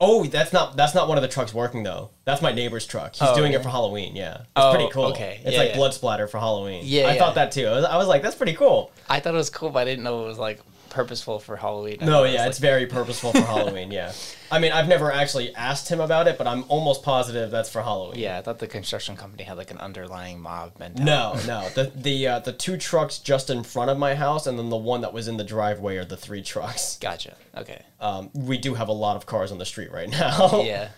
Oh, 0.03 0.23
that's 0.23 0.51
not 0.53 0.75
that's 0.77 0.95
not 0.95 1.07
one 1.09 1.17
of 1.17 1.21
the 1.21 1.27
trucks 1.27 1.53
working 1.53 1.83
though. 1.83 2.09
That's 2.25 2.41
my 2.41 2.51
neighbor's 2.53 2.87
truck. 2.87 3.13
He's 3.15 3.27
Oh, 3.27 3.35
doing 3.35 3.51
it 3.53 3.61
for 3.61 3.69
Halloween. 3.69 4.15
Yeah, 4.15 4.37
it's 4.41 4.47
Oh, 4.55 4.73
pretty 4.73 4.89
cool. 4.91 5.05
okay. 5.07 5.41
it's 5.43 5.51
Yeah, 5.53 5.59
like 5.59 5.69
yeah. 5.71 5.75
blood 5.75 5.93
splatter 5.93 6.27
for 6.27 6.39
Halloween. 6.39 6.83
Yeah, 6.85 7.03
I 7.07 7.13
yeah. 7.13 7.19
thought 7.19 7.35
that 7.35 7.51
too. 7.51 7.67
I 7.67 7.71
was, 7.75 7.85
I 7.85 7.97
was 7.97 8.07
like, 8.07 8.23
that's 8.23 8.35
pretty 8.35 8.53
cool. 8.53 8.91
I 9.09 9.19
thought 9.19 9.33
it 9.35 9.37
was 9.37 9.51
cool, 9.51 9.69
but 9.69 9.79
I 9.79 9.85
didn't 9.85 10.03
know 10.05 10.23
it 10.23 10.27
was 10.27 10.39
like 10.39 10.59
purposeful 10.91 11.39
for 11.39 11.55
Halloween. 11.55 11.97
I 12.01 12.05
No, 12.05 12.23
yeah, 12.23 12.45
was, 12.45 12.49
it's 12.49 12.59
very 12.59 12.85
purposeful 12.85 13.31
for 13.31 13.41
Halloween. 13.55 13.89
Yeah, 13.89 14.13
I 14.51 14.59
mean, 14.59 14.71
I've 14.71 14.87
never 14.87 15.11
actually 15.11 15.55
asked 15.55 15.89
him 15.89 15.99
about 15.99 16.27
it, 16.27 16.37
but 16.37 16.45
I'm 16.45 16.63
almost 16.67 17.01
positive 17.01 17.49
that's 17.49 17.69
for 17.69 17.81
Halloween. 17.81 18.19
Yeah, 18.19 18.37
I 18.37 18.41
thought 18.43 18.59
the 18.59 18.67
construction 18.67 19.15
company 19.15 19.43
had 19.43 19.57
like 19.57 19.71
an 19.71 19.79
underlying 19.79 20.39
mob 20.39 20.77
mentality. 20.77 21.03
No, 21.03 21.39
no. 21.61 21.69
The 21.69 21.91
the 21.95 22.27
uh, 22.27 22.39
the 22.39 22.53
two 22.53 22.77
trucks 22.77 23.17
just 23.17 23.49
in 23.49 23.63
front 23.63 23.89
of 23.89 23.97
my 23.97 24.13
house, 24.13 24.45
and 24.45 24.59
then 24.59 24.69
the 24.69 24.77
one 24.77 25.01
that 25.01 25.13
was 25.13 25.27
in 25.27 25.37
the 25.37 25.43
driveway 25.43 25.97
are 25.97 26.05
the 26.05 26.17
three 26.17 26.43
trucks. 26.43 26.97
Gotcha. 27.01 27.35
Okay. 27.57 27.81
Um, 27.99 28.29
we 28.33 28.59
do 28.59 28.75
have 28.75 28.89
a 28.89 28.93
lot 28.93 29.15
of 29.15 29.25
cars 29.25 29.51
on 29.51 29.57
the 29.57 29.65
street 29.65 29.91
right 29.91 30.09
now. 30.19 30.61
Yeah. 30.61 30.89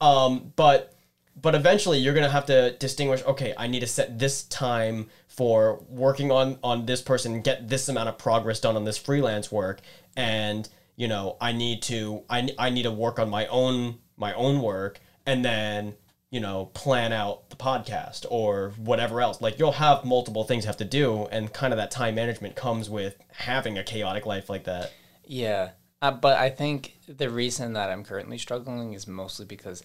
Um, 0.00 0.52
but 0.56 0.93
but 1.40 1.54
eventually 1.54 1.98
you're 1.98 2.14
gonna 2.14 2.28
have 2.30 2.46
to 2.46 2.72
distinguish. 2.78 3.22
Okay, 3.24 3.54
I 3.56 3.66
need 3.66 3.80
to 3.80 3.86
set 3.86 4.18
this 4.18 4.44
time 4.44 5.08
for 5.28 5.82
working 5.88 6.30
on 6.30 6.58
on 6.62 6.86
this 6.86 7.02
person, 7.02 7.40
get 7.42 7.68
this 7.68 7.88
amount 7.88 8.08
of 8.08 8.18
progress 8.18 8.60
done 8.60 8.76
on 8.76 8.84
this 8.84 8.98
freelance 8.98 9.50
work, 9.50 9.80
and 10.16 10.68
you 10.96 11.08
know 11.08 11.36
I 11.40 11.52
need 11.52 11.82
to 11.82 12.22
I 12.30 12.48
I 12.58 12.70
need 12.70 12.84
to 12.84 12.92
work 12.92 13.18
on 13.18 13.30
my 13.30 13.46
own 13.48 13.98
my 14.16 14.32
own 14.34 14.62
work, 14.62 15.00
and 15.26 15.44
then 15.44 15.94
you 16.30 16.40
know 16.40 16.66
plan 16.74 17.12
out 17.12 17.50
the 17.50 17.56
podcast 17.56 18.26
or 18.30 18.72
whatever 18.76 19.20
else. 19.20 19.40
Like 19.40 19.58
you'll 19.58 19.72
have 19.72 20.04
multiple 20.04 20.44
things 20.44 20.64
you 20.64 20.68
have 20.68 20.76
to 20.78 20.84
do, 20.84 21.26
and 21.26 21.52
kind 21.52 21.72
of 21.72 21.78
that 21.78 21.90
time 21.90 22.14
management 22.14 22.54
comes 22.54 22.88
with 22.88 23.16
having 23.32 23.76
a 23.76 23.84
chaotic 23.84 24.24
life 24.24 24.48
like 24.48 24.64
that. 24.64 24.92
Yeah. 25.26 25.70
Uh, 26.02 26.10
but 26.10 26.36
I 26.36 26.50
think 26.50 26.98
the 27.08 27.30
reason 27.30 27.72
that 27.72 27.90
I'm 27.90 28.04
currently 28.04 28.36
struggling 28.36 28.92
is 28.92 29.06
mostly 29.06 29.46
because 29.46 29.82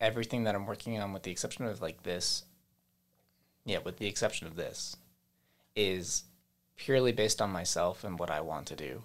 everything 0.00 0.44
that 0.44 0.54
I'm 0.54 0.66
working 0.66 0.98
on, 1.00 1.12
with 1.12 1.22
the 1.22 1.30
exception 1.30 1.66
of 1.66 1.80
like 1.80 2.02
this, 2.02 2.44
yeah, 3.64 3.78
with 3.84 3.98
the 3.98 4.06
exception 4.06 4.46
of 4.46 4.56
this, 4.56 4.96
is 5.76 6.24
purely 6.76 7.12
based 7.12 7.40
on 7.40 7.50
myself 7.50 8.04
and 8.04 8.18
what 8.18 8.30
I 8.30 8.40
want 8.40 8.66
to 8.66 8.76
do. 8.76 9.02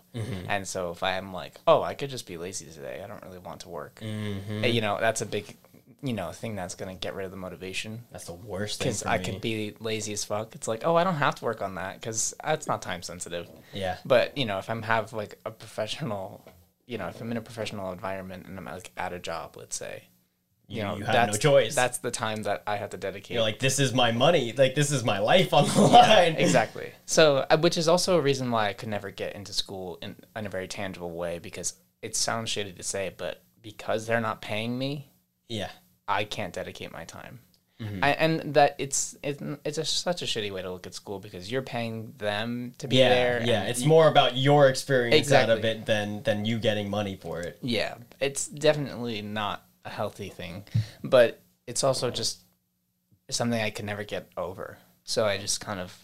And 0.48 0.68
so 0.68 0.92
if 0.92 1.04
I'm 1.04 1.32
like, 1.34 1.60
oh, 1.68 1.84
I 1.84 1.94
could 1.94 2.10
just 2.10 2.26
be 2.26 2.38
lazy 2.38 2.66
today, 2.66 3.02
I 3.04 3.08
don't 3.08 3.24
really 3.24 3.38
want 3.38 3.62
to 3.62 3.70
work. 3.70 4.02
Uh, 4.02 4.66
You 4.68 4.82
know, 4.82 4.98
that's 5.00 5.22
a 5.22 5.26
big, 5.26 5.56
you 6.02 6.14
know, 6.14 6.32
thing 6.32 6.56
that's 6.56 6.74
going 6.76 6.94
to 6.94 7.00
get 7.00 7.14
rid 7.14 7.26
of 7.26 7.32
the 7.32 7.38
motivation. 7.38 8.06
That's 8.12 8.26
the 8.26 8.34
worst 8.34 8.80
thing. 8.80 8.88
Because 8.88 9.06
I 9.06 9.20
me. 9.20 9.24
could 9.24 9.42
be 9.42 9.76
lazy 9.80 10.14
as 10.14 10.26
fuck. 10.26 10.56
It's 10.56 10.68
like, 10.68 10.82
oh, 10.84 10.96
I 10.96 11.04
don't 11.04 11.16
have 11.16 11.36
to 11.36 11.46
work 11.46 11.62
on 11.62 11.76
that 11.76 12.02
because 12.02 12.34
that's 12.44 12.68
not 12.68 12.82
time 12.82 13.04
sensitive. 13.04 13.48
Yeah. 13.74 13.98
But 14.04 14.36
you 14.38 14.46
know, 14.46 14.58
if 14.58 14.70
I'm 14.70 14.82
have 14.82 15.14
like 15.14 15.40
a 15.46 15.52
professional, 15.52 16.44
you 16.88 16.98
know, 16.98 17.08
if 17.08 17.22
I'm 17.22 17.32
in 17.32 17.38
a 17.38 17.42
professional 17.42 17.92
environment 17.92 18.48
and 18.48 18.58
I'm 18.58 18.66
like 18.66 18.92
at 18.98 19.14
a 19.14 19.20
job, 19.20 19.58
let's 19.58 19.76
say, 19.76 20.06
you, 20.70 20.78
You- 20.78 20.84
know, 20.84 20.96
you 20.98 21.04
have 21.04 21.14
that's 21.14 21.34
no 21.34 21.40
choice. 21.52 21.76
That's 21.76 21.98
the 21.98 22.12
time 22.12 22.44
that 22.44 22.64
I 22.68 22.76
have 22.78 22.92
to 22.92 22.98
dedicate. 22.98 23.32
You're 23.36 23.42
like, 23.42 23.60
this 23.60 23.80
is 23.80 23.94
my 23.94 24.12
money. 24.12 24.54
Like, 24.54 24.76
this 24.76 24.92
is 24.92 25.04
my 25.04 25.20
life 25.20 25.54
on 25.54 25.66
the 25.68 25.74
Yeah, 25.74 25.88
line. 25.88 26.36
exactly. 26.36 26.92
So, 27.06 27.46
uh, 27.50 27.58
which 27.58 27.78
is 27.78 27.88
also 27.88 28.18
a 28.18 28.22
reason 28.22 28.52
why 28.52 28.70
I 28.70 28.74
could 28.74 28.90
never 28.90 29.10
get 29.12 29.36
into 29.36 29.52
school 29.52 29.98
in, 30.02 30.16
in 30.36 30.46
a 30.46 30.50
very 30.50 30.68
tangible 30.68 31.12
way 31.12 31.40
because 31.40 31.74
it 32.02 32.16
sounds 32.16 32.50
shitty 32.52 32.78
to 32.78 32.84
say, 32.84 33.12
but 33.18 33.42
because 33.62 34.06
they're 34.08 34.22
not 34.22 34.42
paying 34.42 34.78
me, 34.78 35.10
Yeah. 35.50 35.70
I 36.08 36.24
can't 36.24 36.54
dedicate 36.54 36.92
my 36.94 37.04
time. 37.06 37.40
Mm-hmm. 37.82 38.04
I, 38.04 38.10
and 38.12 38.54
that 38.56 38.76
it's 38.78 39.16
it's 39.24 39.42
it's 39.64 39.78
a, 39.78 39.86
such 39.86 40.22
a 40.22 40.26
shitty 40.26 40.52
way 40.52 40.62
to 40.62 40.70
look 40.70 40.86
at 40.86 40.94
school 40.94 41.18
because 41.20 41.50
you're 41.50 41.62
paying 41.62 42.14
them 42.18 42.74
to 42.80 42.90
be 42.90 42.98
Yeah. 42.98 43.08
there. 43.10 43.42
Yeah. 43.46 43.64
It's 43.64 43.84
you- 43.84 43.88
more 43.88 44.10
about 44.10 44.36
your 44.36 44.68
experience 44.68 45.32
out 45.32 45.50
of 45.50 45.64
it 45.64 45.86
than 45.86 46.22
than 46.24 46.44
you 46.44 46.60
getting 46.60 46.90
money 46.90 47.16
for 47.16 47.40
it. 47.40 47.58
Yeah, 47.62 47.96
it's 48.20 48.48
definitely 48.50 49.22
not 49.22 49.64
a 49.90 49.96
healthy 49.96 50.30
thing, 50.30 50.64
but 51.04 51.42
it's 51.68 51.84
also 51.84 52.10
just 52.12 52.40
something 53.30 53.60
I 53.62 53.70
could 53.70 53.86
never 53.86 54.04
get 54.04 54.28
over. 54.38 54.78
So 55.04 55.26
I 55.26 55.38
just 55.38 55.60
kind 55.62 55.80
of 55.80 55.96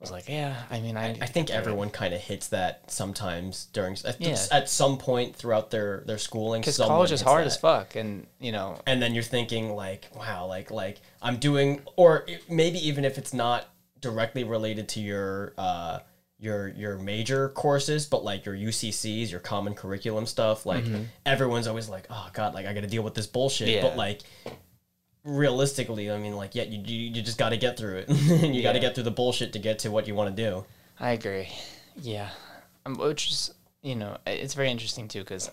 was 0.00 0.10
like, 0.10 0.28
yeah, 0.28 0.54
I 0.70 0.80
mean, 0.80 0.96
I, 0.96 1.10
I 1.20 1.26
think 1.26 1.50
everyone 1.50 1.88
kind 1.90 2.12
of 2.12 2.20
hits 2.20 2.48
that 2.48 2.90
sometimes 2.90 3.66
during 3.72 3.96
at, 4.04 4.20
Yeah. 4.20 4.36
at 4.52 4.68
some 4.68 4.98
point 4.98 5.34
throughout 5.36 5.70
their 5.70 6.02
their 6.06 6.18
schooling. 6.18 6.60
because 6.60 6.76
college 6.78 7.12
is 7.12 7.22
hard 7.22 7.42
that. 7.42 7.46
as 7.46 7.56
fuck, 7.56 7.96
and 7.96 8.26
you 8.40 8.52
know, 8.52 8.78
and 8.86 9.00
then 9.00 9.14
you're 9.14 9.22
thinking 9.22 9.70
like 9.74 10.08
wow 10.16 10.46
like 10.46 10.70
like 10.70 11.00
i'm 11.22 11.36
doing 11.38 11.80
or 11.96 12.24
it- 12.28 12.50
maybe 12.50 12.78
even 12.86 13.04
if 13.04 13.16
it's 13.18 13.32
not 13.32 13.66
directly 14.00 14.44
related 14.44 14.88
to 14.90 15.00
your 15.00 15.54
uh 15.56 15.98
your 16.44 16.68
your 16.68 16.98
major 16.98 17.48
courses 17.48 18.06
but 18.06 18.22
like 18.22 18.44
your 18.44 18.54
uccs 18.54 19.30
your 19.30 19.40
common 19.40 19.74
curriculum 19.74 20.26
stuff 20.26 20.66
like 20.66 20.84
everyone's 21.26 21.66
always 21.66 21.88
like 21.88 22.06
oh 22.10 22.28
god 22.34 22.54
like 22.54 22.66
i 22.66 22.72
gotta 22.74 22.86
deal 22.86 23.02
with 23.02 23.14
this 23.14 23.26
bullshit 23.26 23.68
Yeah. 23.68 23.82
but 23.82 23.96
like 23.96 24.20
realistically 25.24 26.10
i 26.10 26.18
mean 26.18 26.36
like 26.36 26.54
yeah 26.54 26.64
you, 26.64 26.80
you, 26.84 27.10
you 27.14 27.22
just 27.22 27.38
gotta 27.38 27.56
get 27.56 27.78
through 27.78 27.96
it 27.98 28.08
and 28.08 28.54
you 28.56 28.62
gotta 28.62 28.78
get 28.80 28.94
through 28.94 29.04
the 29.04 29.10
bullshit 29.10 29.52
to 29.54 29.58
get 29.58 29.78
to 29.80 29.90
what 29.90 30.06
you 30.06 30.14
want 30.14 30.34
to 30.36 30.42
do 30.50 30.64
I 31.00 31.10
agree. 31.10 31.48
Yeah, 32.00 32.28
um, 32.86 32.94
which 32.94 33.28
is 33.32 33.52
you 33.82 33.96
know, 33.96 34.16
it's 34.28 34.54
very 34.54 34.70
interesting 34.70 35.08
too 35.08 35.18
because 35.20 35.50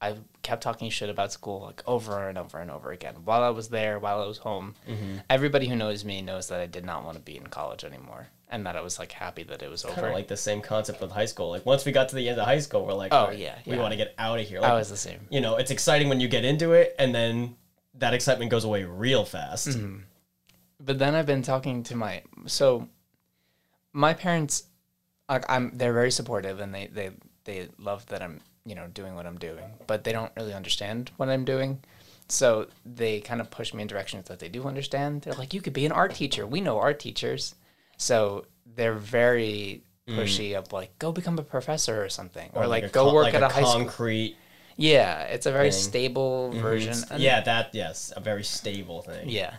I 0.00 0.14
kept 0.42 0.62
talking 0.62 0.90
shit 0.90 1.10
about 1.10 1.32
school 1.32 1.60
like 1.62 1.82
over 1.88 2.28
and 2.28 2.38
over 2.38 2.58
and 2.60 2.70
over 2.70 2.92
again 2.92 3.16
while 3.24 3.42
I 3.42 3.50
was 3.50 3.68
there, 3.68 3.98
while 3.98 4.22
I 4.22 4.26
was 4.26 4.38
home. 4.38 4.76
Mm-hmm. 4.88 5.16
Everybody 5.28 5.66
who 5.66 5.74
knows 5.74 6.04
me 6.04 6.22
knows 6.22 6.46
that 6.50 6.60
I 6.60 6.66
did 6.66 6.84
not 6.84 7.04
want 7.04 7.16
to 7.16 7.20
be 7.22 7.36
in 7.36 7.48
college 7.48 7.82
anymore, 7.82 8.28
and 8.48 8.64
that 8.66 8.76
I 8.76 8.80
was 8.80 8.98
like 8.98 9.12
happy 9.12 9.42
that 9.44 9.62
it 9.62 9.68
was 9.70 9.82
kind 9.82 9.98
over. 9.98 10.08
of 10.08 10.14
like 10.14 10.28
the 10.28 10.36
same 10.36 10.60
concept 10.60 11.00
with 11.00 11.10
high 11.10 11.24
school 11.24 11.50
like 11.50 11.66
once 11.66 11.84
we 11.84 11.92
got 11.92 12.08
to 12.10 12.16
the 12.16 12.28
end 12.28 12.38
of 12.38 12.46
high 12.46 12.60
school 12.60 12.84
we're 12.86 12.92
like 12.94 13.12
Oh, 13.12 13.16
"All 13.16 13.26
right, 13.28 13.38
yeah, 13.38 13.56
we 13.66 13.72
yeah. 13.74 13.80
want 13.80 13.92
to 13.92 13.96
get 13.96 14.14
out 14.18 14.38
of 14.38 14.46
here 14.46 14.60
like, 14.60 14.70
I 14.70 14.74
was 14.74 14.88
the 14.88 14.96
same. 14.96 15.20
you 15.30 15.40
know, 15.40 15.56
it's 15.56 15.70
exciting 15.70 16.08
when 16.08 16.20
you 16.20 16.28
get 16.28 16.44
into 16.44 16.72
it, 16.72 16.94
and 16.98 17.14
then 17.14 17.56
that 17.94 18.14
excitement 18.14 18.50
goes 18.50 18.64
away 18.64 18.84
real 18.84 19.24
fast. 19.24 19.68
Mm-hmm. 19.68 19.98
but 20.80 20.98
then 20.98 21.14
I've 21.14 21.26
been 21.26 21.42
talking 21.42 21.82
to 21.84 21.96
my 21.96 22.22
so 22.46 22.88
my 23.92 24.12
parents 24.14 24.64
like 25.28 25.44
I'm 25.48 25.70
they're 25.74 25.92
very 25.92 26.10
supportive 26.10 26.60
and 26.60 26.74
they 26.74 26.86
they 26.88 27.10
they 27.44 27.68
love 27.78 28.06
that 28.06 28.22
I'm 28.22 28.40
you 28.64 28.74
know 28.74 28.86
doing 28.88 29.14
what 29.14 29.26
I'm 29.26 29.38
doing 29.38 29.64
but 29.86 30.04
they 30.04 30.12
don't 30.12 30.32
really 30.36 30.52
understand 30.54 31.10
what 31.16 31.28
I'm 31.28 31.44
doing 31.44 31.80
so 32.28 32.66
they 32.84 33.20
kind 33.20 33.40
of 33.40 33.50
push 33.50 33.72
me 33.72 33.82
in 33.82 33.88
directions 33.88 34.28
that 34.28 34.38
they 34.40 34.48
do 34.48 34.64
understand 34.64 35.22
they're 35.22 35.34
like 35.34 35.54
you 35.54 35.60
could 35.60 35.72
be 35.72 35.86
an 35.86 35.92
art 35.92 36.14
teacher 36.14 36.46
we 36.46 36.60
know 36.60 36.78
art 36.78 36.98
teachers 37.00 37.54
so 37.96 38.46
they're 38.74 38.94
very 38.94 39.82
pushy 40.08 40.54
of 40.54 40.72
like 40.72 40.96
go 40.98 41.10
become 41.12 41.38
a 41.38 41.42
professor 41.42 42.02
or 42.04 42.08
something 42.08 42.48
or, 42.54 42.66
like, 42.68 42.84
a 42.84 42.88
go 42.88 43.06
con- 43.06 43.14
work 43.14 43.24
like 43.24 43.34
at 43.34 43.42
a, 43.42 43.48
high 43.48 43.62
school 43.62 43.72
concrete. 43.84 44.36
yeah 44.76 45.22
it's 45.22 45.46
a 45.46 45.52
very 45.52 45.70
thing. 45.72 45.80
stable 45.80 46.52
version 46.52 46.94
and- 47.10 47.20
Yeah, 47.22 47.40
that 47.40 47.70
yes, 47.74 48.12
a 48.16 48.20
very 48.20 48.44
stable 48.44 49.02
thing. 49.02 49.28
yeah, 49.28 49.54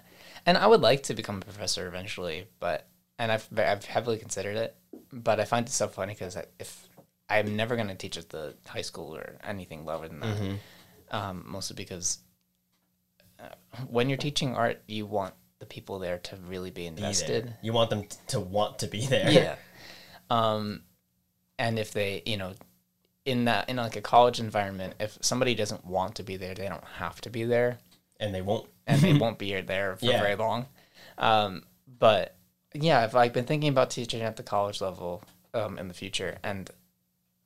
and 0.45 0.57
I 0.57 0.65
would 0.67 0.81
like 0.81 1.03
to 1.03 1.13
become 1.13 1.37
a 1.37 1.41
professor 1.41 1.87
eventually, 1.87 2.47
but 2.59 2.87
and 3.19 3.31
I've 3.31 3.47
I've 3.57 3.83
heavily 3.85 4.17
considered 4.19 4.55
it, 4.57 4.75
but 5.11 5.39
I 5.39 5.45
find 5.45 5.67
it 5.67 5.71
so 5.71 5.87
funny 5.89 6.13
because 6.13 6.37
if 6.59 6.87
I'm 7.29 7.57
never 7.57 7.75
going 7.75 7.89
to 7.89 7.95
teach 7.95 8.15
at 8.17 8.29
the 8.29 8.55
high 8.67 8.83
school 8.83 9.13
or 9.15 9.37
anything 9.43 9.83
lower 9.85 10.07
than 10.07 10.19
that, 10.21 10.37
um, 11.17 11.43
mostly 11.45 11.75
because 11.75 12.19
uh, 13.39 13.49
when 13.89 14.07
you're 14.07 14.17
teaching 14.17 14.55
art, 14.55 14.81
you 14.87 15.05
want 15.05 15.33
the 15.59 15.65
people 15.65 15.99
there 15.99 16.17
to 16.19 16.35
really 16.47 16.69
be 16.69 16.81
Be 16.83 16.87
invested. 16.87 17.45
there. 17.47 17.57
You 17.61 17.73
want 17.73 17.89
them 17.89 18.03
t- 18.03 18.17
to 18.27 18.39
want 18.39 18.79
to 18.79 18.87
be 18.87 19.05
there. 19.05 19.29
Yeah. 19.31 19.55
Um, 20.29 20.81
and 21.57 21.79
if 21.79 21.91
they, 21.91 22.21
you 22.25 22.37
know, 22.37 22.53
in 23.25 23.45
that 23.45 23.69
in 23.69 23.77
like 23.77 23.95
a 23.95 24.01
college 24.01 24.39
environment, 24.39 24.93
if 24.99 25.17
somebody 25.21 25.55
doesn't 25.55 25.85
want 25.85 26.15
to 26.15 26.23
be 26.23 26.37
there, 26.37 26.53
they 26.53 26.67
don't 26.69 26.83
have 26.97 27.19
to 27.21 27.29
be 27.29 27.43
there. 27.43 27.79
and 28.19 28.33
they 28.33 28.41
won't. 28.41 28.67
and 28.85 29.01
they 29.01 29.13
won't 29.23 29.37
be 29.37 29.59
there 29.61 29.95
for 29.97 30.05
Yeah. 30.05 30.21
very 30.21 30.35
long. 30.35 30.65
Um, 31.17 31.63
but 31.99 32.35
yeah, 32.73 32.99
I've 33.01 33.13
like 33.13 33.33
been 33.33 33.45
thinking 33.45 33.69
about 33.69 33.89
teaching 33.89 34.21
at 34.21 34.35
the 34.35 34.43
college 34.43 34.81
level 34.81 35.23
um, 35.53 35.77
in 35.79 35.87
the 35.87 35.93
future, 35.93 36.37
and 36.43 36.69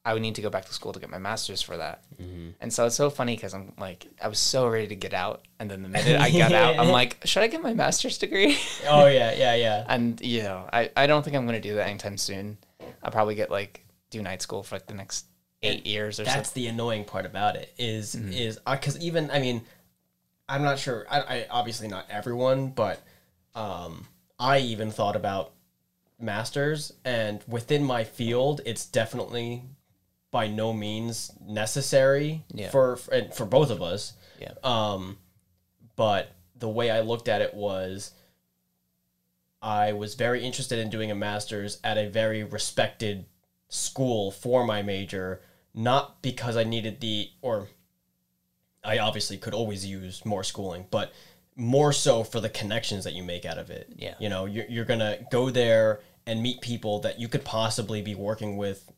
I 0.03 0.13
would 0.13 0.21
need 0.21 0.35
to 0.35 0.41
go 0.41 0.49
back 0.49 0.65
to 0.65 0.73
school 0.73 0.93
to 0.93 0.99
get 0.99 1.09
my 1.11 1.19
master's 1.19 1.61
for 1.61 1.77
that. 1.77 2.03
Mm-hmm. 2.19 2.49
And 2.59 2.73
so 2.73 2.87
it's 2.87 2.95
so 2.95 3.11
funny 3.11 3.35
because 3.35 3.53
I'm 3.53 3.73
like, 3.77 4.07
I 4.21 4.27
was 4.27 4.39
so 4.39 4.67
ready 4.67 4.87
to 4.87 4.95
get 4.95 5.13
out, 5.13 5.45
and 5.59 5.69
then 5.69 5.83
the 5.83 5.89
minute 5.89 6.19
I 6.19 6.31
got 6.31 6.51
out, 6.51 6.79
I'm 6.79 6.89
like, 6.99 7.19
should 7.25 7.43
I 7.43 7.47
get 7.47 7.61
my 7.61 7.73
master's 7.73 8.17
degree? 8.17 8.57
Oh 8.87 9.05
yeah, 9.07 9.33
yeah, 9.33 9.55
yeah. 9.55 9.85
and 9.89 10.19
you 10.21 10.41
know, 10.43 10.67
I, 10.73 10.89
I 10.97 11.05
don't 11.07 11.23
think 11.23 11.35
I'm 11.35 11.45
gonna 11.45 11.61
do 11.61 11.75
that 11.75 11.87
anytime 11.87 12.17
soon. 12.17 12.57
I'll 13.03 13.11
probably 13.11 13.35
get 13.35 13.51
like 13.51 13.85
do 14.09 14.21
night 14.21 14.41
school 14.41 14.63
for 14.63 14.75
like 14.75 14.87
the 14.87 14.93
next 14.95 15.25
eight 15.63 15.85
years 15.85 16.19
or 16.19 16.23
That's 16.23 16.51
the 16.51 16.65
annoying 16.67 17.05
part 17.05 17.25
about 17.25 17.55
it 17.55 17.71
is 17.77 18.15
Mm-hmm. 18.15 18.33
is 18.33 18.59
because 18.69 18.99
even 18.99 19.29
I 19.29 19.39
mean, 19.39 19.61
I'm 20.49 20.63
not 20.63 20.79
sure. 20.79 21.05
I, 21.09 21.19
I 21.19 21.47
obviously 21.51 21.87
not 21.87 22.07
everyone, 22.09 22.69
but 22.69 22.99
um, 23.53 24.07
I 24.39 24.59
even 24.59 24.89
thought 24.89 25.15
about 25.15 25.51
masters, 26.19 26.91
and 27.05 27.43
within 27.47 27.83
my 27.83 28.03
field, 28.03 28.61
it's 28.65 28.85
definitely 28.85 29.63
by 30.31 30.47
no 30.47 30.71
means 30.73 31.31
necessary 31.45 32.43
Yeah. 32.53 32.69
for 32.71 32.95
for, 32.95 33.21
for 33.35 33.45
both 33.45 33.69
of 33.69 33.81
us. 33.81 34.13
Yeah. 34.39 34.53
Um, 34.63 35.17
but 35.95 36.31
the 36.57 36.69
way 36.69 36.89
I 36.89 37.01
looked 37.01 37.27
at 37.27 37.41
it 37.41 37.53
was, 37.53 38.11
I 39.61 39.93
was 39.93 40.15
very 40.15 40.43
interested 40.43 40.79
in 40.79 40.89
doing 40.89 41.11
a 41.11 41.15
master's 41.15 41.79
at 41.83 41.97
a 41.97 42.09
very 42.09 42.43
respected 42.43 43.25
school 43.69 44.31
for 44.31 44.65
my 44.65 44.81
major, 44.81 45.41
not 45.73 46.21
because 46.21 46.57
I 46.57 46.63
needed 46.63 46.99
the 47.01 47.29
or 47.41 47.67
I 48.83 48.97
obviously 48.97 49.37
could 49.37 49.53
always 49.53 49.85
use 49.85 50.25
more 50.25 50.43
schooling, 50.43 50.87
but 50.89 51.13
more 51.55 51.93
so 51.93 52.23
for 52.23 52.39
the 52.39 52.49
connections 52.49 53.03
that 53.03 53.13
you 53.13 53.21
make 53.23 53.45
out 53.45 53.59
of 53.59 53.69
it. 53.69 53.93
Yeah. 53.95 54.15
You 54.19 54.29
know, 54.29 54.45
you're, 54.45 54.65
you're 54.67 54.85
going 54.85 55.01
to 55.01 55.19
go 55.31 55.51
there 55.51 55.99
and 56.25 56.41
meet 56.41 56.61
people 56.61 56.99
that 57.01 57.19
you 57.19 57.27
could 57.27 57.43
possibly 57.45 58.01
be 58.01 58.15
working 58.15 58.57
with 58.57 58.91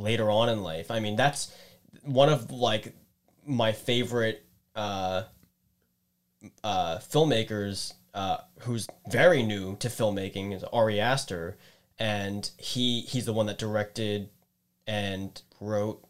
later 0.00 0.30
on 0.30 0.48
in 0.48 0.62
life. 0.62 0.90
I 0.90 1.00
mean, 1.00 1.16
that's 1.16 1.54
one 2.02 2.28
of 2.28 2.50
like 2.50 2.94
my 3.46 3.72
favorite 3.72 4.44
uh, 4.74 5.24
uh, 6.64 6.98
filmmakers 6.98 7.94
uh, 8.14 8.38
who's 8.60 8.86
very 9.08 9.42
new 9.42 9.76
to 9.76 9.88
filmmaking 9.88 10.54
is 10.54 10.64
Ari 10.64 11.00
Aster, 11.00 11.56
and 11.98 12.50
he 12.58 13.02
he's 13.02 13.26
the 13.26 13.32
one 13.32 13.46
that 13.46 13.58
directed 13.58 14.30
and 14.86 15.40
wrote 15.60 16.04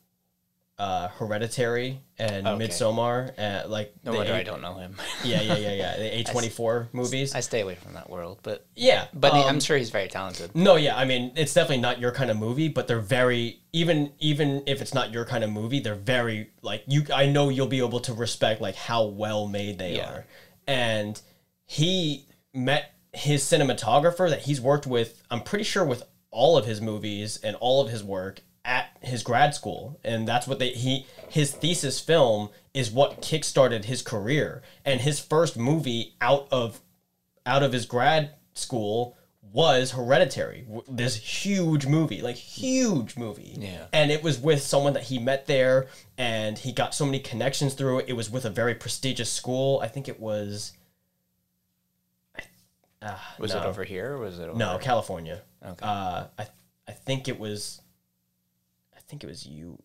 uh, 0.81 1.09
Hereditary 1.09 2.01
and 2.19 2.47
Okay. 2.47 2.69
Midsommar, 2.69 3.39
uh, 3.39 3.69
like 3.69 3.93
No 4.03 4.15
wonder 4.15 4.33
I 4.33 4.43
don't 4.43 4.63
know 4.63 4.75
him. 4.75 4.97
Yeah, 5.25 5.43
yeah, 5.43 5.57
yeah, 5.57 5.73
yeah. 5.75 5.97
The 5.99 6.15
A 6.21 6.25
twenty 6.25 6.49
four 6.49 6.89
movies. 6.93 7.35
I 7.35 7.41
stay 7.41 7.61
away 7.61 7.75
from 7.75 7.93
that 7.95 8.09
world, 8.09 8.39
but 8.43 8.67
yeah, 8.75 9.05
but 9.13 9.33
um, 9.33 9.47
I'm 9.47 9.61
sure 9.61 9.77
he's 9.77 9.91
very 9.91 10.09
talented. 10.09 10.55
no, 10.55 10.77
yeah, 10.77 10.97
I 10.97 11.05
mean 11.05 11.33
it's 11.37 11.53
definitely 11.53 11.83
not 11.83 12.01
your 12.01 12.13
kind 12.13 12.31
of 12.31 12.39
movie, 12.39 12.69
but 12.69 12.89
they're 12.89 12.99
very 13.21 13.61
even 13.73 14.13
even 14.21 14.63
if 14.67 14.81
it's 14.81 14.95
not 14.95 15.13
your 15.13 15.27
kind 15.27 15.45
of 15.45 15.51
movie, 15.51 15.81
they're 15.81 15.95
very 15.95 16.51
like 16.63 16.83
you. 16.87 17.05
I 17.15 17.27
know 17.27 17.51
you'll 17.51 17.67
be 17.67 17.81
able 17.81 18.01
to 18.01 18.15
respect 18.15 18.63
like 18.63 18.75
how 18.77 19.05
well 19.05 19.47
made 19.47 19.79
they 19.79 19.97
Yeah. 19.97 20.11
are, 20.11 20.25
and 20.67 21.21
he 21.67 22.25
met 22.55 22.95
his 23.13 23.43
cinematographer 23.43 24.31
that 24.31 24.41
he's 24.43 24.61
worked 24.63 24.87
with. 24.87 25.23
I'm 25.31 25.43
pretty 25.43 25.65
sure 25.65 25.85
with 25.85 26.05
all 26.31 26.57
of 26.57 26.65
his 26.65 26.81
movies 26.81 27.39
and 27.43 27.55
all 27.57 27.81
of 27.85 27.91
his 27.91 28.03
work 28.05 28.41
at 28.71 28.97
his 29.03 29.23
grad 29.25 29.53
school, 29.55 29.99
and 30.05 30.27
that's 30.27 30.47
what 30.47 30.59
they 30.61 30.71
he 30.71 31.05
his 31.29 31.51
thesis 31.53 32.01
film 32.01 32.49
is 32.73 32.91
what 32.91 33.21
kickstarted 33.21 33.85
his 33.85 34.01
career, 34.01 34.63
and 34.85 35.01
his 35.01 35.19
first 35.19 35.59
movie 35.59 36.15
out 36.21 36.47
of 36.53 36.81
out 37.45 37.63
of 37.65 37.73
his 37.73 37.85
grad 37.85 38.31
school 38.55 39.17
was 39.53 39.91
Hereditary. 39.91 40.65
This 40.89 41.17
huge 41.17 41.85
movie, 41.87 42.23
like 42.23 42.37
huge 42.37 43.17
movie. 43.17 43.57
Yeah. 43.59 43.87
And 43.93 44.13
it 44.13 44.23
was 44.23 44.39
with 44.39 44.63
someone 44.63 44.93
that 44.93 45.03
he 45.05 45.19
met 45.19 45.47
there, 45.47 45.89
and 46.17 46.57
he 46.57 46.71
got 46.71 46.95
so 46.95 47.05
many 47.05 47.19
connections 47.19 47.75
through 47.75 47.99
it. 48.01 48.05
It 48.09 48.13
was 48.13 48.31
with 48.31 48.45
a 48.45 48.51
very 48.51 48.77
prestigious 48.77 49.33
school. 49.33 49.81
I 49.83 49.89
think 49.89 50.09
it 50.09 50.21
was. 50.21 50.75
Ah, 53.03 53.35
Was 53.39 53.55
no. 53.55 53.61
it 53.63 53.65
over 53.67 53.83
here 53.83 54.13
or 54.13 54.19
was 54.19 54.39
it 54.39 54.49
over 54.49 54.59
No, 54.59 54.79
California. 54.79 55.41
Okay. 55.65 55.79
Uh, 55.85 56.27
I 56.39 56.47
I 56.87 56.93
think 56.93 57.29
it 57.29 57.39
was. 57.41 57.81
I 59.11 59.13
think 59.13 59.25
it 59.25 59.27
was 59.27 59.45
you. 59.45 59.77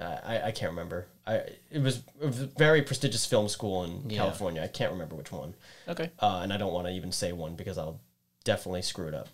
I, 0.00 0.42
I 0.46 0.50
can't 0.52 0.70
remember. 0.70 1.06
I 1.26 1.34
it 1.70 1.82
was, 1.82 1.96
it 2.20 2.24
was 2.26 2.42
a 2.42 2.46
very 2.46 2.80
prestigious 2.82 3.26
film 3.26 3.48
school 3.48 3.82
in 3.82 4.08
Yeah. 4.08 4.18
California. 4.18 4.62
I 4.62 4.68
can't 4.68 4.92
remember 4.92 5.16
which 5.16 5.32
one 5.32 5.54
okay. 5.88 6.10
uh, 6.20 6.40
and 6.44 6.52
I 6.52 6.56
don't 6.56 6.72
want 6.72 6.86
to 6.86 6.92
even 6.92 7.10
say 7.10 7.32
one 7.32 7.56
because 7.56 7.76
I'll 7.76 8.00
definitely 8.44 8.82
screw 8.82 9.08
it 9.08 9.14
up. 9.14 9.28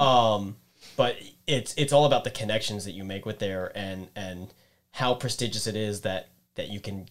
um, 0.00 0.56
but 0.96 1.16
it's 1.46 1.74
it's 1.78 1.92
all 1.94 2.04
about 2.04 2.24
the 2.24 2.30
connections 2.30 2.84
that 2.84 2.92
you 2.92 3.02
make 3.02 3.24
with 3.24 3.38
there 3.38 3.72
and 3.74 4.08
and 4.14 4.52
how 4.92 5.14
prestigious 5.14 5.66
it 5.66 5.74
is 5.74 6.02
that 6.02 6.28
that 6.56 6.68
you 6.68 6.80
can 6.80 7.08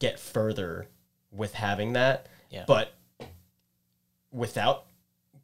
get 0.00 0.18
further 0.18 0.88
with 1.30 1.54
having 1.54 1.92
that. 1.92 2.26
Yeah. 2.50 2.64
But 2.66 2.92
without 4.32 4.86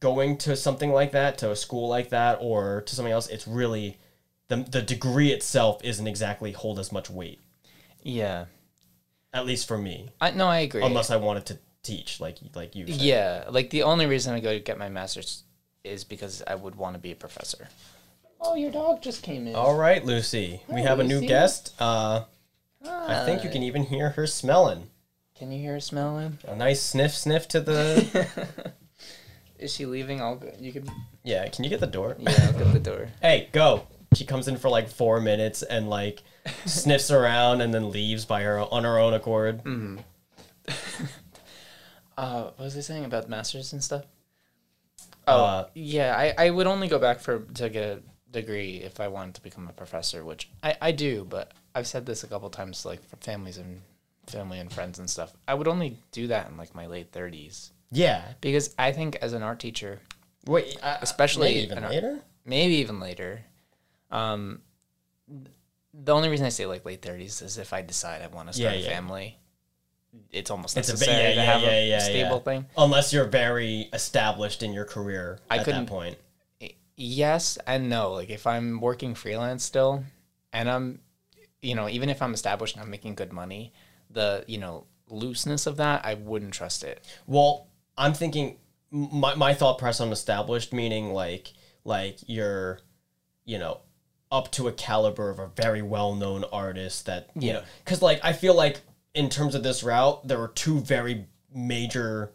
going 0.00 0.36
to 0.38 0.56
something 0.56 0.90
like 0.90 1.12
that, 1.12 1.38
to 1.38 1.52
a 1.52 1.56
school 1.56 1.88
like 1.88 2.10
that, 2.10 2.38
or 2.40 2.82
to 2.82 2.94
something 2.96 3.12
else, 3.12 3.28
it's 3.28 3.46
really 3.46 3.98
the 4.53 4.70
the 4.70 4.82
degree 4.82 5.32
itself 5.32 5.80
isn't 5.82 6.07
exactly 6.07 6.53
hold 6.53 6.78
as 6.78 6.92
much 6.92 7.09
weight. 7.09 7.40
Yeah. 8.03 8.46
At 9.32 9.46
least 9.46 9.66
for 9.66 9.78
me, 9.78 10.11
I 10.20 10.30
no, 10.32 10.46
I 10.46 10.59
agree. 10.59 10.82
unless 10.84 11.11
I 11.11 11.16
wanted 11.16 11.46
to 11.46 11.59
teach, 11.82 12.20
like 12.20 12.36
like 12.55 12.76
you. 12.76 12.86
Said. 12.86 12.96
Yeah, 12.96 13.44
like 13.48 13.70
the 13.70 13.84
only 13.84 14.05
reason 14.05 14.34
I 14.34 14.40
go 14.40 14.53
to 14.53 14.61
get 14.61 14.78
my 14.78 14.90
master's 14.90 15.44
is 15.84 16.05
because 16.05 16.42
I 16.46 16.55
would 16.55 16.74
want 16.74 16.94
to 16.96 17.00
be 17.00 17.12
a 17.12 17.14
professor. 17.14 17.68
Oh, 18.42 18.55
your 18.57 18.70
dog 18.70 19.00
just 19.00 19.22
came 19.22 19.46
in. 19.46 19.55
All 19.55 19.76
right, 19.76 20.05
Lucy. 20.05 20.61
we 20.68 20.82
have 20.82 21.00
a 21.00 21.05
new 21.05 21.20
guest. 21.20 21.74
Uh, 21.78 22.24
I 22.84 23.24
think 23.24 23.42
you 23.42 23.50
can 23.50 23.62
even 23.62 23.84
hear 23.84 24.11
her 24.11 24.26
smelling. 24.26 24.90
Can 25.34 25.50
you 25.50 25.61
hear 25.61 25.72
her 25.74 25.80
smelling? 25.80 26.38
A 26.46 26.55
nice 26.55 26.82
sniff, 26.82 27.14
sniff 27.14 27.48
to 27.48 27.61
the. 27.61 28.72
Is 29.59 29.72
she 29.72 29.86
leaving? 29.86 30.20
I'll 30.20 30.36
go. 30.36 30.53
You 30.59 30.72
can. 30.72 30.90
yeah, 31.24 31.48
can 31.48 31.64
you 31.64 31.70
get 31.70 31.80
the 31.80 31.86
door? 31.86 32.16
Yeah, 32.18 32.34
I'll 32.38 32.53
get 32.53 32.72
the 32.72 32.80
door. 32.80 33.09
Hey, 33.22 33.48
go. 33.53 33.86
She 34.14 34.24
comes 34.24 34.48
in 34.48 34.56
for 34.56 34.68
like 34.68 34.88
four 34.88 35.20
minutes 35.20 35.62
and 35.62 35.88
like 35.88 36.22
sniffs 36.66 37.10
around 37.10 37.60
and 37.60 37.72
then 37.72 37.90
leaves 37.90 38.24
by 38.24 38.42
her 38.42 38.58
on 38.60 38.84
her 38.84 38.98
own 38.98 39.14
accord. 39.14 39.62
Uh, 42.16 42.42
what 42.42 42.58
was 42.58 42.76
I 42.76 42.80
saying 42.80 43.04
about 43.06 43.28
masters 43.28 43.72
and 43.72 43.82
stuff? 43.82 44.04
Oh, 45.26 45.44
Uh, 45.44 45.66
yeah. 45.74 46.14
I, 46.16 46.46
I 46.46 46.50
would 46.50 46.66
only 46.66 46.86
go 46.88 46.98
back 46.98 47.20
for 47.20 47.40
to 47.54 47.70
get 47.70 47.82
a 47.84 48.02
degree 48.30 48.76
if 48.76 49.00
I 49.00 49.08
wanted 49.08 49.34
to 49.36 49.42
become 49.42 49.66
a 49.66 49.72
professor, 49.72 50.22
which 50.24 50.50
I, 50.62 50.76
I 50.80 50.92
do. 50.92 51.24
But 51.28 51.52
I've 51.74 51.86
said 51.86 52.04
this 52.04 52.22
a 52.22 52.26
couple 52.26 52.50
times, 52.50 52.84
like 52.84 53.02
for 53.08 53.16
families 53.16 53.56
and 53.56 53.80
family 54.26 54.58
and 54.58 54.70
friends 54.70 54.98
and 54.98 55.08
stuff. 55.08 55.32
I 55.48 55.54
would 55.54 55.66
only 55.68 55.96
do 56.12 56.26
that 56.28 56.50
in 56.50 56.56
like 56.58 56.74
my 56.74 56.86
late 56.86 57.12
thirties 57.12 57.72
Yeah. 57.90 58.22
because 58.42 58.74
I 58.78 58.92
think 58.92 59.16
as 59.16 59.32
an 59.32 59.42
art 59.42 59.58
teacher, 59.58 60.00
Wait, 60.46 60.76
uh, 60.82 60.98
Especially 61.00 61.48
maybe 61.54 61.60
even 61.60 61.84
our- 61.84 61.90
later. 61.90 62.20
maybe 62.44 62.74
even 62.74 63.00
later. 63.00 63.40
Um, 64.12 64.60
the 65.94 66.14
only 66.14 66.28
reason 66.28 66.46
I 66.46 66.50
say 66.50 66.66
like 66.66 66.84
late 66.84 67.02
thirties 67.02 67.42
is 67.42 67.58
if 67.58 67.72
I 67.72 67.82
decide 67.82 68.22
I 68.22 68.28
want 68.28 68.48
to 68.48 68.54
start 68.54 68.76
Yeah, 68.76 68.86
a 68.86 68.90
family. 68.90 69.38
It's 70.30 70.50
almost 70.50 70.76
It's 70.76 70.88
a 70.88 70.92
necessary 70.92 71.22
yeah, 71.22 71.28
to 71.30 71.34
yeah, 71.34 71.44
have 71.44 71.62
yeah, 71.62 71.70
a 71.70 71.88
yeah, 71.88 71.98
stable 71.98 72.36
yeah. 72.36 72.42
thing. 72.42 72.66
Unless 72.76 73.12
you're 73.14 73.24
very 73.26 73.88
established 73.94 74.62
in 74.62 74.72
your 74.72 74.84
career 74.84 75.38
I 75.50 75.58
at 75.58 75.66
that 75.66 75.86
point. 75.86 76.18
Yes 76.96 77.56
and 77.66 77.88
no. 77.88 78.12
Like 78.12 78.28
if 78.28 78.46
I'm 78.46 78.80
working 78.80 79.14
freelance 79.14 79.64
still, 79.64 80.04
and 80.52 80.68
I'm, 80.68 81.00
you 81.62 81.74
know, 81.74 81.88
even 81.88 82.10
if 82.10 82.20
I'm 82.20 82.34
established 82.34 82.76
and 82.76 82.84
I'm 82.84 82.90
making 82.90 83.14
good 83.14 83.32
money, 83.32 83.72
the 84.10 84.44
you 84.46 84.58
know 84.58 84.84
looseness 85.08 85.66
of 85.66 85.78
that, 85.78 86.04
I 86.04 86.14
wouldn't 86.14 86.52
trust 86.52 86.84
it. 86.84 87.04
Well, 87.26 87.68
I'm 87.96 88.12
thinking 88.12 88.58
my 88.90 89.34
my 89.34 89.54
thought 89.54 89.78
process 89.78 90.00
on 90.00 90.12
established 90.12 90.72
meaning 90.74 91.12
like 91.14 91.52
like 91.84 92.18
you're, 92.26 92.80
you 93.46 93.58
know, 93.58 93.80
up 94.33 94.51
to 94.53 94.66
a 94.66 94.72
caliber 94.72 95.28
of 95.30 95.39
a 95.39 95.47
very 95.47 95.83
well 95.83 96.14
known 96.14 96.45
artist 96.53 97.07
that 97.07 97.28
you 97.37 97.49
Yeah. 97.49 97.53
know 97.55 97.62
because 97.85 98.03
like 98.03 98.18
I 98.24 98.33
feel 98.33 98.55
like 98.55 98.80
in 99.14 99.28
terms 99.28 99.55
of 99.55 99.62
this 99.62 99.83
route 99.85 100.26
there 100.26 100.41
are 100.41 100.49
two 100.49 100.80
very 100.80 101.26
major 101.55 102.33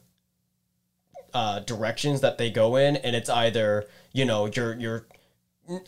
uh, 1.34 1.60
directions 1.60 2.22
that 2.22 2.38
they 2.38 2.50
go 2.50 2.76
in, 2.78 2.95
and 2.98 3.16
it's 3.16 3.30
either 3.30 3.86
you 4.14 4.26
know 4.26 4.45
you're 4.45 4.74
you're 4.76 5.06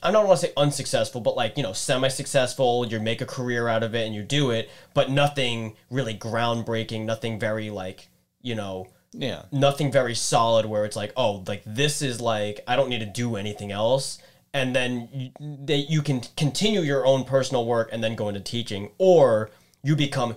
I 0.04 0.12
don't 0.12 0.28
want 0.28 0.40
to 0.42 0.48
say 0.48 0.54
unsuccessful, 0.58 1.22
but 1.22 1.36
like 1.38 1.56
you 1.58 1.64
know 1.64 1.74
semi-successful. 1.74 2.88
You 2.88 3.00
make 3.00 3.22
a 3.22 3.26
career 3.26 3.68
out 3.68 3.84
of 3.84 3.96
it 3.96 4.06
and 4.06 4.14
you 4.14 4.24
do 4.24 4.50
it, 4.52 4.70
but 4.94 5.10
nothing 5.10 5.76
really 5.90 6.14
groundbreaking, 6.16 7.06
nothing 7.06 7.40
very 7.40 7.70
like 7.70 8.10
you 8.42 8.56
know 8.56 8.88
Yeah. 9.14 9.44
nothing 9.52 9.92
very 9.92 10.16
solid 10.16 10.66
where 10.66 10.86
it's 10.86 10.96
like 10.96 11.14
oh 11.16 11.44
like 11.48 11.62
this 11.66 12.02
is 12.02 12.20
like 12.20 12.60
I 12.68 12.76
don't 12.76 12.90
need 12.90 13.00
to 13.00 13.06
do 13.06 13.36
anything 13.36 13.72
else 13.72 14.18
and 14.54 14.76
then 14.76 15.10
you, 15.14 15.32
they, 15.40 15.78
you 15.78 16.02
can 16.02 16.22
continue 16.38 16.82
your 16.82 17.06
own 17.06 17.24
personal 17.24 17.66
work 17.66 17.90
and 17.92 18.04
then 18.04 18.16
go 18.16 18.28
into 18.30 18.40
teaching 18.40 18.90
or 18.98 19.50
you 19.84 19.96
become 19.96 20.36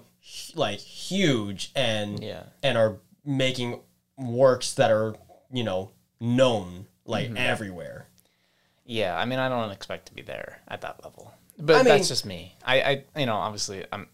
like 0.54 0.78
huge 0.78 1.70
and 1.74 2.22
Yeah. 2.22 2.44
and 2.62 2.76
are 2.78 2.98
making 3.24 3.80
works 4.16 4.74
that 4.74 4.90
are 4.90 5.14
you 5.52 5.64
know 5.64 5.90
known 6.20 6.86
like 7.04 7.30
everywhere 7.36 8.06
Yeah, 8.84 9.16
I 9.16 9.24
mean, 9.24 9.38
I 9.38 9.48
don't 9.48 9.70
expect 9.70 10.06
to 10.06 10.14
be 10.14 10.22
there 10.22 10.60
at 10.68 10.80
that 10.82 11.02
level, 11.02 11.32
but 11.58 11.74
I 11.74 11.78
mean- 11.78 11.84
that's 11.86 12.08
just 12.08 12.26
me. 12.26 12.54
I, 12.64 12.82
I, 12.82 13.04
you 13.20 13.26
know, 13.26 13.36
obviously, 13.36 13.84
I'm. 13.92 14.08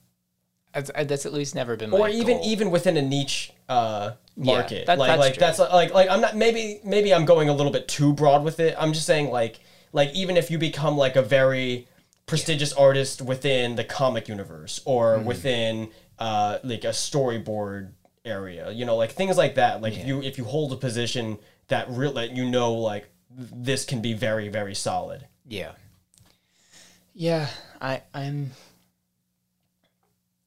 That's, 0.75 0.91
that's 0.95 1.27
at 1.27 1.33
least 1.33 1.55
never 1.55 1.77
been 1.77 1.91
my 1.91 1.97
or 1.99 2.09
even 2.09 2.37
goal. 2.37 2.47
even 2.47 2.71
within 2.71 2.97
a 2.99 3.03
niche 3.03 3.53
uh 3.69 4.13
market 4.37 4.87
that- 4.87 4.99
like 4.99 5.09
that's 5.09 5.19
like 5.21 5.35
true. 5.35 5.41
that's 5.41 5.59
like 5.59 5.93
like 5.93 6.09
i'm 6.11 6.21
not 6.21 6.37
maybe 6.37 6.79
maybe 6.85 7.13
i'm 7.13 7.25
going 7.25 7.49
a 7.49 7.53
little 7.55 7.73
bit 7.73 7.89
too 7.89 8.13
broad 8.13 8.45
with 8.45 8.61
it 8.61 8.77
i'm 8.79 8.93
just 8.93 9.07
saying 9.07 9.31
like 9.31 9.59
like 9.93 10.13
even 10.15 10.37
if 10.37 10.51
you 10.51 10.59
become 10.59 10.97
like 10.97 11.17
a 11.17 11.23
very 11.23 11.87
prestigious 12.27 12.73
artist 12.73 13.23
within 13.23 13.77
the 13.77 13.85
comic 13.85 14.29
universe 14.29 14.81
or 14.85 15.17
Mm-hmm. 15.17 15.25
within 15.27 15.91
uh, 16.19 16.59
like 16.65 16.85
a 16.85 16.89
storyboard 16.89 17.93
area. 18.25 18.71
You 18.71 18.85
know, 18.85 18.97
like 18.97 19.13
things 19.13 19.37
like 19.39 19.55
that. 19.55 19.81
Like 19.81 19.97
if 19.97 20.07
you 20.07 20.21
if 20.23 20.37
you 20.39 20.45
hold 20.45 20.73
a 20.73 20.77
position 20.77 21.39
that 21.69 21.89
real 21.91 22.13
that 22.15 22.37
you 22.37 22.49
know 22.49 22.75
like 22.75 23.09
this 23.31 23.85
can 23.85 24.03
be 24.03 24.13
very 24.15 24.49
very 24.49 24.75
solid. 24.75 25.27
Yeah. 25.47 25.73
Yeah, 27.15 27.49
I 27.81 28.03
I'm. 28.15 28.53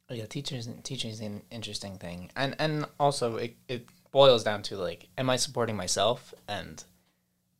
Oh, 0.09 0.13
yeah, 0.13 0.25
teachers 0.25 0.67
teaching 0.83 1.09
is 1.11 1.21
an 1.21 1.41
interesting 1.51 1.97
thing, 1.97 2.31
and 2.35 2.55
and 2.59 2.85
also 2.99 3.37
it 3.37 3.55
it 3.67 3.85
boils 4.11 4.43
down 4.43 4.61
to 4.63 4.77
like, 4.77 5.07
am 5.17 5.29
I 5.29 5.37
supporting 5.37 5.77
myself 5.77 6.33
and, 6.49 6.83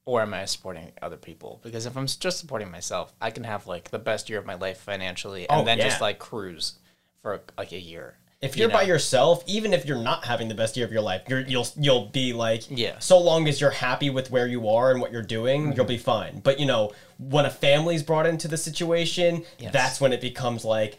or 0.05 0.21
am 0.21 0.33
I 0.33 0.45
supporting 0.45 0.91
other 1.01 1.17
people? 1.17 1.59
Because 1.63 1.85
if 1.85 1.95
I'm 1.95 2.07
just 2.07 2.39
supporting 2.39 2.71
myself, 2.71 3.13
I 3.21 3.31
can 3.31 3.43
have 3.43 3.67
like 3.67 3.91
the 3.91 3.99
best 3.99 4.29
year 4.29 4.39
of 4.39 4.45
my 4.45 4.55
life 4.55 4.79
financially, 4.79 5.47
and 5.49 5.61
Oh, 5.61 5.65
then 5.65 5.79
just 5.79 6.01
like 6.01 6.19
cruise 6.19 6.73
for 7.21 7.41
like 7.57 7.71
a 7.71 7.79
year. 7.79 8.15
If 8.41 8.57
you 8.57 8.61
you're 8.61 8.71
by 8.71 8.81
yourself, 8.81 9.43
even 9.45 9.71
if 9.71 9.85
you're 9.85 10.01
not 10.01 10.25
having 10.25 10.47
the 10.47 10.55
best 10.55 10.75
year 10.75 10.83
of 10.83 10.91
your 10.91 11.03
life, 11.03 11.21
you're 11.29 11.41
you'll 11.41 11.67
you'll 11.77 12.07
be 12.07 12.33
like 12.33 12.63
Yeah. 12.71 12.97
So 12.97 13.19
long 13.19 13.47
as 13.47 13.61
you're 13.61 13.69
happy 13.69 14.09
with 14.09 14.31
where 14.31 14.47
you 14.47 14.67
are 14.67 14.89
and 14.89 14.99
what 14.99 15.11
you're 15.11 15.21
doing, 15.21 15.65
Mm-hmm. 15.67 15.73
you'll 15.77 15.85
be 15.85 15.99
fine. 15.99 16.39
But 16.39 16.59
you 16.59 16.65
know, 16.65 16.91
when 17.19 17.45
a 17.45 17.51
family's 17.51 18.01
brought 18.01 18.25
into 18.25 18.47
the 18.47 18.57
situation, 18.57 19.43
Yes. 19.59 19.71
that's 19.71 20.01
when 20.01 20.11
it 20.11 20.21
becomes 20.21 20.65
like 20.65 20.97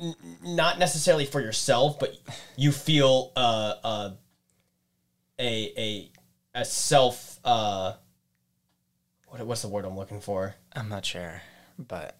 n- 0.00 0.16
not 0.42 0.80
necessarily 0.80 1.26
for 1.26 1.40
yourself, 1.40 2.00
but 2.00 2.16
you 2.56 2.72
feel 2.72 3.30
uh 3.36 3.74
uh 3.84 4.10
a 5.38 5.72
a 5.76 6.10
a 6.60 6.64
self 6.64 7.38
uh 7.44 7.92
what 9.28 9.46
what's 9.46 9.62
the 9.62 9.68
word 9.68 9.84
I'm 9.84 9.96
looking 9.96 10.20
for? 10.20 10.54
I'm 10.74 10.88
not 10.88 11.04
sure, 11.04 11.42
but 11.78 12.16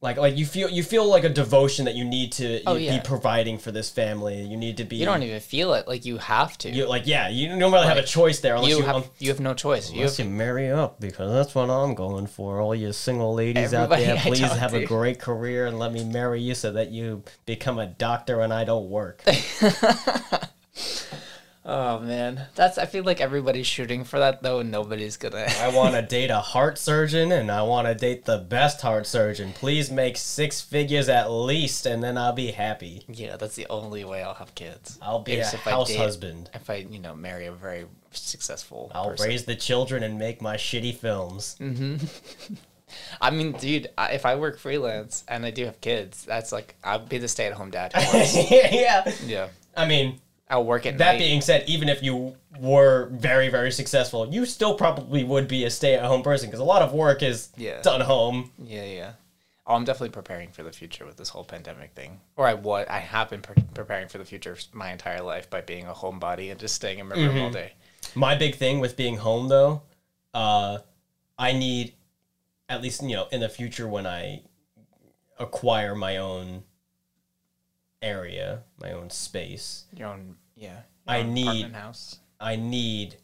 Like 0.00 0.16
like 0.16 0.36
you 0.36 0.44
feel 0.46 0.68
you 0.68 0.82
feel 0.82 1.06
like 1.06 1.22
a 1.24 1.28
devotion 1.28 1.84
that 1.84 1.94
you 1.94 2.04
need 2.04 2.32
to 2.32 2.60
Oh, 2.66 2.74
you- 2.74 2.86
yeah. 2.86 2.96
be 2.98 3.02
providing 3.04 3.56
for 3.58 3.70
this 3.70 3.88
family. 3.90 4.42
You 4.42 4.56
need 4.56 4.76
to 4.78 4.84
be 4.84 4.96
you 4.96 5.04
don't 5.06 5.22
even 5.22 5.38
feel 5.40 5.74
it. 5.74 5.86
Like 5.86 6.04
you 6.04 6.18
have 6.18 6.58
to. 6.58 6.70
you 6.70 6.86
like 6.88 7.06
yeah, 7.06 7.28
you 7.28 7.48
don't 7.58 7.72
really 7.72 7.86
have 7.86 7.98
a 7.98 8.02
choice 8.02 8.40
there 8.40 8.54
unless 8.56 8.70
you 8.70 8.78
you, 8.78 8.82
have 8.82 8.96
um, 8.96 9.04
you 9.20 9.28
have 9.28 9.38
no 9.40 9.54
choice. 9.54 9.90
You 9.90 9.98
unless 9.98 10.16
have, 10.16 10.26
you 10.26 10.32
marry 10.32 10.70
up 10.70 10.98
because 11.00 11.30
that's 11.32 11.54
what 11.54 11.70
I'm 11.70 11.94
going 11.94 12.26
for. 12.26 12.60
All 12.60 12.74
you 12.74 12.92
single 12.92 13.32
ladies 13.34 13.72
out 13.74 13.90
there, 13.90 14.16
please 14.18 14.40
have 14.40 14.74
a 14.74 14.84
great 14.84 15.18
career 15.20 15.66
and 15.66 15.78
let 15.78 15.92
me 15.92 16.04
marry 16.04 16.40
you 16.40 16.54
so 16.54 16.72
that 16.72 16.90
you 16.90 17.22
become 17.46 17.78
a 17.78 17.86
doctor 17.86 18.40
and 18.40 18.52
I 18.52 18.64
don't 18.64 18.88
work. 18.90 19.22
oh 21.64 21.98
man, 22.00 22.46
that's. 22.54 22.78
I 22.78 22.86
feel 22.86 23.04
like 23.04 23.20
everybody's 23.20 23.66
shooting 23.66 24.04
for 24.04 24.18
that 24.18 24.42
though, 24.42 24.60
and 24.60 24.70
nobody's 24.70 25.16
gonna. 25.16 25.46
I 25.60 25.68
want 25.74 25.94
to 25.94 26.02
date 26.16 26.30
a 26.30 26.38
heart 26.40 26.78
surgeon 26.78 27.32
and 27.32 27.50
I 27.50 27.62
want 27.62 27.86
to 27.88 27.94
date 27.94 28.24
the 28.24 28.38
best 28.38 28.80
heart 28.80 29.06
surgeon. 29.06 29.52
Please 29.52 29.90
make 29.90 30.16
six 30.16 30.60
figures 30.60 31.08
at 31.08 31.30
least 31.30 31.86
and 31.86 32.02
then 32.02 32.16
I'll 32.18 32.32
be 32.32 32.50
happy. 32.52 33.04
Yeah, 33.08 33.36
that's 33.36 33.54
the 33.56 33.66
only 33.68 34.04
way 34.04 34.22
I'll 34.22 34.34
have 34.34 34.54
kids. 34.54 34.98
I'll 35.02 35.20
be 35.20 35.34
Is 35.34 35.52
a 35.52 35.56
if 35.56 35.66
I 35.66 35.70
house 35.70 35.88
date- 35.88 35.96
husband. 35.98 36.50
If 36.54 36.68
I, 36.70 36.86
you 36.90 36.98
know, 36.98 37.14
marry 37.14 37.46
a 37.46 37.52
very 37.52 37.86
successful 38.10 38.90
I'll 38.94 39.10
person. 39.10 39.28
raise 39.28 39.44
the 39.44 39.56
children 39.56 40.02
and 40.02 40.18
make 40.18 40.42
my 40.42 40.56
shitty 40.56 40.94
films. 40.96 41.56
Mm-hmm. 41.60 42.54
I 43.22 43.30
mean, 43.30 43.52
dude, 43.52 43.88
if 43.98 44.26
I 44.26 44.34
work 44.36 44.58
freelance 44.58 45.24
and 45.26 45.46
I 45.46 45.50
do 45.50 45.64
have 45.64 45.80
kids, 45.80 46.24
that's 46.24 46.52
like 46.52 46.74
I'll 46.84 46.98
be 46.98 47.16
the 47.18 47.28
stay-at-home 47.28 47.70
dad. 47.70 47.92
yeah. 47.94 49.10
yeah, 49.24 49.48
I 49.74 49.86
mean, 49.86 50.20
Work 50.60 50.86
at 50.86 50.98
That 50.98 51.12
night. 51.12 51.18
being 51.18 51.40
said, 51.40 51.68
even 51.68 51.88
if 51.88 52.02
you 52.02 52.36
were 52.60 53.08
very, 53.12 53.48
very 53.48 53.70
successful, 53.72 54.28
you 54.32 54.44
still 54.46 54.74
probably 54.74 55.24
would 55.24 55.48
be 55.48 55.64
a 55.64 55.70
stay-at-home 55.70 56.22
person 56.22 56.48
because 56.48 56.60
a 56.60 56.64
lot 56.64 56.82
of 56.82 56.92
work 56.92 57.22
is 57.22 57.48
Yeah. 57.56 57.80
done 57.82 58.00
home. 58.02 58.50
yeah, 58.58 58.84
yeah. 58.84 59.12
Oh, 59.66 59.74
I'm 59.76 59.84
definitely 59.84 60.10
preparing 60.10 60.50
for 60.50 60.62
the 60.64 60.72
future 60.72 61.06
with 61.06 61.16
this 61.16 61.28
whole 61.28 61.44
pandemic 61.44 61.92
thing. 61.94 62.20
Or 62.36 62.46
I 62.48 62.54
what 62.54 62.90
I 62.90 62.98
have 62.98 63.30
been 63.30 63.40
pre- 63.42 63.62
preparing 63.74 64.08
for 64.08 64.18
the 64.18 64.24
future 64.24 64.56
my 64.72 64.90
entire 64.90 65.22
life 65.22 65.48
by 65.48 65.60
being 65.60 65.86
a 65.86 65.92
homebody 65.94 66.50
and 66.50 66.58
just 66.58 66.74
staying 66.74 66.98
in 66.98 67.06
my 67.08 67.14
room 67.14 67.38
all 67.38 67.44
Mm-hmm. 67.44 67.52
day. 67.54 67.72
My 68.16 68.34
big 68.34 68.56
thing 68.56 68.80
with 68.80 68.96
being 68.96 69.16
home, 69.18 69.46
though, 69.48 69.82
uh, 70.34 70.78
I 71.38 71.52
need, 71.52 71.94
at 72.68 72.82
least 72.82 73.02
you 73.02 73.14
know, 73.16 73.28
in 73.30 73.38
the 73.40 73.48
future 73.48 73.86
when 73.88 74.06
I 74.06 74.42
acquire 75.38 75.94
my 75.94 76.16
own 76.16 76.64
area, 78.02 78.64
my 78.80 78.90
own 78.92 79.10
space, 79.10 79.84
Your 79.96 80.08
own, 80.08 80.36
yeah. 80.62 80.80
I 81.06 81.22
need- 81.22 81.72
house. 81.72 82.18
I 82.40 82.56
need 82.56 83.16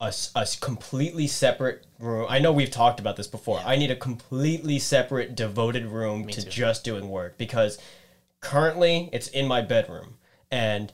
a, 0.00 0.12
a 0.34 0.46
completely 0.60 1.26
separate 1.26 1.86
room. 1.98 2.26
I 2.28 2.38
know 2.38 2.52
we've 2.52 2.70
talked 2.70 3.00
about 3.00 3.16
this 3.16 3.26
before. 3.26 3.60
I 3.64 3.76
need 3.76 3.90
a 3.90 3.96
completely 3.96 4.78
separate, 4.78 5.34
devoted 5.34 5.86
room 5.86 6.26
to 6.28 6.42
too. 6.42 6.50
just 6.50 6.84
doing 6.84 7.08
work 7.08 7.36
because 7.38 7.78
currently 8.40 9.08
it's 9.12 9.28
in 9.28 9.46
my 9.46 9.60
bedroom. 9.62 10.14
And 10.50 10.92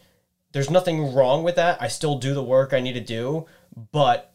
there's 0.52 0.70
nothing 0.70 1.14
wrong 1.14 1.42
with 1.44 1.56
that. 1.56 1.80
I 1.80 1.88
still 1.88 2.18
do 2.18 2.34
the 2.34 2.42
work 2.42 2.72
I 2.72 2.80
need 2.80 2.94
to 2.94 3.00
do, 3.00 3.46
but 3.92 4.32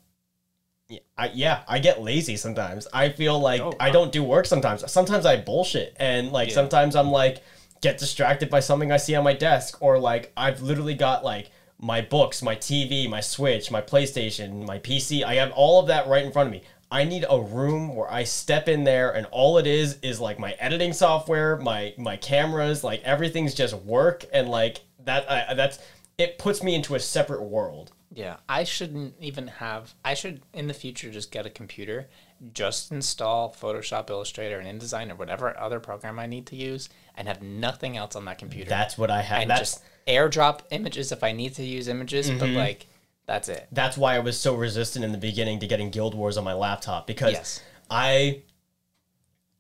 I, 1.18 1.32
yeah, 1.34 1.64
I 1.68 1.80
get 1.80 2.02
lazy 2.02 2.38
sometimes. 2.38 2.88
I 2.94 3.10
feel 3.10 3.40
like 3.40 3.62
Oh, 3.62 3.74
I 3.80 3.90
don't 3.90 4.12
do 4.12 4.24
work 4.24 4.46
sometimes. 4.46 4.90
Sometimes 4.92 5.26
I 5.26 5.38
bullshit. 5.38 5.96
And 6.00 6.32
like 6.32 6.50
Yeah. 6.50 6.56
sometimes 6.56 6.96
I'm 6.96 7.12
like, 7.12 7.42
get 7.86 8.00
distracted 8.00 8.50
by 8.50 8.60
something 8.60 8.92
I 8.92 8.98
see 8.98 9.14
on 9.14 9.24
my 9.24 9.34
desk, 9.34 9.80
or 9.80 10.00
like 10.00 10.32
I've 10.36 10.64
literally 10.64 10.96
got 10.96 11.24
like 11.24 11.52
my 11.80 12.02
books, 12.02 12.42
my 12.42 12.56
TV, 12.56 13.08
my 13.08 13.20
Switch, 13.20 13.70
my 13.70 13.80
PlayStation, 13.80 14.66
my 14.66 14.80
PC. 14.80 15.24
I 15.24 15.36
have 15.36 15.52
all 15.52 15.80
of 15.80 15.86
that 15.88 16.08
right 16.08 16.26
in 16.26 16.32
front 16.32 16.48
of 16.48 16.52
me. 16.52 16.64
I 16.90 17.04
need 17.04 17.26
a 17.30 17.40
room 17.40 17.96
where 17.96 18.12
I 18.12 18.24
step 18.24 18.68
in 18.68 18.86
there 18.86 19.12
and 19.12 19.28
all 19.28 19.60
it 19.60 19.68
is 19.68 20.00
is 20.02 20.20
like 20.20 20.40
my 20.40 20.54
editing 20.54 20.94
software, 20.94 21.58
my 21.58 21.94
my 22.00 22.18
cameras, 22.18 22.84
like 22.84 23.04
everything's 23.04 23.54
just 23.54 23.76
work 23.76 24.26
and 24.34 24.50
like 24.50 24.82
that. 25.04 25.30
I, 25.30 25.54
that's 25.54 25.78
it 26.18 26.40
puts 26.40 26.64
me 26.64 26.74
into 26.74 26.96
a 26.96 27.00
separate 27.00 27.44
world. 27.44 27.92
Yeah, 28.12 28.38
I 28.50 28.64
shouldn't 28.64 29.16
even 29.20 29.48
have. 29.48 29.94
I 30.04 30.16
should 30.16 30.42
in 30.54 30.68
the 30.68 30.74
future 30.74 31.12
just 31.12 31.32
get 31.32 31.46
a 31.46 31.50
computer, 31.50 32.08
just 32.54 32.92
install 32.92 33.54
Photoshop, 33.54 34.10
Illustrator, 34.10 34.58
and 34.58 34.82
InDesign 34.82 35.12
or 35.12 35.16
whatever 35.16 35.56
other 35.60 35.80
program 35.80 36.18
I 36.18 36.26
need 36.26 36.46
to 36.48 36.56
use, 36.56 36.90
and 37.18 37.28
have 37.28 37.42
nothing 37.42 37.98
else 37.98 38.16
on 38.16 38.26
that 38.26 38.38
computer. 38.38 38.70
That's 38.70 38.98
what 38.98 39.10
I 39.12 39.22
have. 39.22 39.42
and 39.42 39.50
That's 39.50 39.60
just 39.74 39.84
airdrop 40.08 40.62
images 40.72 41.12
if 41.12 41.24
I 41.24 41.32
need 41.32 41.54
to 41.56 41.64
use 41.64 41.88
images, 41.88 42.30
but 42.30 42.40
Mm-hmm. 42.48 42.58
like 42.58 42.88
that's 43.26 43.50
it. 43.50 43.68
that's 43.72 43.98
why 43.98 44.16
I 44.16 44.20
was 44.20 44.40
so 44.40 44.54
resistant 44.56 45.04
in 45.04 45.12
the 45.12 45.18
beginning 45.18 45.60
to 45.60 45.68
getting 45.68 45.90
Guild 45.90 46.14
Wars 46.14 46.38
on 46.38 46.44
my 46.44 46.54
laptop 46.54 47.08
because 47.08 47.34
Yes. 47.34 47.62
I 47.90 48.44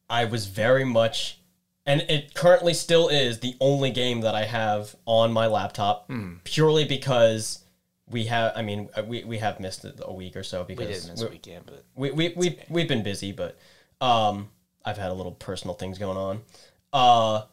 I 0.10 0.26
was 0.26 0.47
very 0.47 0.86
much 0.86 1.39
and 1.88 2.01
it 2.10 2.34
currently 2.34 2.74
still 2.74 3.08
is 3.10 3.39
the 3.39 3.56
only 3.60 3.91
game 3.91 4.22
that 4.22 4.34
I 4.36 4.45
have 4.45 4.95
on 5.06 5.32
my 5.32 5.47
laptop 5.47 6.08
Hmm. 6.08 6.36
purely 6.43 6.86
because 6.86 7.64
we 8.08 8.26
have 8.26 8.53
I 8.56 8.62
mean 8.62 8.89
uh, 8.95 9.03
we, 9.03 9.24
we 9.24 9.39
have 9.39 9.60
missed 9.60 9.84
it 9.84 9.99
a 10.03 10.14
week 10.14 10.36
or 10.36 10.43
so 10.43 10.64
because 10.64 10.88
We 10.88 10.93
did 10.93 11.03
this 11.03 11.20
we're- 11.22 11.32
weekend, 11.32 11.66
but 11.66 11.84
we 11.95 12.12
we 12.12 12.34
we 12.36 12.60
we've 12.70 12.88
been 12.88 13.01
busy, 13.03 13.32
but 13.32 13.58
um, 14.01 14.49
I've 14.84 14.97
had 14.97 15.10
a 15.10 15.14
little 15.14 15.32
personal 15.32 15.74
things 15.74 15.97
going 15.97 16.18
on. 16.18 16.41
Uh, 16.94 17.44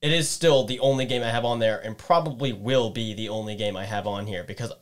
it 0.00 0.12
is 0.12 0.28
still 0.28 0.64
the 0.64 0.80
only 0.80 1.04
game 1.04 1.22
I 1.22 1.30
have 1.30 1.44
on 1.44 1.58
there, 1.58 1.78
and 1.78 1.96
probably 1.96 2.52
will 2.52 2.90
be 2.90 3.14
the 3.14 3.28
only 3.28 3.54
game 3.56 3.76
I 3.76 3.84
have 3.84 4.06
on 4.06 4.26
here 4.26 4.44
because 4.44 4.72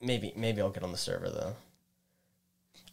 maybe 0.00 0.32
maybe 0.36 0.60
I'll 0.60 0.70
get 0.70 0.82
on 0.82 0.92
the 0.92 0.98
server 0.98 1.28
though. 1.30 1.56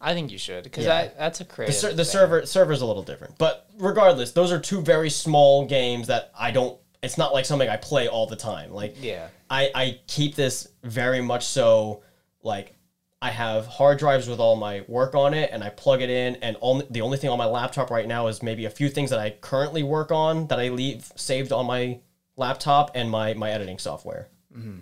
I 0.04 0.14
think 0.16 0.32
you 0.32 0.40
should 0.40 0.64
because 0.64 0.86
Yeah. 0.86 1.10
that's 1.18 1.42
a 1.42 1.44
The, 1.44 1.72
ser- 1.72 1.94
the 1.94 2.06
server 2.06 2.46
server's 2.48 2.82
a 2.82 2.86
little 2.86 3.04
different, 3.04 3.38
but 3.38 3.68
regardless, 3.78 4.32
those 4.32 4.52
are 4.52 4.60
two 4.60 4.82
very 4.82 5.10
small 5.12 5.66
games 5.68 6.08
that 6.08 6.32
I 6.38 6.50
don't. 6.52 6.80
It's 7.04 7.18
not 7.18 7.34
like 7.34 7.46
something 7.46 7.70
I 7.70 7.78
play 7.78 8.08
all 8.08 8.26
the 8.28 8.36
time. 8.36 8.72
Like 8.72 8.96
Yeah. 9.00 9.28
I, 9.50 9.70
I 9.76 10.00
keep 10.08 10.36
this 10.36 10.68
very 10.84 11.22
much 11.22 11.46
so 11.46 12.02
like 12.44 12.76
I 13.22 13.30
have 13.30 13.68
hard 13.68 14.00
drives 14.00 14.28
with 14.28 14.40
all 14.40 14.56
my 14.56 14.84
work 14.88 15.14
on 15.14 15.34
it 15.34 15.52
and 15.54 15.64
I 15.64 15.70
plug 15.70 16.02
it 16.02 16.10
in 16.10 16.38
and 16.38 16.58
only 16.60 16.88
the 16.90 17.02
only 17.02 17.20
thing 17.20 17.30
on 17.30 17.38
my 17.38 17.46
laptop 17.46 17.92
right 17.92 18.08
now 18.08 18.28
is 18.28 18.42
maybe 18.42 18.66
a 18.66 18.70
few 18.70 18.90
things 18.90 19.12
that 19.12 19.20
I 19.20 19.30
currently 19.30 19.84
work 19.84 20.12
on 20.12 20.48
that 20.48 20.60
I 20.60 20.70
leave 20.70 21.12
saved 21.16 21.52
on 21.52 21.68
my 21.68 22.00
laptop 22.36 22.92
and 22.96 23.12
my 23.12 23.36
my 23.36 23.52
editing 23.52 23.78
software. 23.78 24.28
Mm-hmm. 24.58 24.80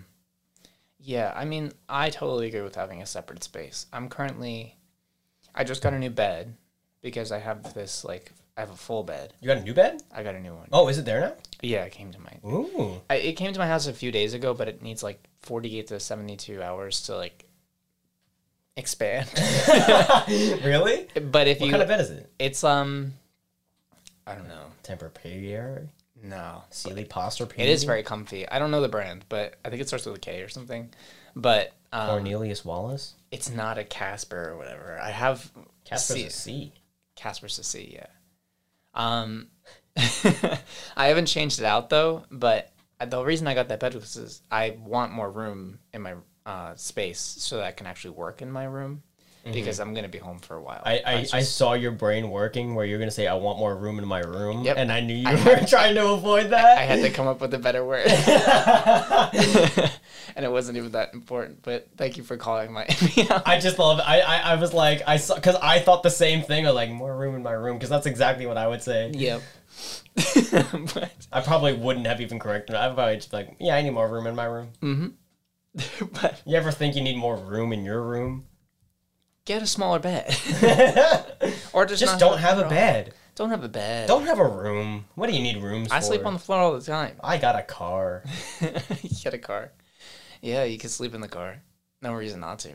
Yeah, 0.98 1.32
I 1.34 1.44
mean, 1.44 1.72
I 1.88 2.10
totally 2.10 2.48
agree 2.48 2.60
with 2.62 2.74
having 2.74 3.02
a 3.02 3.06
separate 3.06 3.42
space. 3.42 3.86
I'm 3.92 4.08
currently, 4.08 4.76
I 5.54 5.64
just 5.64 5.82
got 5.82 5.94
a 5.94 5.98
new 5.98 6.10
bed 6.10 6.54
because 7.00 7.32
I 7.32 7.38
have 7.38 7.74
this 7.74 8.04
like 8.04 8.32
I 8.56 8.60
have 8.60 8.70
a 8.70 8.76
full 8.76 9.02
bed. 9.02 9.34
You 9.40 9.48
got 9.48 9.58
a 9.58 9.62
new 9.62 9.74
bed? 9.74 10.02
I 10.14 10.22
got 10.22 10.34
a 10.34 10.40
new 10.40 10.54
one. 10.54 10.68
Oh, 10.72 10.88
is 10.88 10.98
it 10.98 11.04
there 11.04 11.20
now? 11.20 11.34
Yeah, 11.62 11.84
it 11.84 11.92
came 11.92 12.10
to 12.12 12.18
my. 12.18 12.48
Ooh. 12.48 13.00
I, 13.08 13.16
it 13.16 13.32
came 13.34 13.52
to 13.52 13.58
my 13.58 13.66
house 13.66 13.86
a 13.86 13.92
few 13.92 14.12
days 14.12 14.34
ago, 14.34 14.54
but 14.54 14.68
it 14.68 14.82
needs 14.82 15.02
like 15.02 15.22
48 15.40 15.86
to 15.88 16.00
72 16.00 16.62
hours 16.62 17.02
to 17.02 17.16
like 17.16 17.46
expand. 18.80 19.28
really? 20.64 21.06
but 21.30 21.46
if 21.46 21.60
What 21.60 21.66
you, 21.66 21.70
kind 21.70 21.82
of 21.82 21.88
bed 21.88 22.00
is 22.00 22.10
it? 22.10 22.30
it's 22.38 22.64
um, 22.64 23.12
I 24.26 24.34
don't 24.34 24.48
know. 24.48 24.64
Tempur-Pedic? 24.82 25.86
No, 26.22 26.64
Sealy 26.70 27.04
Posturepedic? 27.04 27.60
it 27.60 27.68
is 27.68 27.84
very 27.84 28.02
comfy. 28.02 28.46
I 28.48 28.58
don't 28.58 28.70
know 28.70 28.82
the 28.82 28.88
brand, 28.88 29.24
but 29.28 29.54
I 29.64 29.70
think 29.70 29.80
it 29.80 29.88
starts 29.88 30.04
with 30.04 30.16
a 30.16 30.18
K 30.18 30.42
or 30.42 30.48
something. 30.48 30.90
But 31.36 31.72
um, 31.92 32.08
Cornelius 32.08 32.64
Wallace? 32.64 33.14
it's 33.30 33.48
not 33.48 33.78
a 33.78 33.84
Casper 33.84 34.50
or 34.50 34.56
whatever. 34.58 34.98
I 35.00 35.10
have 35.10 35.50
Casper's 35.84 36.16
C- 36.16 36.26
a 36.26 36.30
C. 36.30 36.72
Casper's 37.16 37.58
a 37.58 37.64
C, 37.64 37.90
yeah. 37.94 38.06
Um, 38.94 39.48
I 39.96 41.06
haven't 41.06 41.26
changed 41.26 41.58
it 41.60 41.64
out 41.64 41.88
though, 41.90 42.24
but 42.30 42.72
the 43.06 43.22
reason 43.22 43.46
I 43.46 43.54
got 43.54 43.68
that 43.68 43.80
bed 43.80 43.94
was 43.94 44.16
is 44.16 44.42
I 44.50 44.76
want 44.84 45.12
more 45.12 45.30
room 45.30 45.78
in 45.94 46.02
my 46.02 46.14
uh, 46.46 46.74
space 46.76 47.20
so 47.20 47.56
that 47.58 47.66
I 47.66 47.72
can 47.72 47.86
actually 47.86 48.12
work 48.12 48.40
in 48.42 48.50
my 48.50 48.64
room 48.64 49.02
because 49.42 49.80
I'm 49.80 49.94
gonna 49.94 50.06
be 50.08 50.18
home 50.18 50.38
for 50.38 50.54
a 50.56 50.60
while. 50.62 50.82
Mm-hmm. 50.84 51.08
I, 51.08 51.12
I, 51.12 51.18
I 51.20 51.22
just- 51.40 51.56
sait 51.56 51.80
your 51.80 51.92
brain 51.92 52.28
working 52.30 52.74
where 52.74 52.84
you're 52.84 52.98
gonna 52.98 53.10
say 53.10 53.26
I 53.26 53.32
want 53.34 53.58
more 53.58 53.74
room 53.74 53.98
in 53.98 54.06
my 54.06 54.20
room, 54.20 54.64
Yep. 54.64 54.76
and 54.76 54.92
I 54.92 55.00
knew 55.00 55.14
you 55.14 55.26
I 55.28 55.34
were 55.42 55.56
trying 55.66 55.94
to 55.94 56.08
avoid 56.10 56.50
that. 56.50 56.76
I 56.78 56.82
had 56.82 57.00
to 57.02 57.08
come 57.10 57.26
up 57.26 57.40
with 57.40 57.54
a 57.54 57.58
better 57.58 57.82
word, 57.84 58.06
and 60.36 60.44
it 60.44 60.50
wasn't 60.52 60.76
even 60.78 60.92
that 60.92 61.14
important. 61.14 61.62
But 61.62 61.88
thank 61.96 62.16
you 62.18 62.22
for 62.22 62.36
calling 62.36 62.70
my. 62.72 62.84
I 63.46 63.58
just 63.58 63.78
love. 63.78 63.98
I, 64.04 64.20
I 64.20 64.36
I 64.52 64.54
was 64.56 64.72
like 64.74 65.02
I 65.06 65.16
saw 65.16 65.34
because 65.36 65.56
I 65.56 65.78
thought 65.80 66.02
the 66.02 66.10
same 66.10 66.42
thing. 66.42 66.66
I 66.66 66.70
was 66.70 66.74
like 66.76 66.90
more 66.90 67.16
room 67.16 67.34
in 67.34 67.42
my 67.42 67.52
room 67.52 67.76
because 67.78 67.88
that's 67.90 68.06
exactly 68.06 68.44
what 68.46 68.58
I 68.58 68.68
would 68.68 68.82
say. 68.82 69.10
Yep. 69.14 69.40
but, 70.94 71.10
I 71.32 71.40
probably 71.40 71.72
wouldn't 71.74 72.06
have 72.06 72.20
even 72.20 72.38
corrected. 72.38 72.74
it. 72.74 72.78
I'd 72.78 72.94
probably 72.94 73.16
just 73.16 73.30
be 73.30 73.36
like, 73.38 73.56
yeah, 73.58 73.76
I 73.76 73.82
need 73.82 73.90
more 73.90 74.08
room 74.08 74.26
in 74.26 74.34
my 74.34 74.44
room. 74.44 75.16
but 76.12 76.42
You 76.44 76.56
ever 76.56 76.70
think 76.70 76.96
you 76.96 77.02
need 77.02 77.16
more 77.16 77.36
room 77.36 77.72
in 77.72 77.84
your 77.84 78.02
room? 78.02 78.46
get 79.50 79.62
a 79.62 79.66
smaller 79.66 79.98
bed, 79.98 80.28
or 81.72 81.84
just 81.86 82.00
Just 82.00 82.20
don't 82.20 82.38
have 82.38 82.58
at 82.58 82.66
a 82.66 82.68
bed. 82.68 83.14
Don't 83.34 83.50
have 83.50 83.64
a 83.64 83.68
bed. 83.68 84.06
Don't 84.06 84.26
have 84.26 84.38
a 84.38 84.48
room. 84.48 85.06
What 85.14 85.28
do 85.28 85.34
you 85.34 85.42
need 85.42 85.62
rooms 85.62 85.88
for? 85.88 85.94
I 85.94 86.00
for? 86.00 86.06
sleep 86.06 86.26
on 86.26 86.34
the 86.34 86.38
floor 86.38 86.58
all 86.58 86.72
the 86.72 86.84
time. 86.84 87.16
I 87.22 87.38
got 87.38 87.56
a 87.56 87.62
car. 87.62 88.22
you 88.60 89.10
get 89.22 89.34
a 89.34 89.38
car. 89.38 89.72
Yeah, 90.42 90.64
you 90.64 90.78
can 90.78 90.90
sleep 90.90 91.14
in 91.14 91.20
the 91.20 91.28
car. 91.28 91.62
No 92.02 92.12
reason 92.12 92.40
not 92.40 92.58
to. 92.60 92.74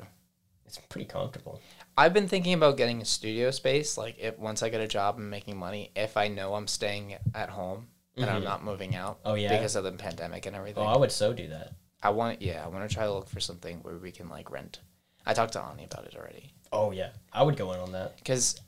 It's 0.66 0.78
pretty 0.90 1.06
comfortable. 1.06 1.62
I've 1.98 2.14
been 2.14 2.28
thinking 2.28 2.54
about 2.54 2.78
getting 2.78 3.02
a 3.02 3.06
studio 3.06 3.52
space. 3.52 3.98
Like, 3.98 4.18
if 4.20 4.38
once 4.38 4.64
I 4.64 4.70
get 4.70 4.82
a 4.82 4.88
job 4.88 5.18
and 5.18 5.30
making 5.30 5.58
money, 5.58 5.92
if 5.96 6.18
I 6.18 6.28
know 6.28 6.56
I'm 6.56 6.68
staying 6.68 7.16
at 7.34 7.50
home 7.50 7.88
and 8.18 8.26
I'm 8.26 8.38
mm-hmm. 8.38 8.46
not 8.46 8.64
moving 8.64 8.96
out. 8.96 9.20
Oh, 9.24 9.36
yeah? 9.36 9.56
Because 9.56 9.76
of 9.76 9.84
the 9.84 9.92
pandemic 9.92 10.46
and 10.46 10.56
everything. 10.56 10.84
Oh, 10.84 10.88
I 10.88 10.98
would 10.98 11.12
so 11.12 11.32
do 11.32 11.48
that. 11.50 11.74
I 12.04 12.10
want. 12.10 12.42
Yeah, 12.42 12.64
I 12.64 12.68
want 12.68 12.88
to 12.88 12.94
try 12.94 13.06
to 13.06 13.14
look 13.14 13.30
for 13.30 13.40
something 13.40 13.80
where 13.82 13.96
we 13.98 14.12
can 14.12 14.30
like 14.30 14.52
rent. 14.52 14.80
I 15.26 15.34
talked 15.34 15.54
to 15.54 15.62
Ani 15.62 15.86
about 15.86 16.06
it 16.06 16.16
already 16.16 16.52
Oh 16.72 16.92
yeah, 16.92 17.10
I 17.34 17.42
would 17.44 17.58
go 17.58 17.72
in 17.74 17.80
on 17.80 17.92
that. 17.94 18.18
because 18.18 18.60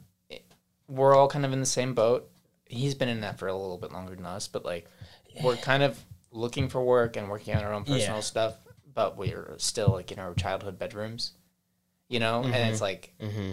we're 0.87 1.15
all 1.15 1.27
kind 1.27 1.45
of 1.45 1.53
in 1.53 1.59
the 1.59 1.65
same 1.65 1.93
boat. 1.93 2.29
He's 2.65 2.95
been 2.95 3.09
in 3.09 3.21
that 3.21 3.37
for 3.39 3.47
a 3.47 3.53
little 3.55 3.77
bit 3.77 3.91
longer 3.91 4.15
than 4.15 4.25
us, 4.25 4.47
but 4.47 4.63
like 4.65 4.87
we're 5.43 5.55
kind 5.57 5.83
of 5.83 5.99
looking 6.31 6.69
for 6.69 6.83
work 6.83 7.15
and 7.17 7.29
working 7.29 7.55
on 7.55 7.63
our 7.63 7.73
own 7.73 7.83
personal 7.83 8.17
Yeah. 8.17 8.21
stuff, 8.21 8.55
but 8.93 9.17
we're 9.17 9.53
still 9.57 9.89
like 9.89 10.11
in 10.11 10.19
our 10.19 10.33
childhood 10.33 10.79
bedrooms, 10.79 11.33
you 12.09 12.19
know. 12.19 12.43
And 12.43 12.55
it's 12.55 12.81
like, 12.81 13.13
Mm-hmm. 13.19 13.51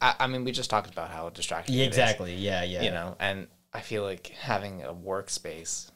I, 0.00 0.14
I 0.20 0.26
mean, 0.26 0.44
we 0.44 0.52
just 0.52 0.70
talked 0.70 0.90
about 0.90 1.10
how 1.10 1.28
distracting. 1.28 1.74
Yeah, 1.74 1.82
it 1.84 1.88
is, 1.88 1.98
exactly. 1.98 2.34
Yeah, 2.34 2.62
yeah. 2.64 2.82
you 2.82 2.90
know, 2.90 3.14
and 3.20 3.46
I 3.74 3.80
feel 3.80 4.02
like 4.04 4.28
having 4.28 4.82
a 4.82 4.94
workspace, 4.94 5.90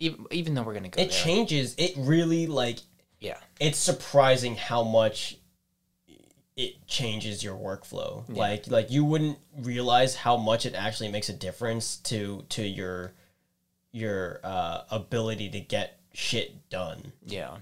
even 0.00 0.26
even 0.30 0.54
though 0.54 0.62
we're 0.62 0.74
gonna 0.74 0.88
go 0.88 1.00
it 1.00 1.10
there, 1.10 1.22
changes. 1.22 1.74
It 1.78 1.92
really 1.96 2.46
like 2.46 2.78
yeah, 3.20 3.38
it's 3.60 3.78
surprising 3.78 4.56
how 4.56 4.82
much 4.82 5.36
it 6.56 6.86
changes 6.86 7.44
your 7.44 7.56
workflow. 7.56 8.24
Like 8.28 8.66
like 8.68 8.90
you 8.90 9.04
wouldn't 9.04 9.38
realize 9.58 10.16
how 10.16 10.36
much 10.36 10.66
it 10.66 10.74
actually 10.74 11.10
makes 11.10 11.28
a 11.28 11.34
difference 11.34 11.96
to 11.98 12.44
to 12.48 12.66
your 12.66 13.12
your 13.92 14.40
uh, 14.42 14.82
ability 14.90 15.50
to 15.50 15.60
get 15.60 16.00
shit 16.12 16.68
done. 16.70 17.12
Yeah. 17.24 17.56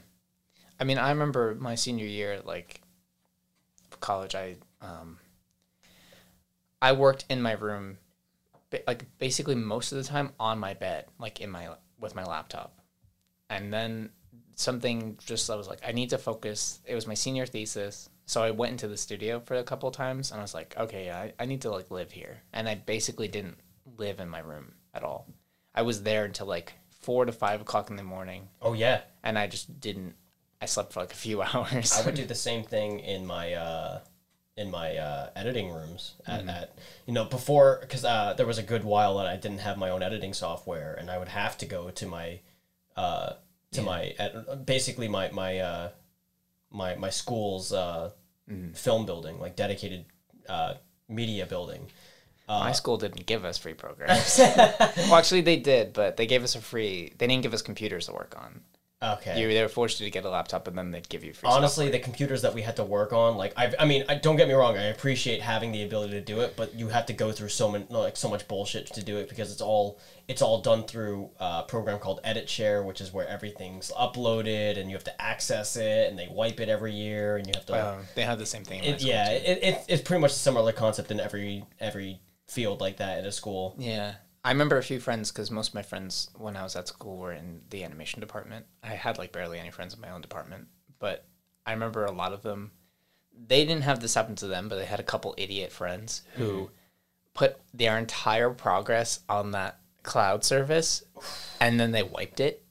I 0.81 0.85
mean, 0.85 0.99
I 0.99 1.11
remember 1.11 1.57
my 1.59 1.75
senior 1.75 2.07
year, 2.07 2.41
like 2.45 2.81
college, 4.01 4.35
I 4.35 4.57
um 4.81 5.19
I 6.81 6.93
worked 6.93 7.25
in 7.29 7.43
my 7.43 7.53
room 7.53 7.99
like 8.87 9.07
basically 9.19 9.55
most 9.55 9.93
of 9.93 9.99
the 9.99 10.05
time 10.05 10.33
on 10.39 10.59
my 10.59 10.75
bed, 10.75 11.07
like 11.19 11.41
in 11.41 11.51
my 11.51 11.69
with 11.99 12.15
my 12.15 12.25
laptop. 12.25 12.81
And 13.51 13.73
then 13.73 14.11
something 14.55 15.17
just 15.25 15.49
I 15.49 15.55
was 15.57 15.69
like 15.69 15.81
I 15.87 15.93
need 15.93 16.11
to 16.11 16.19
focus. 16.19 16.81
It 16.87 16.95
was 16.95 17.07
my 17.07 17.15
senior 17.15 17.47
thesis. 17.47 18.09
So 18.27 18.43
I 18.43 18.51
went 18.51 18.73
into 18.73 18.89
the 18.89 18.97
studio 18.97 19.41
for 19.41 19.55
a 19.55 19.65
couple 19.65 19.91
times 19.91 20.31
and 20.31 20.41
I 20.41 20.43
was 20.43 20.53
like, 20.53 20.75
okay, 20.77 21.11
I, 21.11 21.33
I 21.41 21.47
need 21.47 21.63
to 21.63 21.71
like 21.71 21.91
live 21.91 22.13
here. 22.13 22.43
And 22.53 22.69
I 22.69 22.75
basically 22.75 23.29
didn't 23.29 23.57
live 23.97 24.21
in 24.21 24.29
my 24.29 24.41
room 24.41 24.75
at 24.93 25.03
all. 25.03 25.27
I 25.75 25.83
was 25.83 26.03
there 26.03 26.25
until 26.25 26.47
like 26.47 26.75
four 27.01 27.25
to 27.25 27.33
five 27.33 27.61
o'clock 27.61 27.91
in 27.91 27.97
the 27.97 28.03
morning 28.03 28.49
Oh 28.61 28.73
yeah, 28.73 29.01
and 29.23 29.39
I 29.39 29.47
just 29.47 29.81
didn't. 29.81 30.15
I 30.61 30.67
slept 30.67 30.93
for 30.93 31.01
like 31.01 31.13
a 31.13 31.17
few 31.17 31.41
hours. 31.55 31.93
I 31.93 32.05
would 32.05 32.15
do 32.15 32.25
the 32.25 32.35
same 32.35 32.65
thing 32.65 33.01
in 33.01 33.25
my 33.27 33.55
uh, 33.55 34.01
in 34.59 34.71
my 34.71 34.97
uh, 34.97 35.31
editing 35.37 35.71
rooms 35.73 36.15
at, 36.27 36.41
Mm-hmm. 36.41 36.49
at 36.51 36.77
you 37.07 37.15
know 37.15 37.25
before 37.25 37.79
because 37.81 38.05
uh, 38.05 38.35
there 38.37 38.47
was 38.47 38.59
a 38.59 38.63
good 38.73 38.85
while 38.85 39.17
that 39.19 39.27
I 39.27 39.37
didn't 39.37 39.59
have 39.69 39.79
my 39.79 39.91
own 39.91 40.03
editing 40.03 40.35
software 40.35 40.95
and 40.99 41.11
I 41.11 41.17
would 41.19 41.29
have 41.29 41.57
to 41.59 41.67
go 41.67 41.91
to 41.91 42.07
my 42.07 42.41
uh, 42.97 43.35
to 43.73 43.83
my 43.83 44.15
ed- 44.19 44.67
basically 44.67 45.09
my 45.09 45.31
my 45.31 45.59
uh, 45.59 45.89
my 46.71 46.95
my 46.97 47.11
school's 47.11 47.73
uh, 47.73 48.11
Mm-hmm. 48.51 48.73
film 48.73 49.05
building 49.05 49.39
like 49.39 49.57
dedicated 49.57 50.07
uh, 50.49 50.73
media 51.07 51.45
building. 51.45 51.83
My 52.49 52.73
school 52.73 52.97
didn't 52.97 53.27
give 53.27 53.45
us 53.45 53.59
free 53.59 53.75
programs. 53.75 54.39
well, 54.57 55.15
actually, 55.17 55.43
they 55.43 55.59
did, 55.59 55.93
but 55.93 56.17
they 56.17 56.27
gave 56.27 56.43
us 56.43 56.55
a 56.55 56.61
free. 56.63 57.13
They 57.19 57.27
didn't 57.27 57.43
give 57.43 57.53
us 57.53 57.61
computers 57.61 58.07
to 58.07 58.13
work 58.15 58.35
on. 58.39 58.63
Okay. 59.01 59.41
You 59.41 59.47
they 59.47 59.63
were 59.63 59.69
forced 59.69 59.99
to 59.99 60.11
get 60.11 60.25
a 60.25 60.31
laptop, 60.31 60.67
and 60.67 60.77
then 60.77 60.91
they'd 60.91 61.09
give 61.09 61.23
you 61.23 61.33
free. 61.33 61.49
Honestly, 61.49 61.89
the 61.89 62.01
computers 62.01 62.43
that 62.43 62.53
we 62.53 62.63
had 62.63 62.75
to 62.77 62.85
work 62.85 63.13
on, 63.13 63.37
like 63.37 63.53
I, 63.57 63.73
I 63.79 63.85
mean, 63.85 64.05
I, 64.09 64.17
don't 64.17 64.35
get 64.35 64.49
me 64.49 64.55
wrong, 64.55 64.77
I 64.77 64.87
appreciate 64.87 65.41
having 65.41 65.71
the 65.71 65.85
ability 65.85 66.15
to 66.15 66.21
do 66.21 66.41
it, 66.41 66.55
but 66.57 66.75
you 66.75 66.89
have 66.89 67.07
to 67.07 67.13
go 67.13 67.31
through 67.31 67.51
so 67.51 67.71
many, 67.71 67.87
like 67.91 68.17
so 68.17 68.29
much 68.29 68.49
bullshit 68.49 68.87
to 68.95 69.05
do 69.05 69.19
it 69.19 69.29
because 69.29 69.53
it's 69.53 69.61
all, 69.61 70.01
it's 70.27 70.43
all 70.43 70.63
done 70.63 70.83
through 70.83 71.31
a 71.39 71.63
program 71.63 72.01
called 72.01 72.21
EditShare, 72.25 72.85
which 72.85 73.01
is 73.01 73.13
where 73.13 73.29
everything's 73.29 73.93
uploaded 73.93 74.79
and 74.79 74.91
you 74.91 74.97
have 74.97 75.05
to 75.05 75.23
access 75.23 75.77
it, 75.77 76.11
and 76.11 76.19
they 76.19 76.27
wipe 76.29 76.59
it 76.59 76.69
every 76.69 76.93
year, 76.93 77.37
and 77.37 77.47
you 77.47 77.53
have 77.55 77.67
to, 77.67 77.75
software. 77.75 78.01
Um, 78.01 78.07
they 78.17 78.23
had 78.23 78.39
the 78.39 78.47
same 78.47 78.65
thing. 78.65 78.83
In 78.83 78.95
it, 78.95 79.03
yeah, 79.03 79.31
it, 79.31 79.63
it, 79.63 79.85
it's 79.87 80.03
pretty 80.03 80.21
much 80.21 80.33
a 80.33 80.35
similar 80.35 80.73
concept 80.73 81.13
in 81.13 81.21
every 81.21 81.65
every 81.79 82.21
field 82.49 82.81
like 82.81 82.97
that 82.97 83.19
at 83.19 83.27
a 83.27 83.33
school. 83.33 83.77
Yeah. 83.79 84.15
I 84.45 84.51
remember 84.51 84.79
a 84.79 84.83
few 84.83 85.01
friends 85.01 85.31
because 85.31 85.51
most 85.51 85.69
of 85.69 85.75
my 85.75 85.83
friends 85.83 86.31
when 86.37 86.57
I 86.57 86.63
was 86.63 86.77
at 86.77 86.89
school 86.89 87.17
were 87.17 87.33
in 87.33 87.63
the 87.71 87.85
animation 87.85 88.21
department. 88.21 88.67
I 88.83 88.89
had 88.89 89.19
like 89.19 89.33
barely 89.33 89.59
any 89.59 89.71
friends 89.71 89.95
in 89.95 90.01
my 90.01 90.11
own 90.11 90.21
department, 90.21 90.69
but 90.99 91.27
I 91.67 91.73
remember 91.73 92.05
a 92.05 92.13
lot 92.13 92.33
of 92.33 92.43
them. 92.43 92.73
They 93.47 93.65
didn't 93.65 93.83
have 93.83 94.01
this 94.01 94.15
happen 94.15 94.37
to 94.37 94.47
them, 94.47 94.69
but 94.69 94.77
they 94.77 94.85
had 94.85 95.01
a 95.01 95.05
couple 95.05 95.35
idiot 95.37 95.71
friends 95.71 96.23
who 96.35 96.45
mm-hmm. 96.45 96.73
put 97.35 97.59
their 97.73 97.99
entire 97.99 98.51
progress 98.51 99.21
on 99.29 99.53
that 99.53 99.81
cloud 100.03 100.45
service, 100.45 101.05
and 101.61 101.79
then 101.79 101.93
they 101.93 102.03
wiped 102.03 102.41
it, 102.41 102.65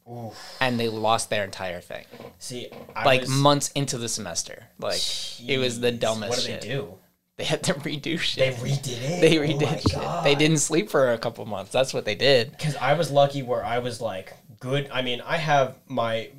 and 0.59 0.79
they 0.79 0.89
lost 0.89 1.29
their 1.29 1.43
entire 1.43 1.79
thing. 1.79 2.05
See, 2.39 2.69
I 2.95 3.05
Like 3.05 3.21
was, 3.21 3.29
months 3.29 3.71
into 3.75 3.97
the 3.97 4.09
semester, 4.09 4.63
like 4.79 5.01
it 5.47 5.57
was 5.57 5.79
the 5.79 5.91
dumbest. 5.91 6.29
What 6.29 6.45
did 6.45 6.61
they 6.61 6.67
do? 6.67 6.97
They 7.37 7.43
had 7.43 7.63
to 7.63 7.75
redo 7.75 8.17
shit. 8.17 8.57
They 8.57 8.69
redid 8.69 8.99
it. 9.01 9.21
They 9.21 9.37
Oh 9.37 9.41
redid 9.41 9.81
shit. 9.81 9.93
God. 9.93 10.25
They 10.25 10.33
didn't 10.35 10.57
sleep 10.57 10.89
for 10.89 11.11
a 11.13 11.17
couple 11.19 11.45
months. 11.45 11.71
That's 11.71 11.93
what 11.93 12.03
they 12.03 12.15
did. 12.15 12.51
because 12.51 12.75
I 12.77 12.93
was 12.93 13.11
lucky 13.11 13.43
where 13.43 13.63
I 13.63 13.77
was 13.79 14.01
like 14.01 14.33
good. 14.59 14.89
I 14.91 15.03
mean, 15.03 15.21
I 15.21 15.37
have 15.37 15.77
my 15.87 16.31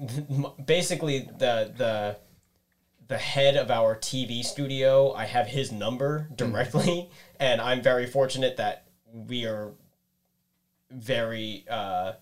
basically 0.65 1.21
the 1.21 1.73
the 1.77 2.17
the 3.07 3.17
head 3.17 3.57
of 3.57 3.71
our 3.71 3.97
TV 3.97 4.45
studio. 4.45 5.13
I 5.13 5.25
have 5.25 5.47
his 5.47 5.71
number 5.71 6.29
directly, 6.35 7.09
and 7.41 7.61
I'm 7.61 7.81
very 7.81 8.07
fortunate 8.07 8.57
that 8.57 8.85
we 9.13 9.47
are 9.47 9.71
very 10.91 11.65
uh, 11.71 12.15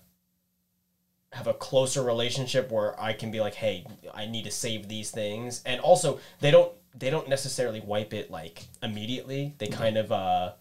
have 1.33 1.47
a 1.47 1.53
closer 1.53 2.03
relationship 2.03 2.71
where 2.71 2.99
I 3.01 3.13
can 3.13 3.31
be 3.31 3.39
like, 3.39 3.55
hey, 3.55 3.85
I 4.13 4.27
need 4.27 4.45
to 4.45 4.51
save 4.51 4.87
these 4.87 5.09
things, 5.09 5.63
and 5.65 5.81
also 5.81 6.19
they 6.41 6.51
don't 6.51 6.71
they 6.97 7.09
don't 7.09 7.29
necessarily 7.29 7.79
wipe 7.79 8.13
it 8.13 8.31
like 8.31 8.65
immediately. 8.81 9.53
They 9.57 9.67
kind 9.67 9.97
of 9.97 10.11
uh, 10.11 10.53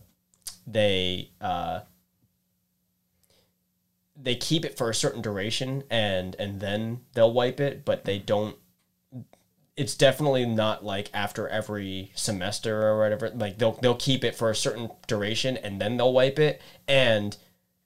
they 0.67 1.31
uh, 1.41 1.81
they 4.21 4.35
keep 4.35 4.65
it 4.65 4.77
for 4.77 4.91
a 4.91 4.95
certain 4.95 5.23
duration 5.23 5.85
and 5.91 6.35
and 6.39 6.61
then 6.61 7.01
they'll 7.15 7.33
wipe 7.33 7.61
it 7.61 7.85
but 7.85 8.05
they 8.05 8.19
don't 8.19 8.57
it's 9.77 9.95
definitely 9.95 10.47
not 10.47 10.85
like 10.85 11.11
after 11.13 11.47
every 11.49 12.11
semester 12.15 12.87
or 12.87 12.99
whatever. 12.99 13.29
Like 13.31 13.59
they'll 13.59 13.73
they'll 13.73 13.95
keep 13.95 14.25
it 14.25 14.35
for 14.35 14.51
a 14.51 14.57
certain 14.57 14.91
duration 15.07 15.59
and 15.59 15.81
then 15.81 15.99
they'll 15.99 16.15
wipe 16.15 16.39
it. 16.39 16.63
And 16.89 17.37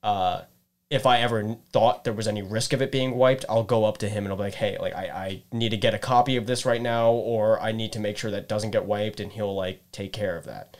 uh 0.03 0.43
if 0.91 1.07
I 1.07 1.21
ever 1.21 1.57
thought 1.73 2.03
there 2.03 2.13
was 2.13 2.27
any 2.27 2.43
risk 2.43 2.73
of 2.73 2.83
it 2.83 2.91
being 2.91 3.15
wiped, 3.17 3.45
I'll 3.49 3.63
go 3.63 3.85
up 3.85 3.99
to 3.99 4.09
him 4.09 4.25
and 4.25 4.33
I'll 4.33 4.37
be 4.37 4.43
like, 4.43 4.55
"Hey, 4.55 4.77
like 4.79 4.95
I, 4.95 5.05
I 5.07 5.43
need 5.53 5.69
to 5.71 5.77
get 5.77 5.95
a 5.95 5.99
copy 5.99 6.37
of 6.37 6.47
this 6.47 6.67
right 6.67 6.83
now, 6.83 7.13
or 7.13 7.61
I 7.61 7.71
need 7.73 7.93
to 7.93 8.01
make 8.01 8.19
sure 8.19 8.31
that 8.33 8.49
doesn't 8.49 8.73
get 8.73 8.85
wiped," 8.85 9.21
and 9.21 9.31
he'll 9.31 9.55
like 9.55 9.81
take 9.93 10.13
care 10.13 10.37
of 10.37 10.45
that. 10.47 10.77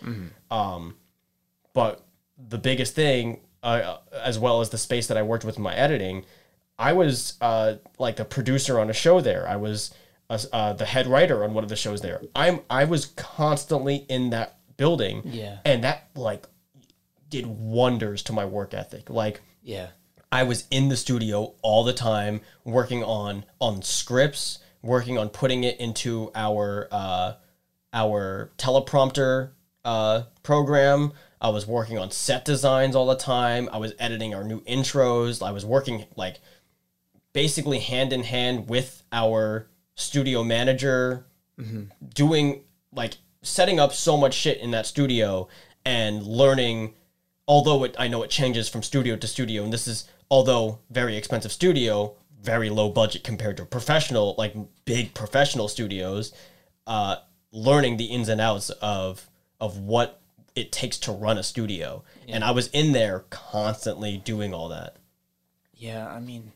Um, 0.51 0.97
but 1.73 2.05
the 2.37 2.59
biggest 2.59 2.95
thing, 2.95 3.41
uh, 3.63 3.99
as 4.13 4.39
well 4.39 4.61
as 4.61 4.71
the 4.71 4.79
space 4.79 5.07
that 5.07 5.17
I 5.17 5.23
worked 5.23 5.45
with 5.45 5.57
in 5.59 5.63
my 5.63 5.75
editing, 5.75 6.25
I 6.77 6.93
was 6.93 7.35
uh, 7.41 7.77
like 7.99 8.17
the 8.17 8.25
producer 8.25 8.81
on 8.81 8.91
a 8.91 8.95
show 8.95 9.21
there. 9.21 9.47
I 9.49 9.57
was 9.57 9.95
uh, 10.29 10.39
uh, 10.53 10.73
the 10.73 10.87
head 10.87 11.07
writer 11.07 11.45
on 11.45 11.55
one 11.55 11.63
of 11.63 11.71
the 11.71 11.77
shows 11.77 12.01
there. 12.01 12.21
I'm 12.35 12.61
I 12.69 12.85
was 12.85 13.07
constantly 13.07 14.07
in 14.09 14.31
that 14.31 14.57
building. 14.77 15.23
Yeah. 15.25 15.59
and 15.65 15.85
that 15.85 16.09
like 16.17 16.47
did 17.29 17.47
wonders 17.47 18.23
to 18.25 18.33
my 18.33 18.45
work 18.45 18.75
ethic. 18.75 19.09
Like 19.09 19.41
Yeah. 19.63 19.89
I 20.33 20.45
was 20.45 20.67
in 20.71 20.89
the 20.89 20.97
studio 20.97 21.55
all 21.63 21.85
the 21.85 21.93
time 21.93 22.41
working 22.65 23.03
on 23.03 23.45
on 23.61 23.83
scripts, 23.83 24.59
working 24.83 25.19
on 25.19 25.29
putting 25.29 25.65
it 25.65 25.79
into 25.81 26.31
our 26.35 26.89
uh, 26.91 27.35
our 27.93 28.53
teleprompter 28.57 29.51
uh, 29.85 30.23
program. 30.43 31.13
I 31.41 31.49
was 31.49 31.67
working 31.67 31.99
on 31.99 32.11
set 32.11 32.45
designs 32.45 32.95
all 32.95 33.07
the 33.07 33.17
time. 33.17 33.69
I 33.73 33.79
was 33.79 33.95
editing 33.99 34.35
our 34.35 34.45
new 34.45 34.61
intros. 34.63 35.45
I 35.45 35.51
was 35.51 35.65
working 35.65 36.05
like 36.15 36.41
basically 37.33 37.81
hand 37.81 38.13
in 38.13 38.23
hand 38.23 38.69
with 38.69 39.03
our 39.11 39.69
studio 39.97 40.45
manager, 40.45 41.27
doing 42.15 42.63
like 42.93 43.15
setting 43.43 43.81
up 43.81 43.93
so 43.93 44.17
much 44.17 44.35
shit 44.35 44.59
in 44.59 44.71
that 44.73 44.87
studio 44.87 45.49
and 45.85 46.23
learning 46.23 46.95
although 47.49 47.83
it, 47.83 47.97
I 47.99 48.07
know 48.07 48.23
it 48.23 48.31
changes 48.31 48.69
from 48.69 48.85
studio 48.85 49.17
to 49.17 49.27
studio, 49.27 49.65
and 49.65 49.73
this 49.73 49.89
is 49.89 50.09
although 50.31 50.79
very 50.91 51.17
expensive 51.17 51.53
studio, 51.53 52.15
very 52.43 52.71
low 52.71 52.89
budget 52.89 53.25
compared 53.25 53.57
to 53.59 53.65
professional, 53.65 54.35
like 54.39 54.55
big 54.85 55.15
professional 55.15 55.69
studios, 55.69 56.33
uh, 56.87 57.17
learning 57.53 57.97
the 57.97 58.07
ins 58.07 58.29
and 58.29 58.41
outs 58.41 58.71
of 58.81 59.29
of 59.61 59.79
what 59.79 60.21
it 60.57 60.73
takes 60.73 60.99
to 60.99 61.13
run 61.13 61.39
a 61.39 61.43
studio, 61.43 62.03
and 62.29 62.43
I 62.43 62.51
was 62.51 62.69
in 62.69 62.93
there 62.93 63.25
constantly 63.31 64.17
doing 64.17 64.55
all 64.55 64.69
that. 64.69 64.97
Yeah, 65.75 66.09
I 66.09 66.21
mean, 66.21 66.53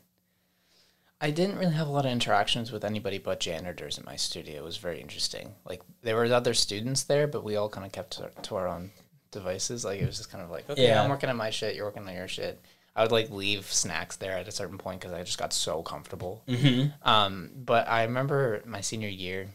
I 1.21 1.31
didn't 1.31 1.57
really 1.57 1.73
have 1.73 1.87
a 1.87 1.91
lot 1.91 2.05
of 2.05 2.11
interactions 2.11 2.71
with 2.71 2.83
anybody 2.83 3.17
but 3.17 3.39
janitors 3.39 3.97
in 3.97 4.05
my 4.05 4.15
studio. 4.15 4.57
It 4.57 4.63
was 4.63 4.77
very 4.77 4.99
interesting. 5.01 5.55
Like 5.65 5.81
there 6.01 6.15
were 6.15 6.25
other 6.25 6.53
students 6.53 7.03
there, 7.03 7.25
but 7.27 7.43
we 7.43 7.55
all 7.55 7.69
kind 7.69 7.85
of 7.85 7.91
kept 7.91 8.17
to, 8.17 8.29
to 8.43 8.55
our 8.55 8.67
own 8.67 8.91
devices. 9.31 9.85
Like 9.85 10.01
it 10.01 10.05
was 10.05 10.17
just 10.17 10.31
kind 10.31 10.43
of 10.43 10.49
like, 10.51 10.69
okay, 10.69 10.87
Yeah. 10.87 11.01
I'm 11.01 11.09
working 11.09 11.29
on 11.29 11.37
my 11.37 11.49
shit, 11.49 11.75
you're 11.75 11.85
working 11.85 12.07
on 12.07 12.13
your 12.13 12.27
shit. 12.27 12.59
I 12.95 13.01
would 13.03 13.11
like 13.11 13.29
leave 13.29 13.71
snacks 13.71 14.15
there 14.15 14.33
at 14.37 14.47
a 14.47 14.51
certain 14.51 14.77
point 14.77 15.01
because 15.01 15.13
I 15.13 15.23
just 15.23 15.37
got 15.37 15.51
so 15.51 15.81
comfortable. 15.83 16.43
Mm-hmm. 16.47 17.07
Um, 17.07 17.51
but 17.55 17.87
I 17.89 18.03
remember 18.03 18.61
my 18.65 18.81
senior 18.81 19.09
year, 19.09 19.49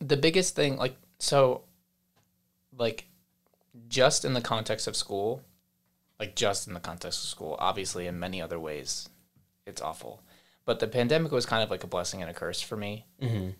the 0.00 0.16
biggest 0.16 0.54
thing, 0.54 0.76
like, 0.76 0.96
so, 1.18 1.62
like, 2.76 3.06
just 3.88 4.24
in 4.24 4.34
the 4.34 4.40
context 4.40 4.86
of 4.86 4.94
school, 4.94 5.42
like, 6.20 6.36
just 6.36 6.66
in 6.68 6.74
the 6.74 6.80
context 6.80 7.22
of 7.22 7.28
school, 7.28 7.56
obviously, 7.58 8.06
in 8.06 8.18
many 8.18 8.42
other 8.42 8.60
ways, 8.60 9.08
it's 9.66 9.80
awful. 9.80 10.22
But 10.64 10.80
the 10.80 10.86
pandemic 10.86 11.32
was 11.32 11.46
kind 11.46 11.62
of 11.62 11.70
like 11.70 11.82
a 11.82 11.86
blessing 11.86 12.20
and 12.20 12.30
a 12.30 12.34
curse 12.34 12.60
for 12.60 12.76
me 12.76 13.06
Mm-hmm. 13.22 13.50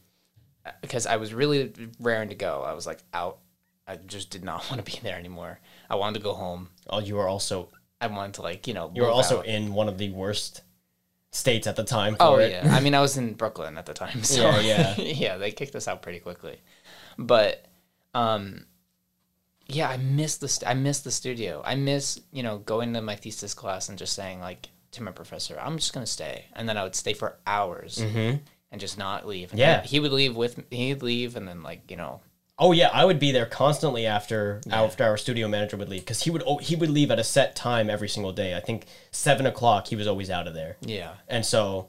because 0.83 1.07
I 1.07 1.17
was 1.17 1.33
really 1.33 1.73
raring 1.99 2.29
to 2.29 2.35
go. 2.35 2.63
I 2.67 2.75
was 2.75 2.87
like 2.87 2.99
out. 3.15 3.39
I 3.87 3.97
just 3.97 4.29
did 4.29 4.45
not 4.45 4.65
want 4.71 4.85
to 4.85 4.93
be 4.93 4.99
there 5.03 5.17
anymore. 5.17 5.59
I 5.89 5.95
wanted 5.95 6.19
to 6.19 6.25
go 6.25 6.35
home. 6.35 6.69
Oh, 6.91 7.01
you 7.01 7.15
were 7.17 7.27
also 7.27 7.71
I 8.01 8.07
wanted 8.09 8.35
to 8.35 8.43
like 8.43 8.67
you 8.67 8.75
know. 8.75 8.91
you 8.95 9.03
were 9.03 9.11
also 9.11 9.39
out. 9.41 9.47
in 9.47 9.73
one 9.75 9.89
of 9.89 9.99
the 9.99 10.11
worst 10.11 10.63
states 11.31 11.67
at 11.67 11.77
the 11.77 11.85
time. 11.85 12.17
Oh 12.21 12.37
it. 12.37 12.51
yeah, 12.51 12.75
I 12.75 12.81
mean 12.81 12.95
I 12.95 13.01
was 13.01 13.17
in 13.17 13.35
Brooklyn 13.35 13.77
at 13.79 13.87
the 13.87 13.95
time, 13.95 14.23
so 14.25 14.43
Yeah, 14.61 14.95
yeah. 14.97 14.97
yeah, 14.99 15.37
they 15.37 15.51
kicked 15.51 15.75
us 15.75 15.89
out 15.89 16.03
pretty 16.03 16.21
quickly. 16.21 16.61
But 17.19 17.67
um, 18.15 18.65
yeah, 19.67 19.89
I 19.91 19.97
miss 19.99 20.37
the 20.39 20.49
st- 20.49 20.71
I 20.71 20.75
miss 20.75 21.01
the 21.01 21.11
studio. 21.11 21.63
I 21.65 21.75
miss 21.75 22.21
you 22.33 22.43
know 22.43 22.59
going 22.59 22.95
to 22.95 23.03
my 23.03 23.17
thesis 23.17 23.55
class 23.55 23.89
and 23.89 23.99
just 23.99 24.15
saying 24.15 24.41
like 24.41 24.69
to 24.93 25.03
my 25.03 25.11
professor, 25.11 25.59
I'm 25.61 25.77
just 25.77 25.93
gonna 25.93 26.07
stay, 26.07 26.47
and 26.55 26.69
then 26.69 26.77
I 26.79 26.83
would 26.85 26.95
stay 26.95 27.13
for 27.13 27.37
hours 27.47 27.99
Mhm. 27.99 28.41
and 28.73 28.81
just 28.81 28.97
not 28.97 29.27
leave. 29.27 29.51
And 29.51 29.59
Yeah. 29.59 29.83
he, 29.83 29.89
he 29.89 30.01
would 30.01 30.13
leave 30.13 30.35
with 30.37 30.57
me. 30.57 30.65
He'd 30.71 31.03
leave, 31.03 31.37
and 31.37 31.47
then 31.47 31.63
like 31.63 31.91
you 31.91 31.97
know 31.99 32.21
Oh 32.61 32.73
yeah, 32.73 32.91
I 32.93 33.05
would 33.05 33.19
be 33.21 33.31
there 33.31 33.47
constantly 33.47 34.05
after 34.07 34.61
after 34.71 35.05
our 35.05 35.17
studio 35.17 35.47
manager 35.49 35.77
would 35.77 35.89
leave 35.89 36.01
because 36.03 36.23
he 36.23 36.31
would 36.31 36.43
he 36.61 36.75
would 36.77 36.91
leave 36.91 37.11
at 37.11 37.19
a 37.19 37.25
set 37.25 37.55
time 37.55 37.89
every 37.89 38.09
single 38.09 38.33
day. 38.33 38.57
I 38.57 38.61
think 38.61 38.87
seven 39.13 39.47
o'clock 39.47 39.87
he 39.87 39.97
was 39.97 40.07
always 40.07 40.29
out 40.31 40.49
of 40.49 40.55
there, 40.55 40.77
yeah. 40.81 41.13
and 41.29 41.45
so 41.47 41.89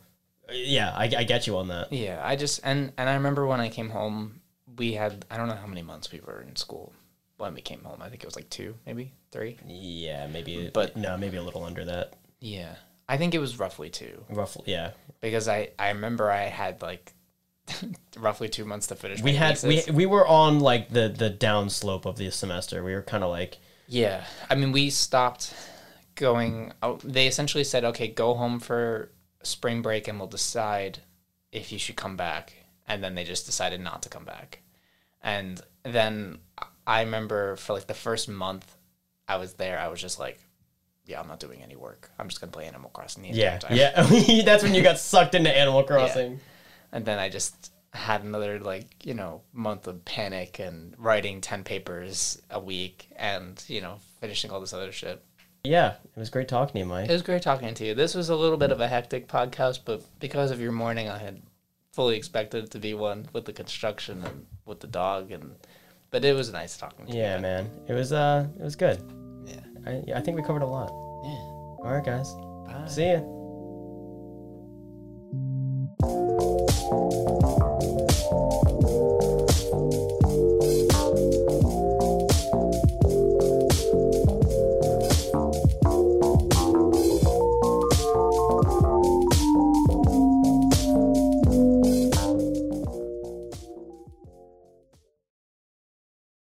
yeah, 0.52 0.94
I, 0.96 1.04
I 1.06 1.24
get 1.24 1.48
you 1.48 1.58
on 1.58 1.68
that. 1.70 1.92
Yeah, 1.92 2.22
I 2.24 2.36
just 2.36 2.60
and 2.64 2.92
and 2.98 3.10
I 3.10 3.16
remember 3.16 3.46
when 3.48 3.60
I 3.60 3.70
came 3.70 3.90
home, 3.90 4.42
we 4.78 4.94
had 4.94 5.26
I 5.32 5.38
don't 5.38 5.48
know 5.48 5.56
how 5.56 5.68
many 5.68 5.82
months 5.82 6.12
we 6.12 6.20
were 6.20 6.42
in 6.48 6.56
school 6.56 6.94
when 7.38 7.54
we 7.56 7.62
came 7.62 7.82
home. 7.84 8.02
I 8.02 8.10
think 8.10 8.24
it 8.24 8.28
was 8.28 8.36
like 8.36 8.50
two, 8.50 8.76
maybe 8.86 9.14
three. 9.32 9.58
Yeah, 9.66 10.28
maybe, 10.28 10.66
But- 10.72 10.94
but 10.94 10.98
no, 10.98 11.18
maybe 11.18 11.38
a 11.38 11.44
little 11.44 11.64
under 11.64 11.86
that. 11.86 12.14
Yeah, 12.42 12.76
I 13.08 13.18
think 13.18 13.34
it 13.34 13.40
was 13.40 13.58
roughly 13.60 13.90
two 13.90 14.24
Roughly, 14.30 14.66
yeah. 14.68 14.92
because 15.20 15.48
I 15.48 15.70
I 15.80 15.90
remember 15.90 16.30
I 16.32 16.44
had 16.44 16.82
like 16.82 17.14
roughly 18.18 18.50
two 18.50 18.66
months 18.66 18.88
to 18.88 18.96
finish. 18.96 19.22
We 19.22 19.34
had 19.34 19.62
we 19.64 19.84
we 19.92 20.06
were 20.06 20.28
on 20.28 20.60
like 20.60 20.90
the 20.90 21.10
the 21.10 21.30
downslope 21.30 22.06
of 22.06 22.18
the 22.18 22.32
semester. 22.32 22.84
We 22.84 22.94
were 22.94 23.02
kind 23.02 23.24
of 23.24 23.30
like 23.30 23.60
yeah. 23.90 24.24
I 24.50 24.56
mean, 24.56 24.72
we 24.72 24.90
stopped 24.90 25.54
going. 26.16 26.72
Oh, 26.82 27.00
they 27.04 27.28
essentially 27.28 27.64
said, 27.64 27.84
"Okay, 27.84 28.08
go 28.08 28.36
home 28.36 28.60
for 28.60 29.12
spring 29.44 29.82
break, 29.82 30.08
and 30.08 30.20
we'll 30.20 30.28
decide 30.28 31.00
if 31.52 31.72
you 31.72 31.80
should 31.80 31.96
come 31.96 32.16
back." 32.16 32.54
And 32.88 33.04
then 33.04 33.16
they 33.16 33.24
just 33.24 33.46
decided 33.46 33.82
not 33.82 34.04
to 34.04 34.10
come 34.10 34.26
back. 34.26 34.62
And 35.22 35.62
then 35.84 36.40
I 36.88 37.02
remember 37.02 37.56
for 37.56 37.74
like 37.74 37.88
the 37.88 37.94
first 37.94 38.30
month 38.30 38.76
I 39.28 39.38
was 39.38 39.54
there, 39.56 39.80
I 39.80 39.88
was 39.88 40.00
just 40.00 40.20
like, 40.20 40.40
"Yeah, 41.06 41.20
I'm 41.20 41.28
not 41.28 41.40
doing 41.40 41.64
any 41.64 41.76
work. 41.76 42.12
I'm 42.20 42.30
just 42.30 42.40
gonna 42.40 42.52
play 42.52 42.66
Animal 42.66 42.92
Crossing 42.92 43.24
the 43.24 43.30
entire 43.30 43.44
yeah 43.44 43.58
time." 43.58 44.26
yeah. 44.28 44.44
That's 44.46 44.64
when 44.64 44.76
you 44.76 44.84
got 44.84 45.00
sucked 45.00 45.34
into 45.34 45.56
Animal 45.56 45.84
Crossing. 45.92 46.40
And 46.92 47.06
then 47.06 47.20
I 47.20 47.30
just 47.30 47.72
had 47.94 48.24
another 48.24 48.60
like 48.60 49.06
you 49.06 49.14
know 49.16 49.42
month 49.52 49.88
of 49.88 50.06
panic 50.06 50.60
and 50.60 50.94
writing 50.98 51.42
ten 51.42 51.64
papers 51.64 52.40
a 52.50 52.60
week 52.60 53.10
and 53.16 53.64
you 53.68 53.82
know 53.82 53.98
finishing 54.22 54.52
all 54.52 54.60
this 54.62 54.74
other 54.74 54.92
shit. 54.92 55.24
Yeah, 55.64 55.96
it 56.16 56.20
was 56.20 56.30
great 56.30 56.48
talking 56.48 56.74
to 56.74 56.80
you, 56.80 56.86
Mike. 56.86 57.10
It 57.10 57.14
was 57.14 57.22
great 57.22 57.42
talking 57.42 57.74
to 57.74 57.86
you. 57.86 57.94
This 57.94 58.16
was 58.16 58.30
a 58.30 58.36
little 58.36 58.58
bit 58.58 58.72
of 58.72 58.80
a 58.80 58.88
hectic 58.88 59.28
podcast, 59.28 59.80
but 59.86 60.04
because 60.20 60.52
of 60.52 60.62
your 60.62 60.72
morning, 60.72 61.10
I 61.10 61.18
had 61.18 61.42
fully 61.92 62.16
expected 62.16 62.64
it 62.66 62.72
to 62.72 62.80
be 62.80 62.94
one 62.94 63.28
with 63.34 63.44
the 63.46 63.52
construction 63.54 64.24
and 64.24 64.46
with 64.66 64.80
the 64.80 64.88
dog, 64.88 65.32
and 65.32 65.56
but 66.12 66.24
it 66.24 66.34
was 66.36 66.52
nice 66.54 66.78
talking 66.78 67.08
to 67.08 67.12
Yeah, 67.16 67.36
you. 67.36 67.42
man, 67.42 67.70
it 67.88 67.94
was 67.94 68.14
uh, 68.14 68.48
it 68.58 68.64
was 68.64 68.76
good. 68.76 69.02
Yeah. 69.46 69.60
I, 69.86 70.04
yeah, 70.08 70.18
I 70.18 70.22
think 70.22 70.38
we 70.38 70.44
covered 70.44 70.62
a 70.62 70.68
lot. 70.68 70.90
Yeah. 71.26 71.30
All 71.84 71.92
right, 71.92 72.06
guys. 72.06 72.32
Bye. 72.66 72.88
See 72.88 73.12
ya. 73.12 73.20
Thank 76.90 77.14
you. 78.90 78.99